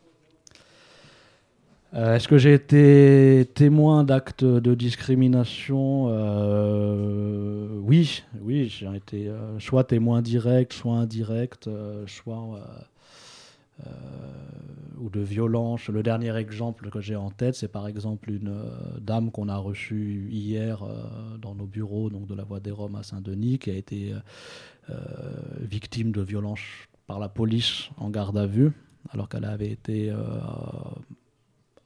Euh, 1.94 2.16
Est-ce 2.16 2.28
que 2.30 2.38
j'ai 2.38 2.54
été 2.54 3.46
témoin 3.54 4.06
d'actes 4.06 4.46
de 4.46 4.76
discrimination? 4.76 6.08
Euh, 6.10 7.68
Oui, 7.82 8.24
oui, 8.40 8.70
j'ai 8.70 8.96
été 8.96 9.28
euh, 9.28 9.60
soit 9.60 9.84
témoin 9.84 10.22
direct, 10.22 10.72
soit 10.72 10.96
indirect, 10.96 11.70
soit 12.08 12.60
ou 15.00 15.10
de 15.10 15.20
violence. 15.20 15.88
Le 15.90 16.04
dernier 16.04 16.36
exemple 16.38 16.90
que 16.92 17.02
j'ai 17.02 17.16
en 17.16 17.32
tête, 17.32 17.56
c'est 17.56 17.68
par 17.68 17.88
exemple 17.88 18.30
une 18.32 18.54
dame 19.02 19.32
qu'on 19.32 19.50
a 19.50 19.58
reçue 19.58 20.30
hier 20.32 20.84
dans 21.42 21.56
nos 21.56 21.66
bureaux 21.66 22.12
donc 22.12 22.28
de 22.28 22.36
la 22.36 22.44
Voie 22.44 22.60
des 22.60 22.70
Roms 22.70 22.96
à 22.96 23.02
Saint-Denis, 23.04 23.58
qui 23.58 23.72
a 23.72 23.74
été 23.74 24.14
victime 25.60 26.12
de 26.12 26.22
violences 26.22 26.62
par 27.08 27.18
la 27.18 27.28
police 27.28 27.90
en 27.98 28.12
garde 28.12 28.38
à 28.38 28.46
vue, 28.46 28.72
alors 29.10 29.28
qu'elle 29.28 29.46
avait 29.46 29.72
été 29.72 30.14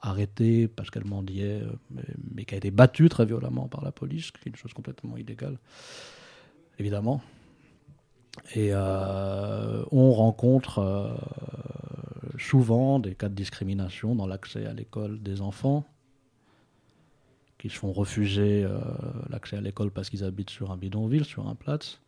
arrêtée 0.05 0.67
parce 0.67 0.89
qu'elle 0.89 1.05
mendiait, 1.05 1.61
euh, 1.61 1.71
mais, 1.89 2.03
mais 2.33 2.45
qui 2.45 2.53
a 2.53 2.57
été 2.57 2.71
battue 2.71 3.09
très 3.09 3.25
violemment 3.25 3.67
par 3.67 3.83
la 3.83 3.91
police, 3.91 4.27
ce 4.27 4.31
qui 4.31 4.39
est 4.45 4.49
une 4.49 4.55
chose 4.55 4.73
complètement 4.73 5.17
illégale, 5.17 5.57
évidemment. 6.79 7.21
Et 8.53 8.69
euh, 8.71 9.83
on 9.91 10.11
rencontre 10.11 10.79
euh, 10.79 11.15
souvent 12.37 12.99
des 12.99 13.15
cas 13.15 13.29
de 13.29 13.35
discrimination 13.35 14.15
dans 14.15 14.27
l'accès 14.27 14.65
à 14.65 14.73
l'école 14.73 15.21
des 15.21 15.41
enfants 15.41 15.85
qui 17.57 17.69
se 17.69 17.77
font 17.77 17.93
refuser 17.93 18.67
l'accès 19.29 19.55
à 19.57 19.61
l'école 19.61 19.89
parce 19.89 20.09
qu'ils 20.09 20.23
habitent 20.23 20.51
sur 20.51 20.71
un 20.71 20.77
bidonville, 20.77 21.25
sur 21.25 21.47
un 21.47 21.55
Platz. 21.55 21.99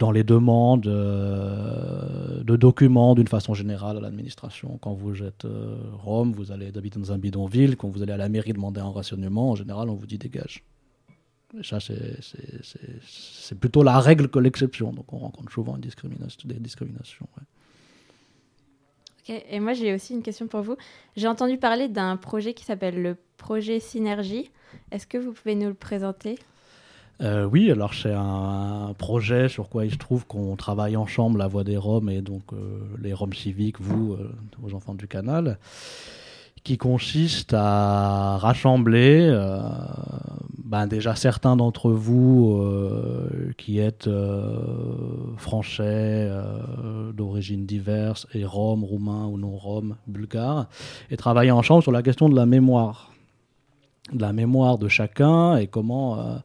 Dans 0.00 0.10
les 0.10 0.24
demandes 0.24 0.86
euh, 0.86 2.42
de 2.42 2.56
documents 2.56 3.14
d'une 3.14 3.28
façon 3.28 3.52
générale 3.52 3.98
à 3.98 4.00
l'administration. 4.00 4.78
Quand 4.80 4.94
vous 4.94 5.22
êtes 5.22 5.44
euh, 5.44 5.76
Rome, 5.92 6.32
vous 6.32 6.52
allez 6.52 6.68
habiter 6.74 6.98
dans 6.98 7.12
un 7.12 7.18
bidonville. 7.18 7.76
Quand 7.76 7.88
vous 7.90 8.02
allez 8.02 8.12
à 8.12 8.16
la 8.16 8.30
mairie 8.30 8.54
demander 8.54 8.80
un 8.80 8.90
rationnement, 8.90 9.50
en 9.50 9.54
général, 9.56 9.90
on 9.90 9.94
vous 9.94 10.06
dit 10.06 10.16
dégage. 10.16 10.64
Ça, 11.62 11.80
c'est- 11.80 13.54
plutôt 13.60 13.82
la 13.82 13.98
règle 14.00 14.28
que 14.28 14.38
l'exception. 14.38 14.90
Donc, 14.92 15.12
on 15.12 15.18
rencontre 15.18 15.52
souvent 15.52 15.74
une 15.76 15.82
discrimination, 15.82 16.48
des 16.48 16.54
discriminations. 16.54 17.26
ouais. 17.36 17.44
Et 19.50 19.60
moi, 19.60 19.74
j'ai 19.74 19.92
aussi 19.94 20.14
une 20.14 20.22
question 20.22 20.46
pour 20.46 20.62
vous. 20.62 20.76
J'ai 21.14 21.28
entendu 21.28 21.58
parler 21.58 21.88
d'un 21.88 22.16
projet 22.16 22.54
qui 22.54 22.64
s'appelle 22.64 23.02
le 23.02 23.16
projet 23.36 23.78
Synergie. 23.80 24.50
Est-ce 24.92 25.06
que 25.06 25.18
vous 25.18 25.32
pouvez 25.32 25.54
nous 25.54 25.68
le 25.68 25.74
présenter? 25.74 26.38
Euh, 27.22 27.44
oui, 27.44 27.70
alors 27.70 27.92
c'est 27.92 28.14
un 28.14 28.94
projet 28.96 29.50
sur 29.50 29.68
quoi 29.68 29.84
il 29.84 29.92
se 29.92 29.98
trouve 29.98 30.26
qu'on 30.26 30.56
travaille 30.56 30.96
ensemble, 30.96 31.38
la 31.38 31.48
Voix 31.48 31.64
des 31.64 31.76
Roms 31.76 32.08
et 32.08 32.22
donc 32.22 32.42
euh, 32.52 32.80
les 32.98 33.12
Roms 33.12 33.34
civiques, 33.34 33.78
vous, 33.78 34.14
euh, 34.14 34.32
aux 34.62 34.74
enfants 34.74 34.94
du 34.94 35.06
canal, 35.06 35.58
qui 36.64 36.78
consiste 36.78 37.52
à 37.52 38.38
rassembler 38.38 39.28
euh, 39.30 39.60
ben 40.64 40.86
déjà 40.86 41.14
certains 41.14 41.56
d'entre 41.56 41.90
vous 41.90 42.62
qui 43.58 43.80
êtes 43.80 44.08
français, 45.36 46.30
d'origine 47.12 47.66
diverse, 47.66 48.28
et 48.34 48.44
roms, 48.44 48.84
roumains 48.84 49.26
ou 49.26 49.36
non 49.36 49.56
roms, 49.56 49.96
bulgares, 50.06 50.68
et 51.10 51.16
travailler 51.16 51.50
ensemble 51.50 51.82
sur 51.82 51.92
la 51.92 52.02
question 52.02 52.28
de 52.28 52.36
la 52.36 52.46
mémoire. 52.46 53.10
De 54.12 54.22
la 54.22 54.32
mémoire 54.32 54.78
de 54.78 54.88
chacun 54.88 55.56
et 55.56 55.66
comment, 55.66 56.40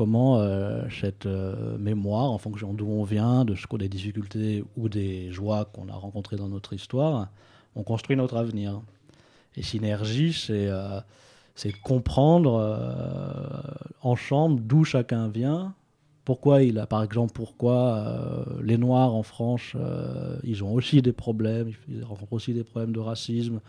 comment 0.00 0.38
euh, 0.38 0.80
cette 0.88 1.26
euh, 1.26 1.76
mémoire, 1.76 2.30
en 2.30 2.38
fonction 2.38 2.72
d'où 2.72 2.86
on 2.86 3.04
vient, 3.04 3.44
de 3.44 3.54
ce 3.54 3.66
qu'on 3.66 3.76
des 3.76 3.90
difficultés 3.90 4.64
ou 4.78 4.88
des 4.88 5.30
joies 5.30 5.66
qu'on 5.66 5.90
a 5.90 5.92
rencontrées 5.92 6.36
dans 6.36 6.48
notre 6.48 6.72
histoire, 6.72 7.28
on 7.76 7.82
construit 7.82 8.16
notre 8.16 8.38
avenir. 8.38 8.80
Et 9.56 9.62
synergie, 9.62 10.32
c'est 10.32 10.68
euh, 10.68 11.00
comprendre 11.84 12.54
euh, 12.54 13.60
ensemble 14.00 14.62
d'où 14.66 14.84
chacun 14.84 15.28
vient. 15.28 15.74
Pourquoi 16.24 16.62
il 16.62 16.78
a, 16.78 16.86
par 16.86 17.02
exemple, 17.02 17.32
pourquoi 17.34 18.46
les 18.62 18.78
Noirs 18.78 19.14
en 19.14 19.22
France, 19.22 19.74
ils 20.44 20.64
ont 20.64 20.72
aussi 20.72 21.02
des 21.02 21.12
problèmes, 21.12 21.72
ils 21.88 22.04
rencontrent 22.04 22.32
aussi 22.32 22.54
des 22.54 22.64
problèmes 22.64 22.92
de 22.92 23.00
racisme 23.00 23.60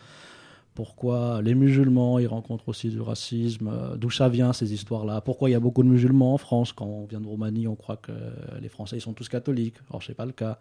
pourquoi 0.82 1.44
les 1.44 1.54
musulmans 1.54 2.18
ils 2.18 2.26
rencontrent 2.26 2.68
aussi 2.70 2.90
du 2.90 3.00
racisme, 3.02 3.70
euh, 3.72 3.96
d'où 3.98 4.10
ça 4.10 4.30
vient 4.30 4.52
ces 4.52 4.74
histoires-là, 4.74 5.22
pourquoi 5.22 5.48
il 5.48 5.52
y 5.52 5.56
a 5.56 5.60
beaucoup 5.60 5.84
de 5.84 5.88
musulmans 5.88 6.34
en 6.34 6.40
France, 6.40 6.74
quand 6.74 6.88
on 6.88 7.06
vient 7.06 7.22
de 7.22 7.28
Roumanie 7.28 7.68
on 7.68 7.76
croit 7.76 7.98
que 7.98 8.12
les 8.60 8.68
Français 8.68 8.98
ils 8.98 9.02
sont 9.02 9.14
tous 9.14 9.30
catholiques, 9.30 9.76
or 9.92 10.02
c'est 10.02 10.16
pas 10.16 10.26
le 10.26 10.32
cas. 10.32 10.58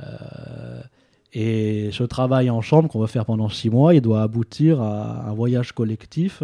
Euh, 0.00 0.80
et 1.34 1.90
ce 1.92 2.02
travail 2.02 2.48
ensemble 2.48 2.88
qu'on 2.88 2.98
va 2.98 3.08
faire 3.08 3.26
pendant 3.26 3.50
six 3.50 3.68
mois, 3.68 3.94
il 3.94 4.00
doit 4.00 4.22
aboutir 4.22 4.80
à 4.80 5.28
un 5.28 5.34
voyage 5.34 5.72
collectif. 5.72 6.42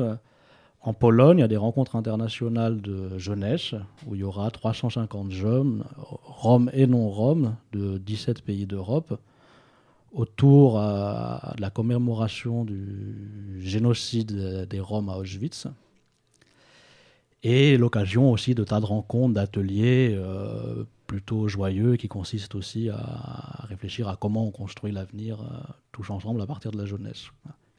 En 0.83 0.93
Pologne, 0.93 1.39
il 1.39 1.41
y 1.41 1.45
a 1.45 1.49
des 1.49 1.57
rencontres 1.57 1.97
internationales 1.97 2.83
de 2.83 3.17
jeunesse 3.17 3.75
où 4.07 4.17
il 4.17 4.21
y 4.21 4.25
aura 4.25 4.51
350 4.51 5.31
jeunes, 5.31 5.83
roms 5.97 6.71
et 6.75 6.87
non 6.87 7.09
roms, 7.09 7.57
de 7.73 7.97
17 7.97 8.43
pays 8.43 8.67
d'Europe, 8.67 9.19
autour 10.13 10.81
euh, 10.81 11.37
de 11.57 11.61
la 11.61 11.71
commémoration 11.71 12.65
du 12.65 13.61
génocide 13.61 14.67
des 14.69 14.81
Roms 14.81 15.09
à 15.09 15.17
Auschwitz. 15.17 15.67
Et 17.43 17.77
l'occasion 17.77 18.33
aussi 18.33 18.55
de 18.55 18.65
tas 18.65 18.81
de 18.81 18.87
rencontres, 18.87 19.35
d'ateliers 19.35 20.13
euh, 20.13 20.85
plutôt 21.07 21.49
joyeux 21.49 21.97
qui 21.97 22.09
consistent 22.09 22.55
aussi 22.55 22.89
à 22.91 23.65
réfléchir 23.69 24.09
à 24.09 24.17
comment 24.17 24.47
on 24.47 24.51
construit 24.51 24.93
l'avenir 24.93 25.41
euh, 25.41 25.45
tous 25.93 26.11
ensemble 26.11 26.41
à 26.43 26.47
partir 26.47 26.73
de 26.73 26.79
la 26.79 26.85
jeunesse. 26.85 27.27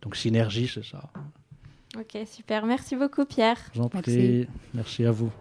Donc 0.01 0.15
synergie, 0.15 0.69
c'est 0.73 0.85
ça. 0.85 1.09
Ok, 1.97 2.17
super. 2.25 2.65
Merci 2.65 2.95
beaucoup, 2.95 3.25
Pierre. 3.25 3.57
Je 3.73 3.79
vous 3.79 3.85
en 3.85 3.89
prie. 3.89 4.47
Merci 4.73 5.05
à 5.05 5.11
vous. 5.11 5.31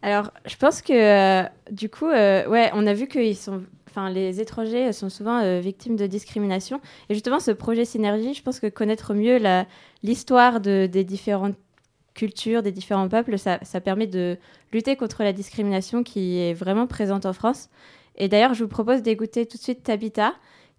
Alors, 0.00 0.32
je 0.46 0.56
pense 0.56 0.80
que 0.80 0.92
euh, 0.92 1.48
du 1.72 1.88
coup, 1.88 2.06
euh, 2.06 2.46
ouais, 2.48 2.70
on 2.72 2.86
a 2.86 2.94
vu 2.94 3.08
que 3.08 3.18
ils 3.18 3.36
sont, 3.36 3.64
enfin, 3.90 4.10
les 4.10 4.40
étrangers 4.40 4.92
sont 4.92 5.08
souvent 5.08 5.38
euh, 5.38 5.60
victimes 5.60 5.96
de 5.96 6.06
discrimination. 6.06 6.80
Et 7.08 7.14
justement, 7.14 7.40
ce 7.40 7.50
projet 7.50 7.84
Synergie, 7.84 8.34
je 8.34 8.42
pense 8.42 8.60
que 8.60 8.66
connaître 8.66 9.14
mieux 9.14 9.38
l'histoire 10.02 10.60
de, 10.60 10.86
des 10.86 11.04
différentes 11.04 11.56
cultures, 12.14 12.62
des 12.62 12.72
différents 12.72 13.08
peuples, 13.08 13.38
ça, 13.38 13.58
ça 13.62 13.80
permet 13.80 14.06
de 14.06 14.36
lutter 14.72 14.96
contre 14.96 15.22
la 15.22 15.32
discrimination 15.32 16.02
qui 16.02 16.38
est 16.38 16.54
vraiment 16.54 16.86
présente 16.86 17.26
en 17.26 17.32
France. 17.32 17.68
Et 18.16 18.28
d'ailleurs, 18.28 18.54
je 18.54 18.64
vous 18.64 18.70
propose 18.70 19.02
d'écouter 19.02 19.46
tout 19.46 19.56
de 19.56 19.62
suite 19.62 19.84
Tabitha, 19.84 20.34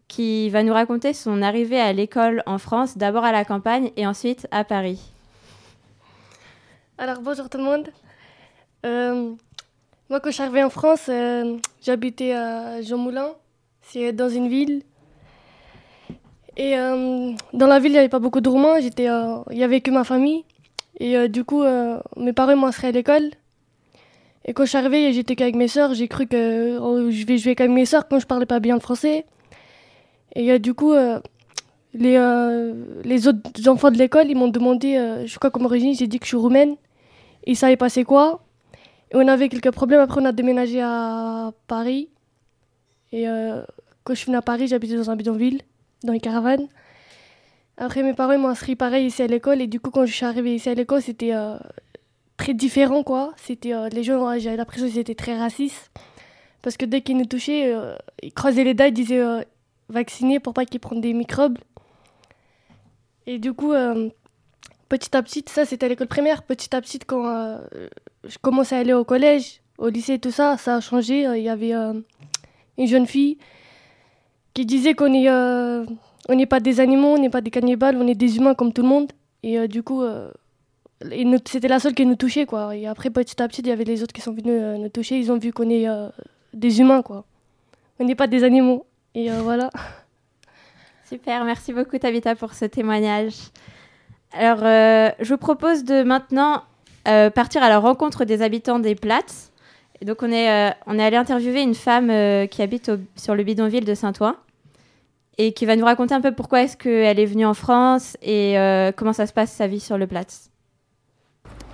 qui 0.10 0.50
va 0.50 0.64
nous 0.64 0.74
raconter 0.74 1.14
son 1.14 1.42
arrivée 1.42 1.80
à 1.80 1.94
l'école 1.94 2.44
en 2.46 2.58
France, 2.58 2.98
d'abord 2.98 3.24
à 3.24 3.32
la 3.32 3.46
campagne 3.46 3.92
et 3.96 4.06
ensuite 4.06 4.48
à 4.52 4.64
Paris. 4.64 5.00
Alors 6.98 7.22
bonjour 7.22 7.50
tout 7.50 7.60
le 7.60 7.64
monde. 7.64 7.88
Euh, 8.86 9.34
moi 10.10 10.20
quand 10.20 10.30
je 10.30 10.36
suis 10.36 10.44
arrivée 10.44 10.64
en 10.64 10.70
France, 10.70 11.06
euh, 11.10 11.58
j'habitais 11.82 12.34
à 12.34 12.82
Jean 12.82 12.98
Moulin, 12.98 13.34
c'est 13.82 14.12
dans 14.12 14.30
une 14.30 14.48
ville. 14.48 14.82
Et 16.58 16.76
euh, 16.78 17.32
dans 17.54 17.68
la 17.68 17.80
ville, 17.80 17.92
il 17.92 17.94
n'y 17.94 18.00
avait 18.00 18.10
pas 18.10 18.20
beaucoup 18.20 18.42
de 18.42 18.50
Roumains, 18.50 18.80
j'étais, 18.82 19.06
il 19.06 19.58
n'y 19.58 19.64
avait 19.64 19.82
que 19.82 19.92
ma 19.92 20.04
famille. 20.04 20.44
Et 21.00 21.30
du 21.30 21.46
coup, 21.46 21.64
mes 22.18 22.34
parents 22.34 22.66
inscrit 22.66 22.88
à 22.88 22.92
l'école. 22.92 23.30
Et 24.44 24.54
quand 24.54 24.66
je 24.66 24.70
suis 24.70 24.78
arrivée, 24.78 25.14
j'étais 25.14 25.38
qu'avec 25.38 25.56
mes 25.56 25.70
sœurs, 25.70 25.94
j'ai 25.94 26.10
cru 26.10 26.28
que 26.28 26.78
oh, 26.80 27.10
je 27.10 27.26
vais 27.26 27.38
jouer 27.38 27.56
qu'avec 27.56 27.72
mes 27.72 27.86
sœurs 27.86 28.10
quand 28.10 28.20
je 28.20 28.26
parlais 28.26 28.46
pas 28.46 28.60
bien 28.60 28.74
le 28.76 28.82
français. 28.82 29.26
Et 30.36 30.60
du 30.60 30.74
coup, 30.74 30.94
les, 31.94 33.28
autres 33.28 33.70
enfants 33.70 33.92
de 33.92 33.98
l'école, 33.98 34.30
ils 34.30 34.36
m'ont 34.36 34.50
demandé, 34.50 35.24
je 35.26 35.40
quoi 35.40 35.52
comme 35.52 35.66
origine, 35.66 35.96
j'ai 35.96 36.08
dit 36.08 36.20
que 36.20 36.26
je 36.26 36.30
suis 36.30 36.38
roumaine. 36.38 36.76
Ils 37.46 37.56
savaient 37.56 37.78
pas 37.78 37.88
c'est 37.88 38.04
quoi? 38.04 38.42
On 39.14 39.28
avait 39.28 39.50
quelques 39.50 39.72
problèmes. 39.72 40.02
Après, 40.02 40.22
on 40.22 40.26
a 40.26 40.32
déménagé 40.32 40.82
à 40.82 41.52
Paris. 41.68 42.10
Et 43.12 43.28
euh, 43.28 43.64
quand 44.04 44.14
je 44.14 44.20
suis 44.20 44.26
venue 44.28 44.38
à 44.38 44.42
Paris, 44.42 44.68
j'habitais 44.68 44.96
dans 44.96 45.10
un 45.10 45.16
bidonville, 45.16 45.62
dans 46.04 46.14
les 46.14 46.20
caravanes. 46.20 46.68
Après, 47.78 48.04
mes 48.04 48.14
parents 48.14 48.38
m'ont 48.38 48.50
inscrit 48.50 48.76
pareil 48.76 49.08
ici 49.08 49.24
à 49.24 49.28
l'école. 49.28 49.62
Et 49.62 49.68
du 49.68 49.80
coup, 49.80 49.90
quand 49.90 50.06
je 50.06 50.14
suis 50.14 50.26
arrivée 50.26 50.56
ici 50.56 50.70
à 50.70 50.76
l'école, 50.76 51.02
c'était 51.02 51.34
euh, 51.34 51.58
très 52.38 52.54
différent, 52.54 53.04
quoi. 53.04 53.34
C'était, 53.38 53.74
euh, 53.74 53.90
les 53.90 54.04
gens, 54.04 54.38
j'avais 54.38 54.58
l'impression 54.58 54.88
qu'ils 54.88 55.00
étaient 55.00 55.16
très 55.16 55.38
racistes. 55.38 55.90
Parce 56.62 56.78
que 56.78 56.86
dès 56.86 57.02
qu'ils 57.02 57.18
nous 57.18 57.26
touchaient, 57.26 57.74
ils 58.22 58.34
croisaient 58.34 58.66
les 58.66 58.74
dents, 58.74 58.84
ils 58.84 58.94
disaient 58.94 59.24
vacciner 59.88 60.42
pour 60.42 60.54
pas 60.54 60.66
qu'ils 60.66 60.82
prennent 60.82 61.00
des 61.00 61.14
microbes. 61.14 61.58
Et 63.26 63.40
du 63.40 63.54
coup, 63.54 63.72
petit 64.90 65.16
à 65.16 65.22
petit, 65.22 65.46
ça 65.48 65.66
c'était 65.66 65.86
à 65.86 65.90
l'école 65.90 66.08
primaire, 66.08 66.44
petit 66.44 66.76
à 66.76 66.82
petit, 66.82 67.00
quand 67.00 67.26
euh, 67.28 67.58
je 68.28 68.38
commençais 68.42 68.76
à 68.76 68.80
aller 68.80 68.94
au 68.94 69.06
collège, 69.06 69.62
au 69.78 69.88
lycée, 69.88 70.20
tout 70.20 70.32
ça, 70.32 70.58
ça 70.58 70.76
a 70.76 70.82
changé. 70.82 71.22
Il 71.38 71.44
y 71.44 71.50
avait 71.50 71.74
euh, 71.74 71.94
une 72.78 72.88
jeune 72.88 73.06
fille 73.06 73.38
qui 74.54 74.66
disait 74.66 74.96
qu'on 74.96 75.14
est, 75.14 75.30
euh, 75.30 75.86
on 76.28 76.36
n'est 76.36 76.48
pas 76.48 76.60
des 76.60 76.80
animaux, 76.80 77.16
on 77.16 77.20
n'est 77.20 77.30
pas 77.30 77.42
des 77.42 77.52
cannibales, 77.52 77.96
on 77.98 78.08
est 78.08 78.16
des 78.16 78.38
humains 78.38 78.56
comme 78.56 78.74
tout 78.74 78.82
le 78.82 78.90
monde. 78.90 79.12
Et 79.42 79.70
du 79.70 79.84
coup, 79.84 80.04
c'était 81.46 81.70
la 81.70 81.80
seule 81.80 81.94
qui 81.94 82.06
nous 82.06 82.18
touchait, 82.18 82.46
quoi. 82.46 82.76
Et 82.76 82.88
après, 82.88 83.10
petit 83.10 83.42
à 83.42 83.48
petit, 83.48 83.62
il 83.62 83.68
y 83.68 83.72
avait 83.72 83.86
les 83.86 84.04
autres 84.04 84.12
qui 84.12 84.20
sont 84.20 84.34
venus 84.34 84.62
nous 84.78 84.90
toucher. 84.90 85.18
Ils 85.18 85.32
ont 85.32 85.38
vu 85.38 85.54
qu'on 85.54 85.70
est 85.70 85.88
des 86.54 86.82
humains, 86.82 87.02
quoi. 87.02 87.24
On 88.00 88.04
n'est 88.04 88.16
pas 88.16 88.28
des 88.28 88.44
animaux. 88.44 88.86
Et 89.16 89.30
voilà. 89.30 89.70
Super, 91.08 91.46
merci 91.46 91.72
beaucoup 91.72 91.98
Tabitha 91.98 92.36
pour 92.36 92.54
ce 92.54 92.66
témoignage. 92.66 93.36
Alors, 94.34 94.60
euh, 94.64 95.10
je 95.20 95.30
vous 95.34 95.38
propose 95.38 95.84
de 95.84 96.04
maintenant 96.04 96.64
euh, 97.08 97.30
partir 97.30 97.64
à 97.64 97.70
la 97.70 97.80
rencontre 97.80 98.26
des 98.26 98.42
habitants 98.42 98.80
des 98.80 98.96
Plates. 98.96 99.52
Et 100.02 100.06
donc, 100.06 100.22
on 100.22 100.32
est, 100.32 100.70
euh, 100.70 100.74
on 100.86 101.00
est 101.00 101.04
allé 101.04 101.18
interviewer 101.18 101.62
une 101.62 101.76
femme 101.76 102.08
qui 102.48 102.62
habite 102.62 102.92
sur 103.16 103.36
le 103.36 103.44
bidonville 103.44 103.86
de 103.86 103.94
Saint-Ouen 103.96 104.36
et 105.38 105.54
qui 105.54 105.66
va 105.66 105.76
nous 105.76 105.86
raconter 105.86 106.14
un 106.14 106.22
peu 106.22 106.34
pourquoi 106.34 106.64
est-ce 106.64 106.78
qu'elle 106.78 107.20
est 107.20 107.26
venue 107.26 107.46
en 107.46 107.54
France 107.54 108.18
et 108.22 108.56
comment 108.96 109.14
ça 109.14 109.26
se 109.26 109.34
passe 109.34 109.52
sa 109.52 109.68
vie 109.68 109.80
sur 109.80 109.98
le 109.98 110.06
Platz. 110.08 110.50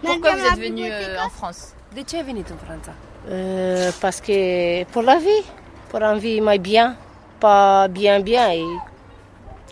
Pourquoi 0.03 0.36
vous 0.36 0.45
êtes 0.45 0.60
venue 0.60 0.89
en 1.24 1.30
France? 1.30 1.74
De 1.95 2.01
ce 2.06 2.24
venue 2.24 2.41
en 2.41 2.66
France 2.66 3.93
Parce 4.01 4.22
que 4.22 4.84
pour 4.86 5.01
la 5.01 5.18
vie, 5.18 5.43
pour 5.89 6.01
une 6.01 6.20
vie 6.20 6.41
mais 6.41 6.60
bien, 6.60 6.95
pas 7.39 7.88
bien 7.88 8.20
bien. 8.20 8.51
Et 8.51 8.64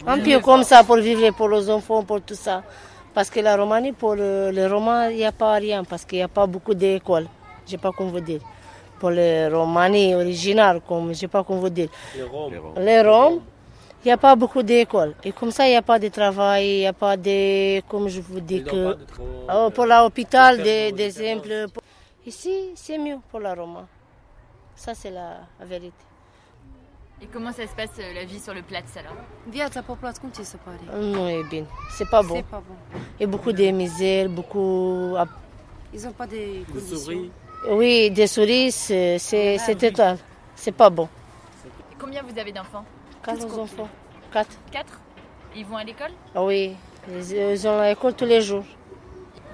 un 0.06 0.20
peu 0.20 0.40
comme 0.40 0.64
ça 0.64 0.84
pour 0.84 0.98
vivre 0.98 1.32
pour 1.32 1.50
les 1.50 1.70
enfants, 1.70 2.04
pour 2.04 2.22
tout 2.22 2.36
ça. 2.36 2.64
Parce 3.14 3.30
que 3.30 3.40
la 3.40 3.56
Roumanie, 3.56 3.92
pour 3.92 4.16
les 4.16 4.68
Romains, 4.68 5.10
il 5.10 5.18
n'y 5.18 5.26
a 5.26 5.32
pas 5.32 5.54
rien, 5.54 5.84
parce 5.84 6.04
qu'il 6.04 6.18
n'y 6.18 6.24
a 6.24 6.28
pas 6.28 6.48
beaucoup 6.48 6.74
d'écoles. 6.74 7.28
Je 7.60 7.66
ne 7.66 7.70
sais 7.72 7.78
pas 7.78 7.92
comment 7.96 8.10
vous 8.10 8.20
dire. 8.20 8.42
Pour 9.00 9.12
les 9.12 9.48
Roumanie 9.48 10.16
originales, 10.16 10.82
comme, 10.88 11.06
je 11.06 11.10
ne 11.10 11.14
sais 11.14 11.28
pas 11.28 11.44
comment 11.44 11.60
vous 11.60 11.70
dire. 11.70 11.90
Les 12.16 12.24
Roms. 12.24 12.52
Les 12.78 13.02
Roms, 13.02 13.42
il 14.04 14.08
n'y 14.08 14.12
a 14.12 14.18
pas 14.18 14.36
beaucoup 14.36 14.64
d'écoles. 14.64 15.14
Et 15.24 15.32
comme 15.32 15.52
ça, 15.52 15.66
il 15.68 15.72
n'y 15.72 15.76
a 15.76 15.82
pas 15.82 16.00
de 16.00 16.08
travail, 16.08 16.66
il 16.68 16.80
n'y 16.80 16.88
a 16.88 16.94
pas 16.94 17.16
de, 17.16 17.82
comme 17.82 18.10
je 18.10 18.20
vous 18.20 18.40
dis, 18.40 18.64
que, 18.64 18.98
oh, 19.54 19.70
pour 19.70 19.86
l'hôpital, 19.86 20.62
des, 20.62 20.92
des 20.92 21.22
exemples. 21.22 21.68
Ici, 22.26 22.72
c'est 22.76 22.98
mieux 22.98 23.18
pour 23.30 23.42
la 23.42 23.54
Roma. 23.54 23.86
Ça, 24.76 24.94
c'est 24.96 25.12
la 25.12 25.42
vérité. 25.62 25.94
Et 27.24 27.28
comment 27.32 27.54
ça 27.54 27.66
se 27.66 27.74
passe 27.74 27.92
euh, 28.00 28.14
la 28.14 28.26
vie 28.26 28.38
sur 28.38 28.54
le 28.54 28.62
Platz 28.62 28.98
alors 28.98 29.16
Viața 29.48 29.82
pe 29.82 29.94
Platz, 30.00 30.18
cum 30.18 30.30
ți 30.32 30.44
se 30.44 30.58
pare? 30.58 30.80
Nu 31.00 31.30
e 31.30 31.46
bine. 31.50 31.68
C'est 31.98 32.10
pas 32.10 32.22
bon. 32.22 32.36
C'est 32.36 32.50
pas 32.50 32.64
bon. 32.68 32.76
Il 33.18 33.22
y 33.22 33.24
a 33.24 33.28
beaucoup 33.28 33.54
de 33.54 33.72
misère, 33.72 34.28
beaucoup... 34.28 35.16
Ils 35.94 36.06
ont 36.06 36.12
pas 36.12 36.28
de 36.28 36.66
conditions. 36.70 37.32
Oui, 37.70 38.12
des 38.12 38.28
souris, 38.28 38.72
c'est 38.72 39.78
total. 39.80 40.18
C'est 40.56 40.74
pas 40.74 40.90
bon. 40.90 41.08
Et 41.92 41.96
combien 41.98 42.22
vous 42.24 42.38
avez 42.38 42.52
d'enfants 42.52 42.84
Quatre 43.24 43.58
enfants. 43.58 43.90
Quatre. 44.34 44.58
Quatre 44.70 45.00
Ils 45.56 45.66
vont 45.66 45.78
à 45.78 45.86
l'école 45.86 46.12
ah 46.36 46.44
Oui, 46.44 46.76
ils 47.08 47.68
ont 47.70 47.82
l'école 47.82 48.16
tous 48.16 48.26
les 48.26 48.42
jours. 48.42 48.66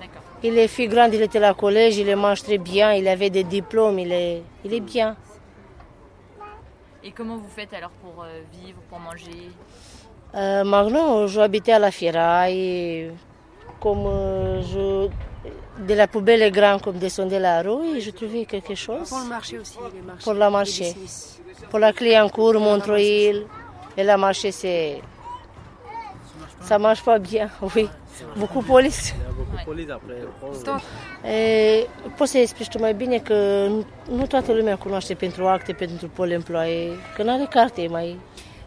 D'accord. 0.02 0.24
Il 0.42 0.58
est 0.58 0.68
fille 0.68 0.88
grande, 0.88 1.14
il 1.14 1.22
était 1.22 1.38
à 1.38 1.42
la 1.42 1.54
collège, 1.54 1.98
il 1.98 2.16
mange 2.16 2.42
très 2.42 2.58
bien, 2.58 2.94
il 2.94 3.08
avait 3.08 3.30
des 3.30 3.44
diplômes, 3.44 4.00
il 4.00 4.12
est, 4.12 4.42
il 4.66 4.74
est 4.74 4.80
bien. 4.80 5.16
Et 7.10 7.12
comment 7.12 7.38
vous 7.38 7.50
faites 7.50 7.74
alors 7.74 7.90
pour 8.04 8.24
euh, 8.24 8.42
vivre, 8.54 8.78
pour 8.88 9.00
manger? 9.00 9.50
Euh, 10.36 10.64
Maintenant, 10.64 11.26
j'habitais 11.26 11.72
à 11.72 11.80
la 11.80 11.90
Firaille. 11.90 13.10
Comme 13.82 14.06
euh, 14.06 14.62
je, 14.62 15.10
de 15.88 15.94
la 15.96 16.08
poubelle 16.08 16.44
est 16.44 16.52
grande, 16.52 16.84
comme 16.84 17.00
descendait 17.00 17.40
la 17.40 17.64
rue, 17.64 17.98
et 17.98 18.00
je 18.00 18.12
trouvais 18.12 18.46
quelque 18.46 18.76
chose. 18.76 19.10
Pour 19.10 19.22
le 19.22 19.26
marché 19.28 19.58
aussi, 19.58 19.80
les 19.92 20.02
marchés. 20.02 20.24
Pour 20.24 20.34
le 20.34 20.50
marché. 20.52 20.96
Pour 21.72 21.80
la 21.80 21.94
Cliancourt, 21.94 22.60
Montreuil. 22.60 23.44
Et 23.98 24.04
la 24.04 24.16
marché, 24.16 24.52
c'est. 24.52 25.02
Ça 26.62 26.78
marche 26.78 27.04
pas 27.04 27.18
bien, 27.18 27.50
oui. 27.76 27.90
Beaucoup 28.38 28.62
de 28.62 28.72
police. 28.72 29.16
E, 31.24 31.88
poți 32.18 32.32
să 32.32 32.38
explici 32.38 32.68
tu 32.68 32.80
mai 32.80 32.94
bine 32.94 33.18
că 33.18 33.68
nu 34.12 34.26
toată 34.28 34.54
lumea 34.54 34.78
cunoaște 34.78 35.14
pentru 35.14 35.48
acte, 35.48 35.74
pentru 35.74 36.08
pôle 36.08 36.32
emploi, 36.32 36.92
că 37.16 37.24
nu 37.24 37.34
are 37.34 37.48
carte 37.50 37.88
mai... 37.90 38.20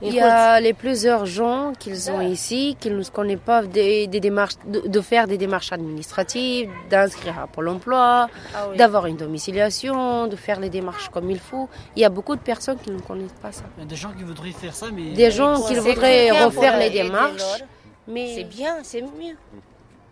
Il 0.04 0.14
y 0.14 0.20
a 0.20 0.58
les 0.58 0.72
plusieurs 0.72 1.26
gens 1.26 1.72
qu'ils 1.78 2.10
ont 2.10 2.20
ici, 2.20 2.76
qui 2.80 2.90
ne 2.90 3.02
connaissent 3.04 3.38
pas 3.44 3.62
des, 3.62 4.08
des 4.08 4.18
démarches, 4.18 4.56
de, 4.66 4.82
de, 4.86 5.00
faire 5.00 5.28
des 5.28 5.38
démarches 5.38 5.72
administratives, 5.72 6.68
d'inscrire 6.90 7.38
à 7.38 7.46
Pôle 7.46 7.68
emploi, 7.68 8.28
ah 8.54 8.66
oui. 8.70 8.76
d'avoir 8.76 9.06
une 9.06 9.16
domiciliation, 9.16 10.26
de 10.26 10.34
faire 10.34 10.58
les 10.58 10.70
démarches 10.70 11.08
comme 11.08 11.30
il 11.30 11.38
faut. 11.38 11.68
Il 11.94 12.02
y 12.02 12.04
a 12.04 12.08
beaucoup 12.08 12.34
de 12.34 12.40
personnes 12.40 12.78
qui 12.78 12.90
ne 12.90 12.98
connaissent 12.98 13.38
pas 13.40 13.52
ça. 13.52 13.62
Des 13.86 13.94
gens 13.94 14.10
qui 14.10 14.24
voudraient 14.24 14.50
faire 14.50 14.74
ça, 14.74 14.86
mais... 14.92 15.12
Des 15.12 15.30
gens 15.30 15.62
qui 15.62 15.76
voudraient 15.76 16.30
refaire 16.44 16.78
les 16.78 16.90
démarches, 16.90 17.62
mais... 18.06 18.34
C'est 18.34 18.44
bien, 18.44 18.82
c'est 18.82 19.02
mieux. 19.02 19.36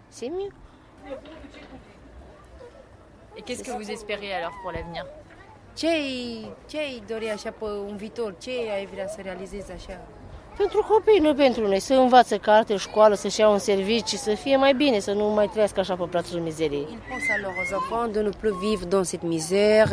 C'est 0.09 0.29
mieux. 0.29 0.53
Et 3.37 3.43
qu'est-ce 3.43 3.63
que 3.63 3.71
vous 3.71 3.91
espérez 3.91 4.33
alors 4.35 4.53
pour 4.63 4.73
l'avenir? 4.73 5.07
Ce 5.75 5.87
ai 5.87 7.01
dori 7.07 7.31
așa 7.31 7.53
pe 7.53 7.65
un 7.65 7.97
viitor? 7.97 8.35
Ce 8.39 8.51
ai 8.51 8.87
vrea 8.87 9.09
să 9.09 9.21
realizezi 9.21 9.73
așa? 9.73 10.01
Pentru 10.61 10.87
copii, 10.89 11.19
nu 11.19 11.35
pentru 11.35 11.67
noi. 11.69 11.81
Să 11.81 11.95
învață 11.95 12.39
carte, 12.39 12.77
școală, 12.77 13.15
să-și 13.15 13.41
ia 13.41 13.49
un 13.49 13.59
serviciu, 13.59 14.17
să 14.17 14.35
fie 14.35 14.57
mai 14.57 14.75
bine, 14.75 14.99
să 14.99 15.13
nu 15.13 15.25
mai 15.25 15.49
trăiască 15.49 15.81
așa 15.81 15.95
pe 15.95 16.05
plațul 16.11 16.41
mizeriei. 16.41 16.87
Il 16.91 16.99
pense 17.09 17.33
alors 17.33 17.55
aux 17.59 17.71
enfants 17.81 18.13
de 18.13 18.21
ne 18.21 18.31
plus 18.41 18.55
vivre 18.61 18.85
dans 18.85 19.09
cette 19.11 19.27
misère, 19.37 19.89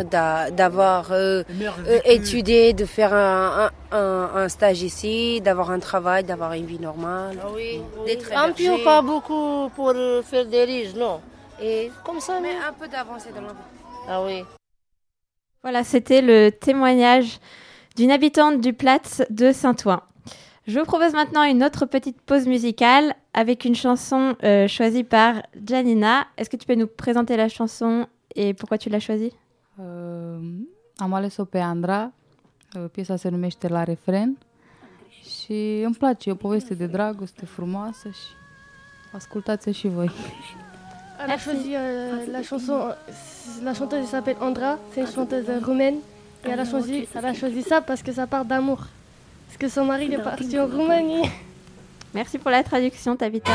d'avoir 0.59 1.03
euh, 1.11 1.43
euh, 1.88 1.99
étudié, 2.03 2.74
de 2.74 2.86
faire 2.86 3.13
un, 3.13 3.70
un, 3.91 4.30
un 4.41 4.47
stage 4.47 4.82
ici, 4.82 5.39
d'avoir 5.41 5.70
un 5.70 5.80
travail, 5.80 6.24
d'avoir 6.24 6.51
une 6.53 6.65
vie 6.65 6.82
normale, 6.89 7.38
ah 7.41 7.51
oui, 7.55 7.82
d'être 8.05 8.30
Un 8.36 8.51
peu, 8.51 8.84
pas 8.84 9.01
beaucoup 9.01 9.70
pour 9.76 9.93
faire 10.32 10.45
des 10.45 10.63
riches, 10.65 10.95
non. 10.95 11.15
Et 11.61 11.91
comme 12.05 12.20
ça, 12.20 12.34
mais 12.41 12.55
un 12.70 12.74
peu 12.80 12.88
d'avancée 12.93 13.32
dans 13.36 13.45
la 13.49 13.53
vie. 13.59 13.70
Ah 14.09 14.20
oui. 14.26 14.43
Voilà, 15.63 15.84
c'était 15.84 16.22
le 16.22 16.49
témoignage 16.51 17.39
d'une 17.95 18.11
habitante 18.11 18.59
du 18.59 18.74
Platz 18.74 19.24
de 19.30 19.51
Saint-Ouen. 19.53 20.01
Je 20.68 20.78
vous 20.80 20.86
propose 20.86 21.13
maintenant 21.13 21.43
une 21.43 21.63
autre 21.63 21.86
petite 21.86 22.20
pause 22.22 22.45
musicale 22.45 23.15
avec 23.34 23.63
une 23.63 23.74
chanson 23.74 24.36
euh, 24.43 24.68
choisie 24.68 25.05
par 25.05 25.36
Janina. 25.65 26.28
Est-ce 26.36 26.49
que 26.49 26.57
tu 26.57 26.65
peux 26.65 26.76
nous 26.76 26.88
présenter 26.88 27.38
la 27.38 27.47
chanson 27.47 28.05
et 28.36 28.53
pourquoi 28.53 28.78
tu 28.78 28.89
l'as 28.89 28.99
choisie? 28.99 29.32
Uh, 29.80 30.65
Am 30.99 31.13
ales-o 31.13 31.45
pe 31.45 31.59
Andra, 31.59 32.11
piesa 32.91 33.18
se 33.18 33.30
numește 33.30 33.68
La 33.70 33.84
refren 33.84 34.38
și 35.22 35.82
îmi 35.86 35.95
place, 35.95 36.30
e 36.30 36.32
o 36.32 36.36
poveste 36.36 36.74
de 36.74 36.86
dragoste 36.86 37.45
frumoasă 37.45 38.09
și 38.09 38.28
ascultați-o 39.11 39.72
și 39.72 39.88
voi. 39.88 40.11
Elle 41.24 41.34
a 41.34 41.38
choisi 41.38 41.70
euh, 41.76 42.28
la 42.32 42.39
chanson, 42.49 42.95
la 43.63 43.74
chanteuse 43.74 44.07
s'appelle 44.07 44.38
Andra, 44.39 44.78
c'est 44.91 44.99
une 44.99 45.11
chanteuse 45.15 45.63
roumaine 45.63 45.97
et 46.43 46.49
elle 46.49 46.59
a 46.59 46.65
choisi, 46.65 47.07
elle 47.13 47.26
a 47.26 47.34
choisi 47.34 47.61
ça 47.61 47.82
parce 47.82 48.01
que 48.01 48.11
ça 48.11 48.28
parle 48.28 48.47
d'amour. 48.47 48.88
Parce 49.47 49.57
que 49.57 49.69
son 49.69 49.85
mari 49.85 50.05
il 50.05 50.13
est 50.13 50.21
parti 50.21 50.59
en 50.59 50.67
Roumanie. 50.67 51.29
Merci 52.13 52.37
pour 52.37 52.51
la 52.51 52.63
traduction, 52.63 53.15
Tabitha. 53.15 53.53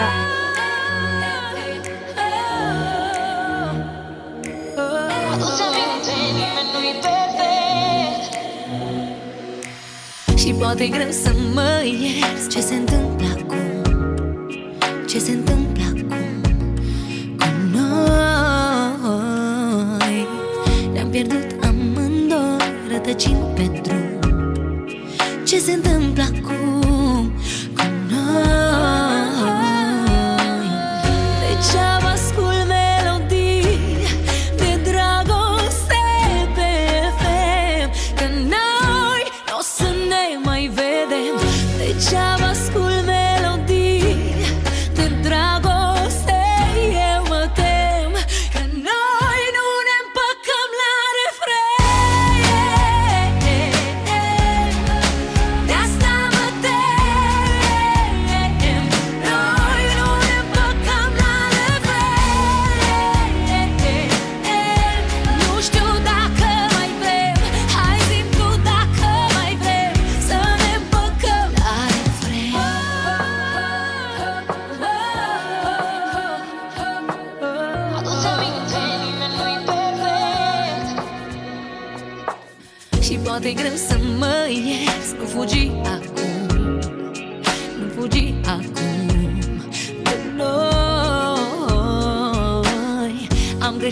Și 10.37 10.53
poate 10.53 10.87
greu 10.87 11.11
să 11.11 11.33
mă 11.55 11.85
ierți 11.85 12.49
Ce 12.49 12.61
se 12.61 12.75
întâmplă 12.75 13.27
acum 13.39 13.83
Ce 15.09 15.19
se 15.19 15.31
întâmplă 15.31 15.83
acum 15.87 16.43
Cu 17.39 17.47
noi 17.77 18.17
Ne-am 20.93 21.11
pierdut 21.11 21.65
amândoi 21.65 22.57
Rătăcind 22.89 23.55
pe 23.55 23.81
drum 23.83 24.12
Ce 25.53 25.59
se 25.59 25.73
întâmplă 25.73 26.23
acum 26.23 26.72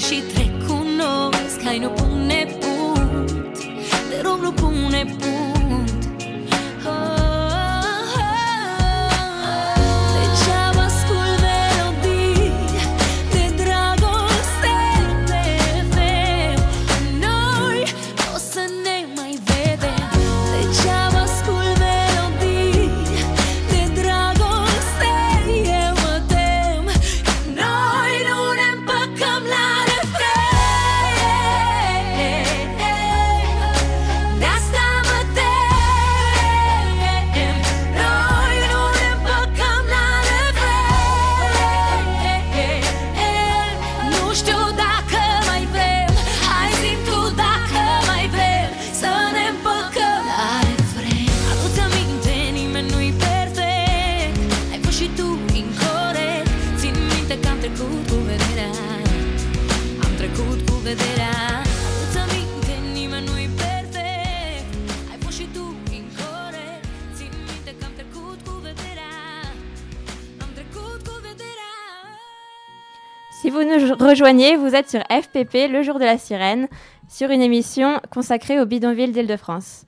Am 0.01 0.07
greșit, 0.07 0.37
recunosc 0.37 1.63
Hai 1.65 1.79
nu 1.79 1.89
pune 1.89 2.47
punct 2.61 3.59
Te 4.11 4.21
rog 4.23 4.39
nu 4.41 4.53
pune 4.53 5.05
punct 5.05 5.50
vous 74.21 74.75
êtes 74.75 74.91
sur 74.91 75.01
FPP, 75.01 75.71
le 75.71 75.83
jour 75.83 75.99
de 75.99 76.05
la 76.05 76.19
sirène, 76.19 76.69
sur 77.09 77.31
une 77.31 77.41
émission 77.41 78.01
consacrée 78.13 78.61
aux 78.61 78.67
bidonvilles 78.67 79.13
d'Île-de-France. 79.13 79.87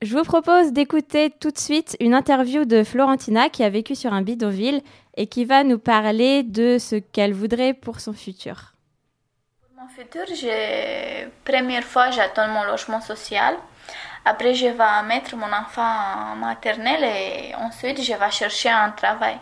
Je 0.00 0.16
vous 0.16 0.24
propose 0.24 0.72
d'écouter 0.72 1.30
tout 1.38 1.50
de 1.50 1.58
suite 1.58 1.94
une 2.00 2.14
interview 2.14 2.64
de 2.64 2.82
Florentina 2.82 3.50
qui 3.50 3.62
a 3.62 3.68
vécu 3.68 3.94
sur 3.94 4.14
un 4.14 4.22
bidonville 4.22 4.80
et 5.18 5.26
qui 5.26 5.44
va 5.44 5.64
nous 5.64 5.78
parler 5.78 6.44
de 6.44 6.78
ce 6.78 6.96
qu'elle 6.96 7.34
voudrait 7.34 7.74
pour 7.74 8.00
son 8.00 8.14
futur. 8.14 8.72
Mon 9.76 9.86
futur, 9.88 10.24
première 11.44 11.84
fois 11.84 12.10
j'attends 12.10 12.48
mon 12.48 12.64
logement 12.64 13.02
social. 13.02 13.54
Après, 14.24 14.54
je 14.54 14.68
vais 14.68 15.02
mettre 15.06 15.36
mon 15.36 15.52
enfant 15.52 15.82
en 15.82 16.36
maternelle 16.36 17.04
et 17.04 17.54
ensuite 17.56 18.02
je 18.02 18.14
vais 18.14 18.30
chercher 18.30 18.70
un 18.70 18.92
travail. 18.92 19.36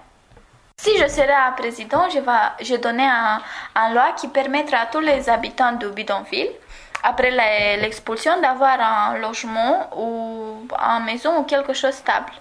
Si 0.82 0.96
je 0.96 1.08
serai 1.08 1.34
un 1.34 1.52
président, 1.52 2.08
je 2.08 2.20
vais 2.20 2.64
je 2.64 2.76
donner 2.76 3.04
un, 3.04 3.42
un 3.74 3.92
loi 3.92 4.14
qui 4.18 4.28
permettra 4.28 4.78
à 4.78 4.86
tous 4.86 5.00
les 5.00 5.28
habitants 5.28 5.76
du 5.76 5.88
bidonville, 5.90 6.52
après 7.02 7.30
l'expulsion, 7.82 8.40
d'avoir 8.40 8.78
un 8.80 9.18
logement 9.18 9.90
ou 9.94 10.66
une 10.72 11.04
maison 11.04 11.38
ou 11.38 11.42
quelque 11.44 11.74
chose 11.74 11.90
de 11.90 11.96
stable. 11.96 12.32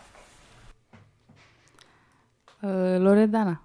Uh, 2.64 2.98
Loredana, 3.00 3.62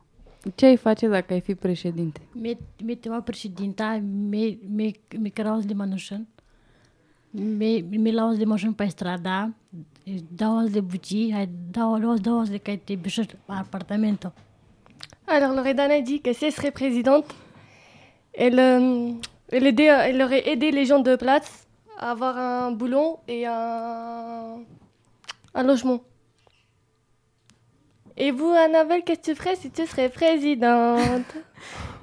ce 0.57 0.67
ai 0.67 0.77
face 0.77 1.09
dacă 1.09 1.33
ai 1.33 1.41
fi 1.41 1.55
președinte? 1.55 2.21
Mi 2.33 2.59
mi 2.79 2.99
mi 5.19 5.33
de. 5.65 6.27
Mi 7.31 7.81
mi 7.81 8.13
laus 8.13 8.37
de 8.37 8.45
pe 8.77 8.87
strada, 8.87 9.51
de 10.71 10.81
de 12.49 12.59
te 12.85 12.99
apartamento. 13.47 14.33
Alors 15.27 15.53
Loredana 15.53 16.01
dit 16.01 16.21
que 16.21 16.33
si 16.33 16.47
elle 16.47 16.53
serait 16.53 16.71
présidente, 16.71 17.25
elle, 18.35 18.59
euh, 18.59 19.13
elle, 19.51 20.23
aurait 20.23 20.49
aidé 20.49 20.71
les 20.71 20.85
gens 20.85 21.01
de 21.01 21.17
place 21.17 21.67
à 21.99 22.11
avoir 22.11 22.37
un 22.37 22.73
boulot 22.73 23.21
et 23.27 23.47
un, 23.47 24.59
logement. 25.63 26.01
Et 28.17 28.31
vous, 28.31 28.51
Annabelle, 28.51 29.03
qu'est-ce 29.03 29.21
que 29.21 29.25
tu 29.25 29.35
ferais 29.35 29.57
si 29.57 29.71
tu 29.71 29.87
serais 29.87 30.09
présidente? 30.09 31.01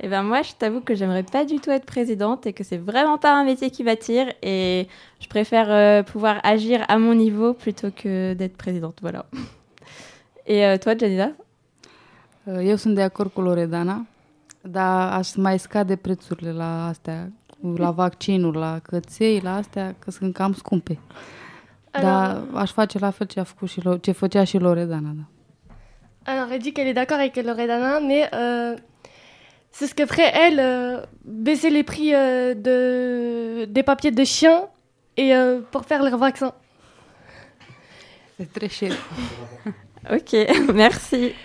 Eh 0.03 0.07
ben 0.07 0.23
moi, 0.23 0.41
je 0.41 0.53
t'avoue 0.53 0.81
que 0.81 0.95
j'aimerais 0.95 1.21
pas 1.21 1.45
du 1.45 1.59
tout 1.59 1.69
être 1.69 1.85
présidente 1.85 2.47
et 2.47 2.53
que 2.53 2.63
c'est 2.63 2.79
vraiment 2.79 3.19
pas 3.19 3.33
un 3.33 3.43
métier 3.43 3.69
qui 3.69 3.83
m'attire 3.83 4.33
et 4.41 4.87
je 5.19 5.27
préfère 5.27 5.69
euh, 5.69 6.01
pouvoir 6.01 6.39
agir 6.43 6.83
à 6.87 6.97
mon 6.97 7.13
niveau 7.13 7.53
plutôt 7.53 7.91
que 7.91 8.33
d'être 8.33 8.57
présidente. 8.57 8.97
Voilà. 9.01 9.27
Et 10.47 10.65
euh, 10.65 10.79
toi, 10.79 10.97
Janina? 10.97 11.33
Eu 12.45 12.75
sunt 12.75 12.95
de 12.95 13.01
acord 13.01 13.31
cu 13.33 13.41
Loredana, 13.41 14.05
dar 14.61 15.13
aș 15.13 15.35
mai 15.35 15.59
scade 15.59 15.95
prețurile 15.95 16.51
la 16.51 16.87
astea, 16.87 17.31
la 17.75 17.91
vaccinuri, 18.01 18.57
la 18.57 18.79
căței, 18.79 19.39
la 19.39 19.55
astea, 19.55 19.95
că 19.99 20.11
sunt 20.11 20.33
cam 20.33 20.53
scumpe. 20.53 20.99
Dar 21.91 22.41
aș 22.53 22.71
face 22.71 22.99
la 22.99 23.09
fel 23.09 23.27
ce, 23.27 23.39
a 23.39 23.43
făcut 23.43 23.69
și, 23.69 23.81
ce 24.01 24.11
făcea 24.11 24.43
și 24.43 24.57
Loredana. 24.57 25.11
Da. 25.15 25.23
Alors, 26.23 26.51
elle 26.51 26.59
dit 26.59 26.71
qu'elle 26.71 26.89
est 26.89 26.93
d'accord 26.93 27.19
avec 27.19 27.35
Loredana, 27.35 27.99
mais 27.99 28.29
euh, 28.33 28.75
c'est 29.71 29.87
ce 29.87 29.95
que 29.95 30.05
ferait 30.05 30.31
elle, 30.33 30.59
euh, 30.59 31.01
baisser 31.23 31.69
les 31.69 31.83
prix 31.83 32.13
euh, 32.13 32.53
de, 32.53 33.65
des 33.65 33.81
papiers 33.81 34.11
de 34.11 34.23
chiens 34.23 34.67
et 35.17 35.33
pour 35.71 35.83
faire 35.85 36.03
leur 36.03 36.17
vaccin. 36.17 36.53
C'est 38.37 38.51
très 38.53 38.69
cher. 38.69 38.93
Ok, 40.09 40.33
merci. 40.73 41.35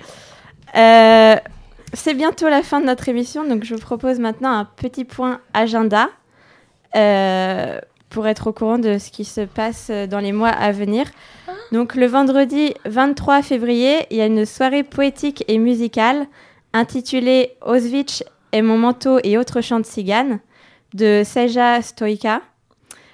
Euh, 0.76 1.36
c'est 1.92 2.14
bientôt 2.14 2.48
la 2.48 2.62
fin 2.62 2.80
de 2.80 2.86
notre 2.86 3.08
émission, 3.08 3.46
donc 3.46 3.64
je 3.64 3.74
vous 3.74 3.80
propose 3.80 4.18
maintenant 4.18 4.52
un 4.52 4.64
petit 4.64 5.04
point 5.04 5.40
agenda 5.54 6.08
euh, 6.94 7.80
pour 8.10 8.26
être 8.26 8.48
au 8.48 8.52
courant 8.52 8.78
de 8.78 8.98
ce 8.98 9.10
qui 9.10 9.24
se 9.24 9.42
passe 9.42 9.90
dans 9.90 10.20
les 10.20 10.32
mois 10.32 10.50
à 10.50 10.72
venir. 10.72 11.06
Donc 11.72 11.94
le 11.94 12.06
vendredi 12.06 12.74
23 12.84 13.42
février, 13.42 14.06
il 14.10 14.18
y 14.18 14.20
a 14.20 14.26
une 14.26 14.44
soirée 14.44 14.82
poétique 14.82 15.44
et 15.48 15.58
musicale 15.58 16.26
intitulée 16.72 17.56
Auschwitz 17.64 18.22
et 18.52 18.62
mon 18.62 18.78
manteau 18.78 19.18
et 19.24 19.38
autres 19.38 19.60
chants 19.60 19.80
de 19.80 19.86
cigane 19.86 20.40
de 20.94 21.22
Seja 21.24 21.82
Stoïka 21.82 22.42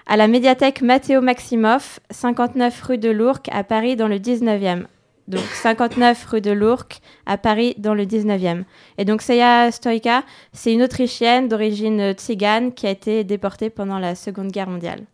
à 0.06 0.16
la 0.16 0.28
médiathèque 0.28 0.82
Matteo 0.82 1.20
Maximoff, 1.20 2.00
59 2.10 2.82
rue 2.82 2.98
de 2.98 3.10
l'Ourcq 3.10 3.48
à 3.52 3.64
Paris 3.64 3.96
dans 3.96 4.08
le 4.08 4.18
19e. 4.18 4.84
Donc 5.28 5.40
59 5.40 6.24
rue 6.26 6.40
de 6.40 6.50
l'Ourcq 6.50 7.00
à 7.26 7.38
Paris 7.38 7.74
dans 7.78 7.94
le 7.94 8.04
19e. 8.04 8.64
Et 8.98 9.04
donc 9.04 9.22
Seja 9.22 9.70
Stoïka, 9.70 10.24
c'est 10.52 10.72
une 10.72 10.82
Autrichienne 10.82 11.48
d'origine 11.48 12.12
tzigane 12.12 12.72
qui 12.72 12.86
a 12.86 12.90
été 12.90 13.22
déportée 13.24 13.70
pendant 13.70 13.98
la 13.98 14.14
Seconde 14.14 14.50
Guerre 14.50 14.68
mondiale. 14.68 15.04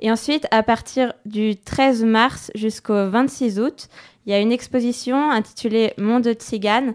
Et 0.00 0.10
ensuite, 0.10 0.46
à 0.50 0.62
partir 0.62 1.14
du 1.24 1.56
13 1.56 2.04
mars 2.04 2.50
jusqu'au 2.54 3.08
26 3.08 3.58
août, 3.60 3.88
il 4.26 4.32
y 4.32 4.34
a 4.34 4.40
une 4.40 4.52
exposition 4.52 5.30
intitulée 5.30 5.94
Monde 5.96 6.28
Tzigane 6.32 6.94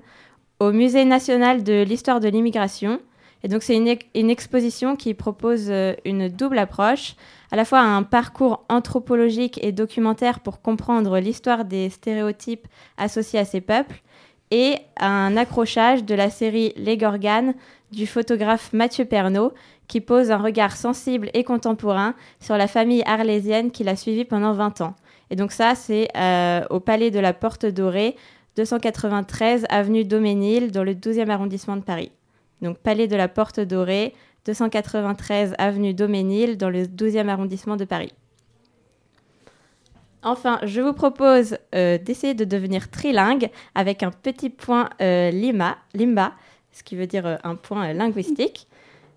au 0.60 0.72
Musée 0.72 1.06
national 1.06 1.64
de 1.64 1.82
l'histoire 1.82 2.20
de 2.20 2.28
l'immigration. 2.28 3.00
Et 3.44 3.48
donc, 3.48 3.64
c'est 3.64 3.76
une, 3.76 3.96
une 4.16 4.30
exposition 4.30 4.96
qui 4.96 5.14
propose 5.14 5.68
euh, 5.70 5.94
une 6.06 6.30
double 6.30 6.60
approche, 6.60 7.16
à 7.52 7.56
la 7.56 7.66
fois 7.66 7.80
un 7.80 8.04
parcours 8.04 8.64
anthropologique 8.70 9.60
et 9.64 9.72
documentaire 9.72 10.40
pour 10.40 10.62
comprendre 10.62 11.20
l'histoire 11.20 11.66
des 11.66 11.90
stéréotypes 11.90 12.68
associés 12.98 13.40
à 13.40 13.46
ces 13.46 13.62
peuples, 13.62 14.02
et 14.52 14.76
un 15.00 15.38
accrochage 15.38 16.04
de 16.04 16.14
la 16.14 16.30
série 16.30 16.74
Les 16.76 16.98
Gorganes 16.98 17.54
du 17.92 18.06
photographe 18.06 18.74
Mathieu 18.74 19.06
Pernaud, 19.06 19.54
qui 19.88 20.02
pose 20.02 20.32
un 20.32 20.38
regard 20.38 20.76
sensible 20.76 21.30
et 21.34 21.44
contemporain 21.44 22.16
sur 22.40 22.58
la 22.58 22.68
famille 22.68 23.04
arlésienne 23.06 23.72
qu'il 23.72 23.90
a 23.90 23.96
suivie 23.96 24.26
pendant 24.26 24.54
20 24.54 24.82
ans. 24.82 24.96
Et 25.30 25.36
donc 25.36 25.52
ça, 25.52 25.76
c'est 25.76 26.10
euh, 26.16 26.66
au 26.70 26.80
Palais 26.80 27.12
de 27.12 27.20
la 27.20 27.34
Porte 27.34 27.66
Dorée, 27.66 28.16
293 28.58 29.66
avenue 29.70 30.04
Doménil, 30.04 30.72
dans 30.72 30.84
le 30.84 30.94
12e 30.94 31.30
arrondissement 31.30 31.78
de 31.78 31.82
Paris. 31.82 32.12
Donc 32.62 32.78
Palais 32.78 33.08
de 33.08 33.16
la 33.16 33.28
Porte 33.28 33.60
Dorée, 33.60 34.14
293 34.46 35.56
avenue 35.58 35.94
Doménil, 35.94 36.58
dans 36.58 36.70
le 36.70 36.84
12e 36.84 37.28
arrondissement 37.28 37.76
de 37.76 37.86
Paris. 37.86 38.14
Enfin, 40.24 40.60
je 40.64 40.82
vous 40.82 40.94
propose 40.94 41.58
euh, 41.74 41.98
d'essayer 41.98 42.36
de 42.36 42.46
devenir 42.46 42.92
trilingue 42.92 43.50
avec 43.74 44.04
un 44.04 44.12
petit 44.12 44.52
point 44.52 44.90
euh, 45.02 45.32
lima, 45.32 45.78
limba, 45.96 46.34
ce 46.72 46.84
qui 46.84 46.96
veut 46.96 47.08
dire 47.08 47.26
euh, 47.26 47.38
un 47.44 47.56
point 47.56 47.92
linguistique. 47.94 48.68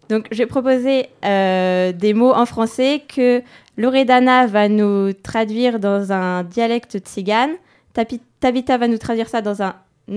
Donc, 0.09 0.28
j'ai 0.30 0.45
proposé 0.45 1.09
des 1.22 2.14
mots 2.14 2.34
en 2.34 2.45
français 2.45 3.03
que 3.09 3.42
Loredana 3.78 4.47
va 4.47 4.68
nous 4.68 5.14
traduire 5.14 5.78
dans 5.78 6.12
un 6.12 6.42
dialecte 6.42 6.99
tzigane, 6.99 7.55
Tabitha 8.40 8.76
va 8.76 8.86
nous 8.86 8.99
traduire 8.99 9.30
ça 9.30 9.40
dans 9.40 9.62
un 9.62 9.74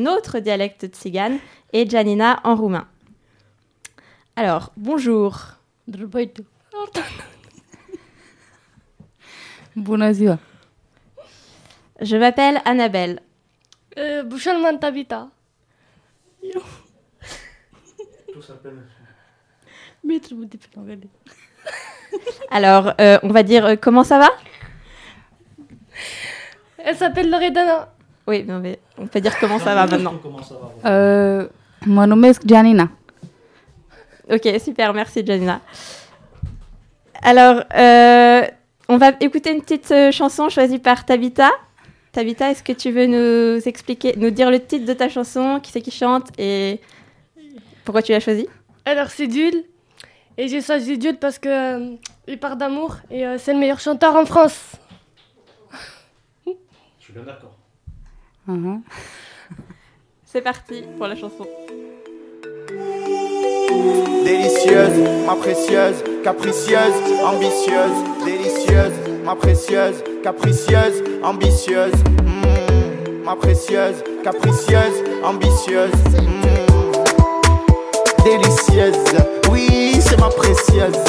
autre 0.08 0.40
dialecte 0.40 0.88
tzigane 0.88 1.38
et 1.72 1.88
Janina 1.90 2.42
en 2.44 2.56
roumain. 2.56 2.86
Alors, 4.40 4.72
bonjour. 4.78 5.36
Ziua! 10.12 10.38
Je 12.02 12.18
m'appelle 12.18 12.62
Annabelle. 12.64 13.22
Euh, 13.98 14.22
Bouchon 14.22 14.60
Mantabita. 14.62 15.30
Alors, 22.52 22.94
euh, 23.02 23.18
on 23.24 23.30
va 23.30 23.42
dire 23.42 23.66
euh, 23.66 23.76
comment 23.76 24.04
ça 24.04 24.20
va? 24.20 24.30
Elle 26.78 26.96
s'appelle 26.96 27.32
Loredana. 27.32 27.92
Oui, 28.28 28.44
non, 28.44 28.60
mais 28.60 28.78
on 29.00 29.08
peut 29.08 29.20
dire 29.20 29.40
comment 29.40 29.58
ça 29.58 29.74
va 29.74 29.88
maintenant. 29.88 30.14
Uh, 30.86 31.50
mă 31.86 32.06
numesc 32.06 32.42
Janina. 32.46 32.97
Ok, 34.30 34.48
super, 34.60 34.94
merci 34.94 35.26
Janina. 35.26 35.62
Alors, 37.22 37.64
euh, 37.76 38.42
on 38.90 38.98
va 38.98 39.12
écouter 39.22 39.54
une 39.54 39.62
petite 39.62 39.92
euh, 39.92 40.12
chanson 40.12 40.50
choisie 40.50 40.80
par 40.80 41.06
Tabitha. 41.06 41.50
Tabitha, 42.12 42.52
est-ce 42.52 42.64
que 42.64 42.74
tu 42.74 42.92
veux 42.92 43.06
nous 43.06 43.62
expliquer, 43.68 44.16
nous 44.18 44.30
dire 44.30 44.52
le 44.52 44.60
titre 44.60 44.86
de 44.86 44.94
ta 44.94 45.08
chanson, 45.08 45.60
qui 45.62 45.72
c'est 45.72 45.82
qui 45.82 45.92
chante 45.92 46.28
et 46.38 46.82
pourquoi 47.86 48.02
tu 48.02 48.12
l'as 48.12 48.20
choisie? 48.20 48.48
Alors 48.86 49.10
c'est 49.10 49.28
Dul. 49.28 49.64
Et 50.38 50.48
j'ai 50.48 50.62
choisi 50.62 50.98
Dul 50.98 51.18
parce 51.18 51.40
que 51.40 51.50
euh, 51.50 51.96
il 52.28 52.38
part 52.38 52.58
d'amour 52.58 52.98
et 53.10 53.26
euh, 53.26 53.38
c'est 53.38 53.54
le 53.54 53.60
meilleur 53.60 53.80
chanteur 53.80 54.16
en 54.16 54.26
France. 54.26 54.76
Je 56.46 56.54
suis 57.00 57.14
bien 57.14 57.24
d'accord. 57.24 57.58
C'est 60.26 60.42
parti 60.42 60.84
pour 60.98 61.08
la 61.08 61.16
chanson. 61.16 61.48
Délicieuse, 64.24 65.26
ma 65.26 65.36
précieuse, 65.36 66.04
capricieuse, 66.24 66.94
ambitieuse. 67.24 67.98
Délicieuse, 68.26 68.94
ma 69.26 69.36
précieuse, 69.36 70.04
capricieuse, 70.24 71.04
ambitieuse. 71.24 71.94
Mm, 72.24 73.24
ma 73.26 73.36
précieuse, 73.36 74.04
capricieuse, 74.24 75.04
ambitieuse. 75.24 75.92
Mm. 76.14 76.48
Délicieuse, 78.24 78.96
oui, 79.52 80.00
c'est 80.00 80.20
ma 80.20 80.30
précieuse. 80.30 81.04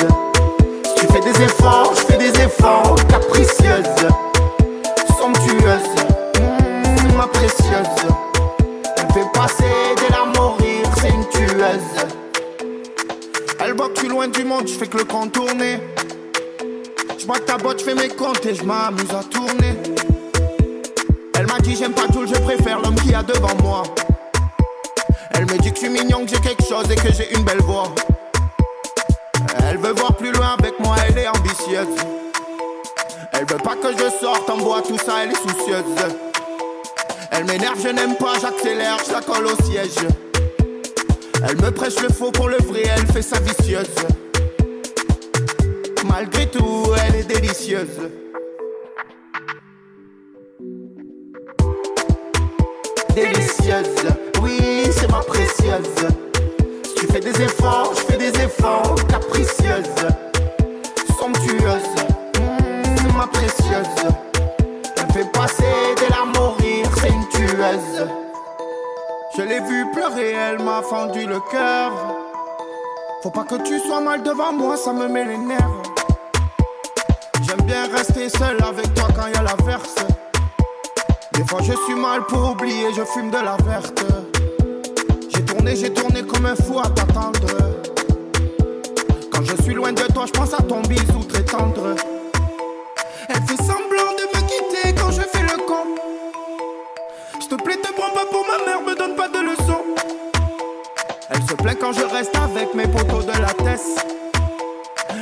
Tu 0.97 1.07
fais 1.07 1.21
des 1.21 1.43
efforts, 1.43 1.93
je 1.95 2.13
fais 2.13 2.19
des 2.19 2.41
efforts, 2.41 2.97
capricieuse, 3.09 4.09
somptueuse. 5.17 5.95
Mm, 6.41 7.17
ma 7.17 7.27
précieuse, 7.29 8.07
elle 8.97 9.13
fait 9.13 9.29
passer 9.33 9.65
des 9.97 10.13
larmes 10.13 10.33
au 10.41 10.51
rire, 10.63 10.91
c'est 11.01 11.09
une 11.09 11.29
tueuse. 11.29 12.18
Loin 14.19 14.27
du 14.27 14.43
monde, 14.43 14.67
je 14.67 14.75
fais 14.75 14.89
que 14.89 14.99
le 14.99 15.05
contourner. 15.05 15.79
Je 17.17 17.25
bois 17.25 17.39
ta 17.39 17.57
botte, 17.57 17.79
je 17.79 17.85
fais 17.85 17.95
mes 17.95 18.09
comptes 18.09 18.45
et 18.47 18.53
je 18.53 18.65
m'amuse 18.65 19.13
à 19.13 19.23
tourner. 19.23 19.75
Elle 21.39 21.47
m'a 21.47 21.61
dit 21.61 21.77
j'aime 21.77 21.93
pas 21.93 22.09
tout, 22.13 22.27
je 22.27 22.35
préfère 22.41 22.81
l'homme 22.81 22.97
qui 22.97 23.15
a 23.15 23.23
devant 23.23 23.55
moi. 23.63 23.85
Elle 25.35 25.45
me 25.45 25.57
dit 25.59 25.71
que 25.71 25.77
je 25.77 25.83
suis 25.83 25.89
mignon, 25.89 26.25
que 26.25 26.31
j'ai 26.33 26.41
quelque 26.41 26.65
chose 26.65 26.91
et 26.91 26.97
que 26.97 27.13
j'ai 27.13 27.33
une 27.33 27.45
belle 27.45 27.63
voix. 27.63 27.95
Elle 29.71 29.79
veut 29.79 29.93
voir 29.93 30.17
plus 30.17 30.33
loin 30.33 30.57
avec 30.59 30.81
moi, 30.81 30.97
elle 31.07 31.17
est 31.17 31.29
ambitieuse. 31.29 31.87
Elle 33.35 33.47
veut 33.47 33.63
pas 33.63 33.77
que 33.77 33.93
je 33.93 34.11
sorte 34.21 34.51
en 34.51 34.57
bois, 34.57 34.83
tout 34.83 34.99
ça, 34.99 35.23
elle 35.23 35.31
est 35.31 35.37
soucieuse. 35.37 35.85
Elle 37.31 37.45
m'énerve, 37.45 37.81
je 37.81 37.91
n'aime 37.91 38.17
pas, 38.17 38.33
j'accélère, 38.41 38.99
je 38.99 39.45
au 39.45 39.63
siège. 39.65 40.28
Elle 41.47 41.57
me 41.57 41.71
prêche 41.71 42.01
le 42.03 42.09
faux 42.09 42.33
pour 42.33 42.49
le 42.49 42.57
vrai, 42.57 42.83
elle 42.85 43.07
fait 43.07 43.23
sa 43.23 43.39
vicieuse. 43.39 43.95
Malgré 46.05 46.47
tout, 46.47 46.87
elle 47.07 47.17
est 47.17 47.25
délicieuse. 47.25 48.11
Délicieuse, 53.15 54.07
oui, 54.43 54.59
c'est 54.91 55.11
ma 55.11 55.21
précieuse. 55.21 56.09
Si 56.85 56.95
tu 56.95 57.07
fais 57.07 57.21
des 57.21 57.43
efforts, 57.43 57.93
je 57.95 58.01
fais 58.13 58.19
des 58.19 58.41
efforts. 58.41 58.97
Capricieuse, 59.09 59.95
somptueuse, 61.19 61.95
mm, 62.39 63.17
ma 63.17 63.29
précieuse. 63.29 63.87
Elle 64.97 65.13
fait 65.13 65.33
passer 65.33 65.95
des 66.01 66.09
larmes 66.11 66.33
au 66.37 66.51
rire, 66.61 66.91
c'est 67.01 67.09
une 67.09 67.29
tueuse. 67.29 68.28
Je 69.39 69.45
l'ai 69.45 69.61
vue 69.61 69.87
pleurer, 69.93 70.33
elle 70.33 70.59
m'a 70.65 70.83
fendu 70.83 71.25
le 71.25 71.39
cœur. 71.49 71.93
Faut 73.23 73.31
pas 73.31 73.45
que 73.45 73.55
tu 73.63 73.79
sois 73.79 74.01
mal 74.01 74.25
devant 74.25 74.53
moi, 74.53 74.77
ça 74.77 74.93
me 74.93 75.07
met 75.07 75.25
les 75.25 75.39
nerfs. 75.39 75.83
J'aime 77.43 77.63
bien 77.65 77.87
rester 77.87 78.29
seul 78.31 78.57
avec 78.61 78.93
toi 78.95 79.07
quand 79.15 79.29
y 79.29 79.37
a. 79.37 79.45
Des 81.35 81.45
fois 81.45 81.61
je 81.63 81.73
suis 81.85 81.95
mal 81.95 82.25
pour 82.27 82.51
oublier, 82.51 82.89
je 82.97 83.05
fume 83.05 83.31
de 83.31 83.37
la 83.37 83.57
verte. 83.65 84.05
J'ai 85.33 85.45
tourné, 85.45 85.77
j'ai 85.77 85.95
tourné 85.95 86.25
comme 86.25 86.47
un 86.47 86.57
fou 86.57 86.81
à 86.81 86.89
t'attendre. 86.89 87.39
Quand 89.31 89.45
je 89.45 89.63
suis 89.63 89.73
loin 89.73 89.93
de 89.93 90.03
toi, 90.13 90.25
je 90.27 90.33
pense 90.33 90.53
à 90.53 90.63
ton 90.63 90.81
bisou 90.81 91.23
très 91.29 91.45
tendre. 91.45 91.95
Elle 93.29 93.43
fait 93.43 93.63
semblant 93.63 94.11
de 94.19 94.37
me 94.37 94.38
plaît, 97.69 97.83
te 97.83 97.93
prends 97.93 98.11
pas 98.11 98.25
pour 98.31 98.47
ma 98.47 98.65
mère, 98.65 98.81
me 98.81 98.95
donne 98.97 99.15
pas 99.15 99.29
de 99.29 99.39
leçons. 99.39 99.85
Elle 101.31 101.43
se 101.43 101.55
plaint 101.55 101.79
quand 101.79 101.93
je 101.93 102.05
reste 102.05 102.35
avec 102.37 102.75
mes 102.75 102.87
poteaux 102.87 103.23
de 103.23 103.33
la 103.41 103.53
tête. 103.53 103.83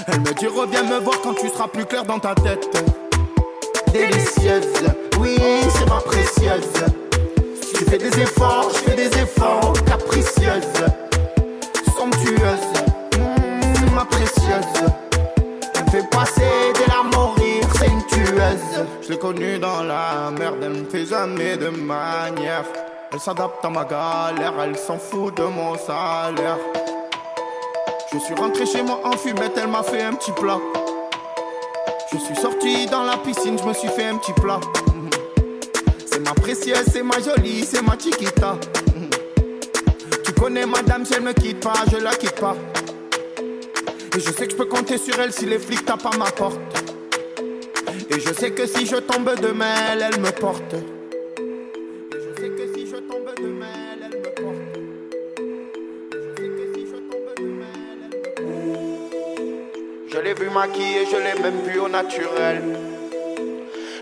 Elle 0.07 0.21
me 0.21 0.33
dit 0.33 0.47
reviens 0.47 0.85
me 0.85 0.99
voir 1.01 1.21
quand 1.23 1.35
tu 1.35 1.49
seras 1.49 1.67
plus 1.67 1.85
clair 1.85 2.05
dans 2.05 2.21
ta 2.21 2.35
tête. 2.35 2.69
Délicieuse, 3.93 4.85
oui, 5.19 5.37
c'est 5.77 5.89
ma 5.89 6.01
précieuse. 6.01 6.73
Tu 7.75 7.85
fais 7.85 7.99
des 7.99 8.21
efforts, 8.21 8.71
je 8.75 8.91
fais 8.91 8.97
des 8.97 9.19
efforts. 9.19 9.73
Capricieuse, 9.85 10.73
somptueuse, 11.97 12.69
mm, 13.19 13.95
ma 13.95 14.05
précieuse. 14.05 14.85
Elle 15.75 15.91
fait 15.91 16.11
passer 16.11 16.73
des 16.75 16.87
larmes 16.93 17.11
Je 19.03 19.09
l'ai 19.11 19.19
connue 19.19 19.59
dans 19.59 19.83
la 19.83 20.31
merde, 20.37 20.59
elle 20.63 20.71
me 20.71 20.85
fait 20.85 21.07
jamais 21.07 21.57
de 21.57 21.69
manière. 21.69 22.65
Elle 23.13 23.21
s'adapte 23.21 23.65
à 23.65 23.71
ma 23.71 23.85
galère, 23.85 24.55
elle 24.63 24.77
s'en 24.77 24.99
fout 24.99 25.37
de 25.37 25.43
mon 25.43 25.77
salaire. 25.77 26.59
Je 28.13 28.19
suis 28.19 28.35
rentré 28.35 28.67
chez 28.67 28.83
moi 28.83 29.01
en 29.05 29.13
fumette, 29.13 29.53
elle 29.57 29.69
m'a 29.69 29.83
fait 29.83 30.03
un 30.03 30.15
petit 30.15 30.33
plat. 30.33 30.59
Je 32.13 32.19
suis 32.19 32.37
sorti 32.37 32.87
dans 32.87 33.03
la 33.03 33.17
piscine, 33.17 33.59
je 33.59 33.65
me 33.65 33.75
suis 33.75 33.89
fait 33.89 34.07
un 34.07 34.17
petit 34.17 34.33
plat. 34.33 34.61
Mhm. 34.95 35.11
C'est 36.07 36.21
ma 36.21 36.35
précieuse, 36.35 36.85
c'est 36.93 37.03
ma 37.03 37.19
jolie, 37.21 37.65
c'est 37.65 37.83
ma 37.83 37.99
chiquita. 37.99 38.57
Mhm. 38.95 39.11
Tu 40.25 40.33
connais 40.33 40.67
madame, 40.67 41.05
si 41.05 41.15
elle 41.15 41.23
me 41.23 41.33
quitte 41.33 41.61
pas, 41.61 41.75
je 41.91 41.97
la 41.97 42.11
quitte 42.11 42.41
pas. 42.41 42.57
Et 44.17 44.21
je 44.21 44.31
sais 44.31 44.47
que 44.47 44.53
je 44.53 44.57
peux 44.57 44.65
compter 44.67 44.99
sur 44.99 45.19
elle 45.21 45.33
si 45.33 45.47
les 45.47 45.59
flics 45.59 45.85
tapent 45.85 46.07
à 46.07 46.17
ma 46.17 46.31
porte. 46.31 46.59
Et 48.17 48.21
je 48.21 48.33
sais 48.33 48.51
que 48.51 48.67
si 48.67 48.87
je 48.87 48.97
tombe 48.97 49.31
demain, 49.43 49.75
elle, 49.93 50.07
elle 50.11 50.21
me 50.21 50.31
porte. 50.31 50.75
Je 60.09 60.19
l'ai 60.19 60.33
vu 60.33 60.49
maquillée, 60.49 61.05
je 61.13 61.17
l'ai 61.19 61.43
même 61.43 61.61
vu 61.67 61.79
au 61.79 61.89
naturel. 61.91 62.63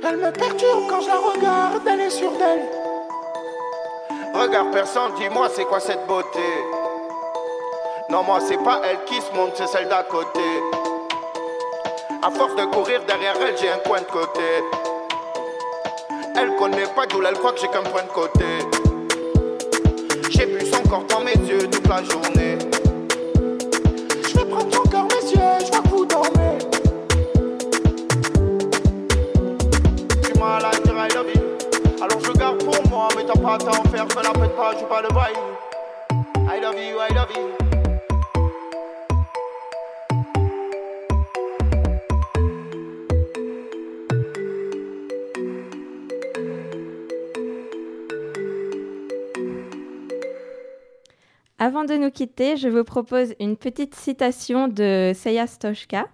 Elle 0.09 0.19
me 0.19 0.31
perturbe 0.31 0.85
quand 0.89 1.01
je 1.01 1.09
la 1.09 1.17
regarde, 1.17 1.83
elle 1.85 2.01
est 2.03 2.11
sûre 2.11 2.31
d'elle. 2.39 2.69
Regarde 4.33 4.71
personne, 4.71 5.11
dis-moi 5.17 5.49
c'est 5.53 5.65
quoi 5.65 5.81
cette 5.81 6.07
beauté? 6.07 6.39
Non, 8.11 8.23
moi 8.23 8.39
c'est 8.47 8.63
pas 8.63 8.81
elle 8.85 9.03
qui 9.07 9.21
se 9.21 9.33
monte, 9.35 9.55
c'est 9.57 9.67
celle 9.67 9.89
d'à 9.89 10.05
côté. 10.05 10.41
À 12.27 12.31
force 12.31 12.57
de 12.57 12.65
courir 12.65 13.03
derrière 13.07 13.35
elle, 13.39 13.55
j'ai 13.59 13.69
un 13.69 13.77
coin 13.87 14.01
de 14.01 14.07
côté. 14.07 14.41
Elle 16.35 16.57
connaît 16.57 16.87
pas 16.97 17.05
d'où 17.05 17.23
elle 17.23 17.35
croit 17.35 17.53
que 17.53 17.61
j'ai 17.61 17.69
qu'un 17.69 17.83
point 17.83 18.03
de 18.03 18.09
côté. 18.09 18.47
J'ai 20.31 20.47
vu 20.47 20.65
son 20.65 20.83
corps 20.89 21.05
dans 21.05 21.21
mes 21.21 21.35
yeux 21.35 21.69
toute 21.69 21.87
la 21.87 22.03
journée. 22.03 22.57
Je 24.27 24.39
vais 24.39 24.45
prendre 24.47 24.71
ton 24.71 24.89
cœur, 24.89 25.05
messieurs, 25.05 25.67
je 25.67 25.71
vois 25.71 25.83
que 25.83 25.89
vous 25.89 26.07
dormez. 26.07 26.59
Tu 30.23 30.39
m'as 30.39 30.61
la 30.61 30.71
dire 30.71 30.95
I 30.97 31.15
love 31.15 31.27
you. 31.35 32.03
Alors 32.03 32.21
je 32.25 32.33
garde 32.33 32.65
pour 32.65 32.89
moi, 32.89 33.09
mais 33.19 33.25
t'as 33.27 33.39
pas 33.39 33.57
à 33.57 33.59
t'en 33.59 33.85
faire, 33.91 34.07
fais 34.09 34.23
la 34.23 34.33
pète 34.33 34.57
pas, 34.57 34.73
joue 34.73 34.87
pas 34.87 35.03
le 35.03 35.09
bail. 35.09 35.35
I 36.49 36.59
love 36.63 36.77
you, 36.77 36.97
I 37.07 37.13
love 37.13 37.29
you. 37.37 37.64
De 51.89 51.99
nous 51.99 52.11
quitter, 52.11 52.57
je 52.57 52.69
vous 52.69 52.83
propose 52.83 53.35
une 53.41 53.59
petite 53.59 53.95
citation 53.95 54.69
de 54.69 55.13
Seya 55.15 55.47
Stoshka. 55.47 56.07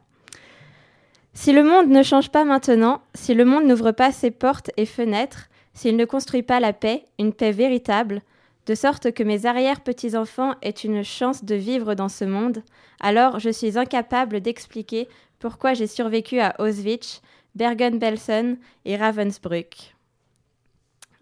Si 1.32 1.52
le 1.52 1.62
monde 1.62 1.88
ne 1.88 2.02
change 2.02 2.30
pas 2.30 2.44
maintenant, 2.44 3.02
si 3.14 3.34
le 3.34 3.44
monde 3.44 3.66
n'ouvre 3.66 3.92
pas 3.92 4.10
ses 4.10 4.32
portes 4.32 4.72
et 4.76 4.86
fenêtres, 4.86 5.48
s'il 5.72 5.96
ne 5.96 6.04
construit 6.04 6.42
pas 6.42 6.58
la 6.58 6.72
paix, 6.72 7.04
une 7.20 7.32
paix 7.32 7.52
véritable, 7.52 8.22
de 8.66 8.74
sorte 8.74 9.12
que 9.12 9.22
mes 9.22 9.46
arrière-petits-enfants 9.46 10.54
aient 10.62 10.70
une 10.70 11.04
chance 11.04 11.44
de 11.44 11.54
vivre 11.54 11.94
dans 11.94 12.08
ce 12.08 12.24
monde, 12.24 12.64
alors 12.98 13.38
je 13.38 13.50
suis 13.50 13.78
incapable 13.78 14.40
d'expliquer 14.40 15.08
pourquoi 15.38 15.74
j'ai 15.74 15.86
survécu 15.86 16.40
à 16.40 16.56
Auschwitz, 16.58 17.22
Bergen-Belsen 17.54 18.58
et 18.86 18.96
Ravensbrück. 18.96 19.94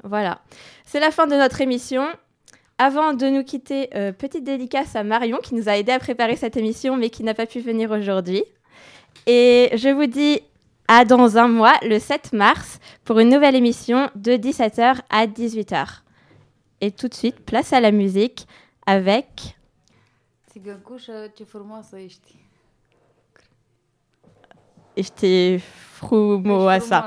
Voilà, 0.04 0.40
c'est 0.86 1.00
la 1.00 1.10
fin 1.10 1.26
de 1.26 1.36
notre 1.36 1.60
émission. 1.60 2.06
Avant 2.80 3.12
de 3.12 3.26
nous 3.26 3.42
quitter, 3.42 3.90
euh, 3.96 4.12
petite 4.12 4.44
dédicace 4.44 4.94
à 4.94 5.02
Marion 5.02 5.38
qui 5.38 5.56
nous 5.56 5.68
a 5.68 5.76
aidé 5.76 5.90
à 5.90 5.98
préparer 5.98 6.36
cette 6.36 6.56
émission 6.56 6.96
mais 6.96 7.10
qui 7.10 7.24
n'a 7.24 7.34
pas 7.34 7.46
pu 7.46 7.58
venir 7.60 7.90
aujourd'hui. 7.90 8.44
Et 9.26 9.70
je 9.74 9.88
vous 9.88 10.06
dis 10.06 10.40
à 10.86 11.04
dans 11.04 11.36
un 11.36 11.48
mois, 11.48 11.74
le 11.82 11.98
7 11.98 12.32
mars, 12.32 12.78
pour 13.04 13.18
une 13.18 13.30
nouvelle 13.30 13.56
émission 13.56 14.10
de 14.14 14.32
17h 14.32 15.00
à 15.10 15.26
18h. 15.26 16.02
Et 16.80 16.92
tout 16.92 17.08
de 17.08 17.14
suite, 17.14 17.44
place 17.44 17.72
à 17.72 17.80
la 17.80 17.90
musique 17.90 18.46
avec 18.86 19.58
Țigancușă, 20.50 21.32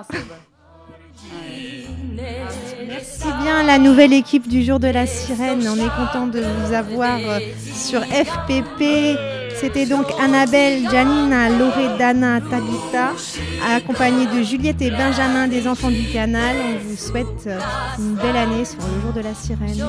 ce 0.10 0.18
frumoasa. 1.30 2.02
Merci 2.88 3.28
bien 3.42 3.64
la 3.64 3.78
nouvelle 3.78 4.14
équipe 4.14 4.48
du 4.48 4.64
jour 4.64 4.80
de 4.80 4.88
la 4.88 5.08
sirène. 5.08 5.68
On 5.68 5.76
est 5.76 5.90
content 5.96 6.28
de 6.28 6.42
vous 6.42 6.74
avoir 6.74 7.18
euh, 7.18 7.40
sur 7.74 8.02
FPP. 8.02 9.18
C'était 9.56 9.86
donc 9.86 10.08
Annabelle, 10.20 10.90
Janina, 10.90 11.50
Loredana, 11.50 12.42
Tabitha, 12.42 13.12
accompagnée 13.76 14.26
de 14.26 14.42
Juliette 14.44 14.82
et 14.82 14.90
Benjamin 14.90 15.48
des 15.48 15.68
enfants 15.68 15.92
du 15.92 16.08
canal. 16.12 16.56
On 16.58 16.90
vous 16.90 16.98
souhaite 16.98 17.28
euh, 17.48 17.60
une 18.00 18.16
belle 18.16 18.38
année 18.38 18.66
sur 18.66 18.80
le 18.80 19.02
jour 19.02 19.14
de 19.14 19.22
la 19.22 19.34
sirène. 19.34 19.82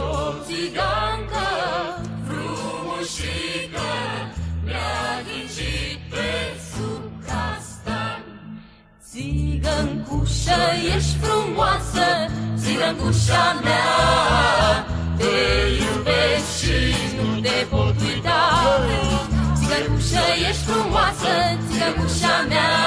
Țigăncușă, 9.12 10.60
ești 10.96 11.16
frumoasă, 11.20 12.06
țigăncușa 12.60 13.60
mea, 13.62 13.90
te 15.18 15.34
iubesc 15.82 16.48
și 16.58 16.78
nu 17.16 17.40
te 17.40 17.66
pot 17.70 18.00
uita. 18.00 18.40
Țigăncușă, 19.58 20.24
ești 20.48 20.64
frumoasă, 20.68 21.32
țigăncușa 21.68 22.44
mea, 22.48 22.81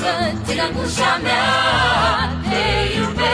să-ți 0.00 0.56
la 0.56 0.66
ușa 0.82 1.12
mea, 1.22 1.44
te 2.48 2.98
iubesc. 2.98 3.27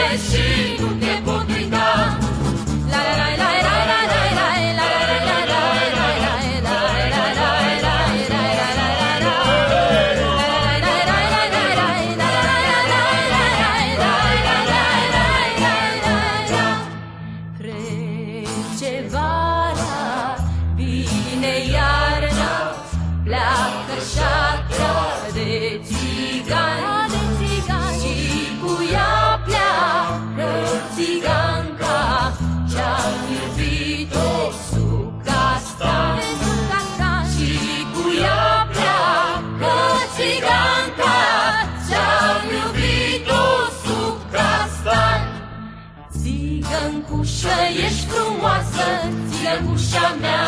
Țigancușă, 47.34 47.84
ești 47.86 48.06
frumoasă, 48.12 48.86
țigancușa 49.30 50.06
mea. 50.20 50.44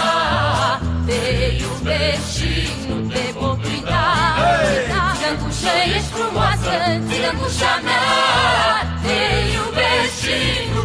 Te 1.06 1.20
iubesc 1.62 2.24
și 2.36 2.52
nu 2.88 2.96
te 3.12 3.24
pot 3.38 3.60
uita. 3.70 4.06
Țigancușă, 5.16 5.74
ești 5.96 6.10
frumoasă, 6.16 6.74
țigancușa 7.08 7.74
mea. 7.86 8.06
Te 9.04 9.18
iubesc 9.56 10.12
și 10.22 10.38
nu 10.74 10.75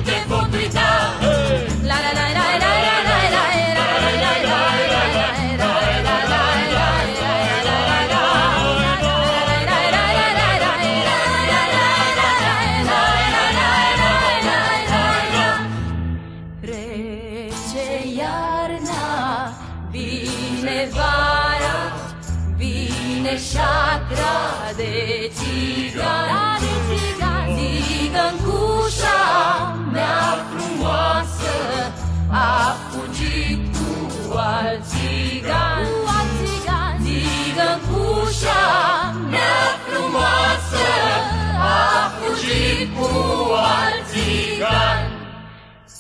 țigan. 44.62 45.03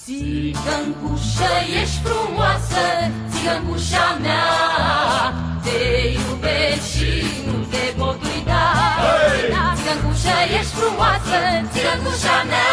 Țigancușă, 0.03 1.51
ești 1.81 1.99
frumoasă, 2.03 2.85
țigancușa 3.31 4.17
mea. 4.21 4.47
Te 5.63 5.79
iubesc 6.17 6.83
și 6.93 7.11
nu 7.45 7.57
te 7.71 7.93
pot 7.97 8.19
uita. 8.23 8.63
Țigancușă, 9.75 10.35
ești 10.59 10.73
frumoasă, 10.77 11.39
țigancușa 11.71 12.37
mea 12.49 12.71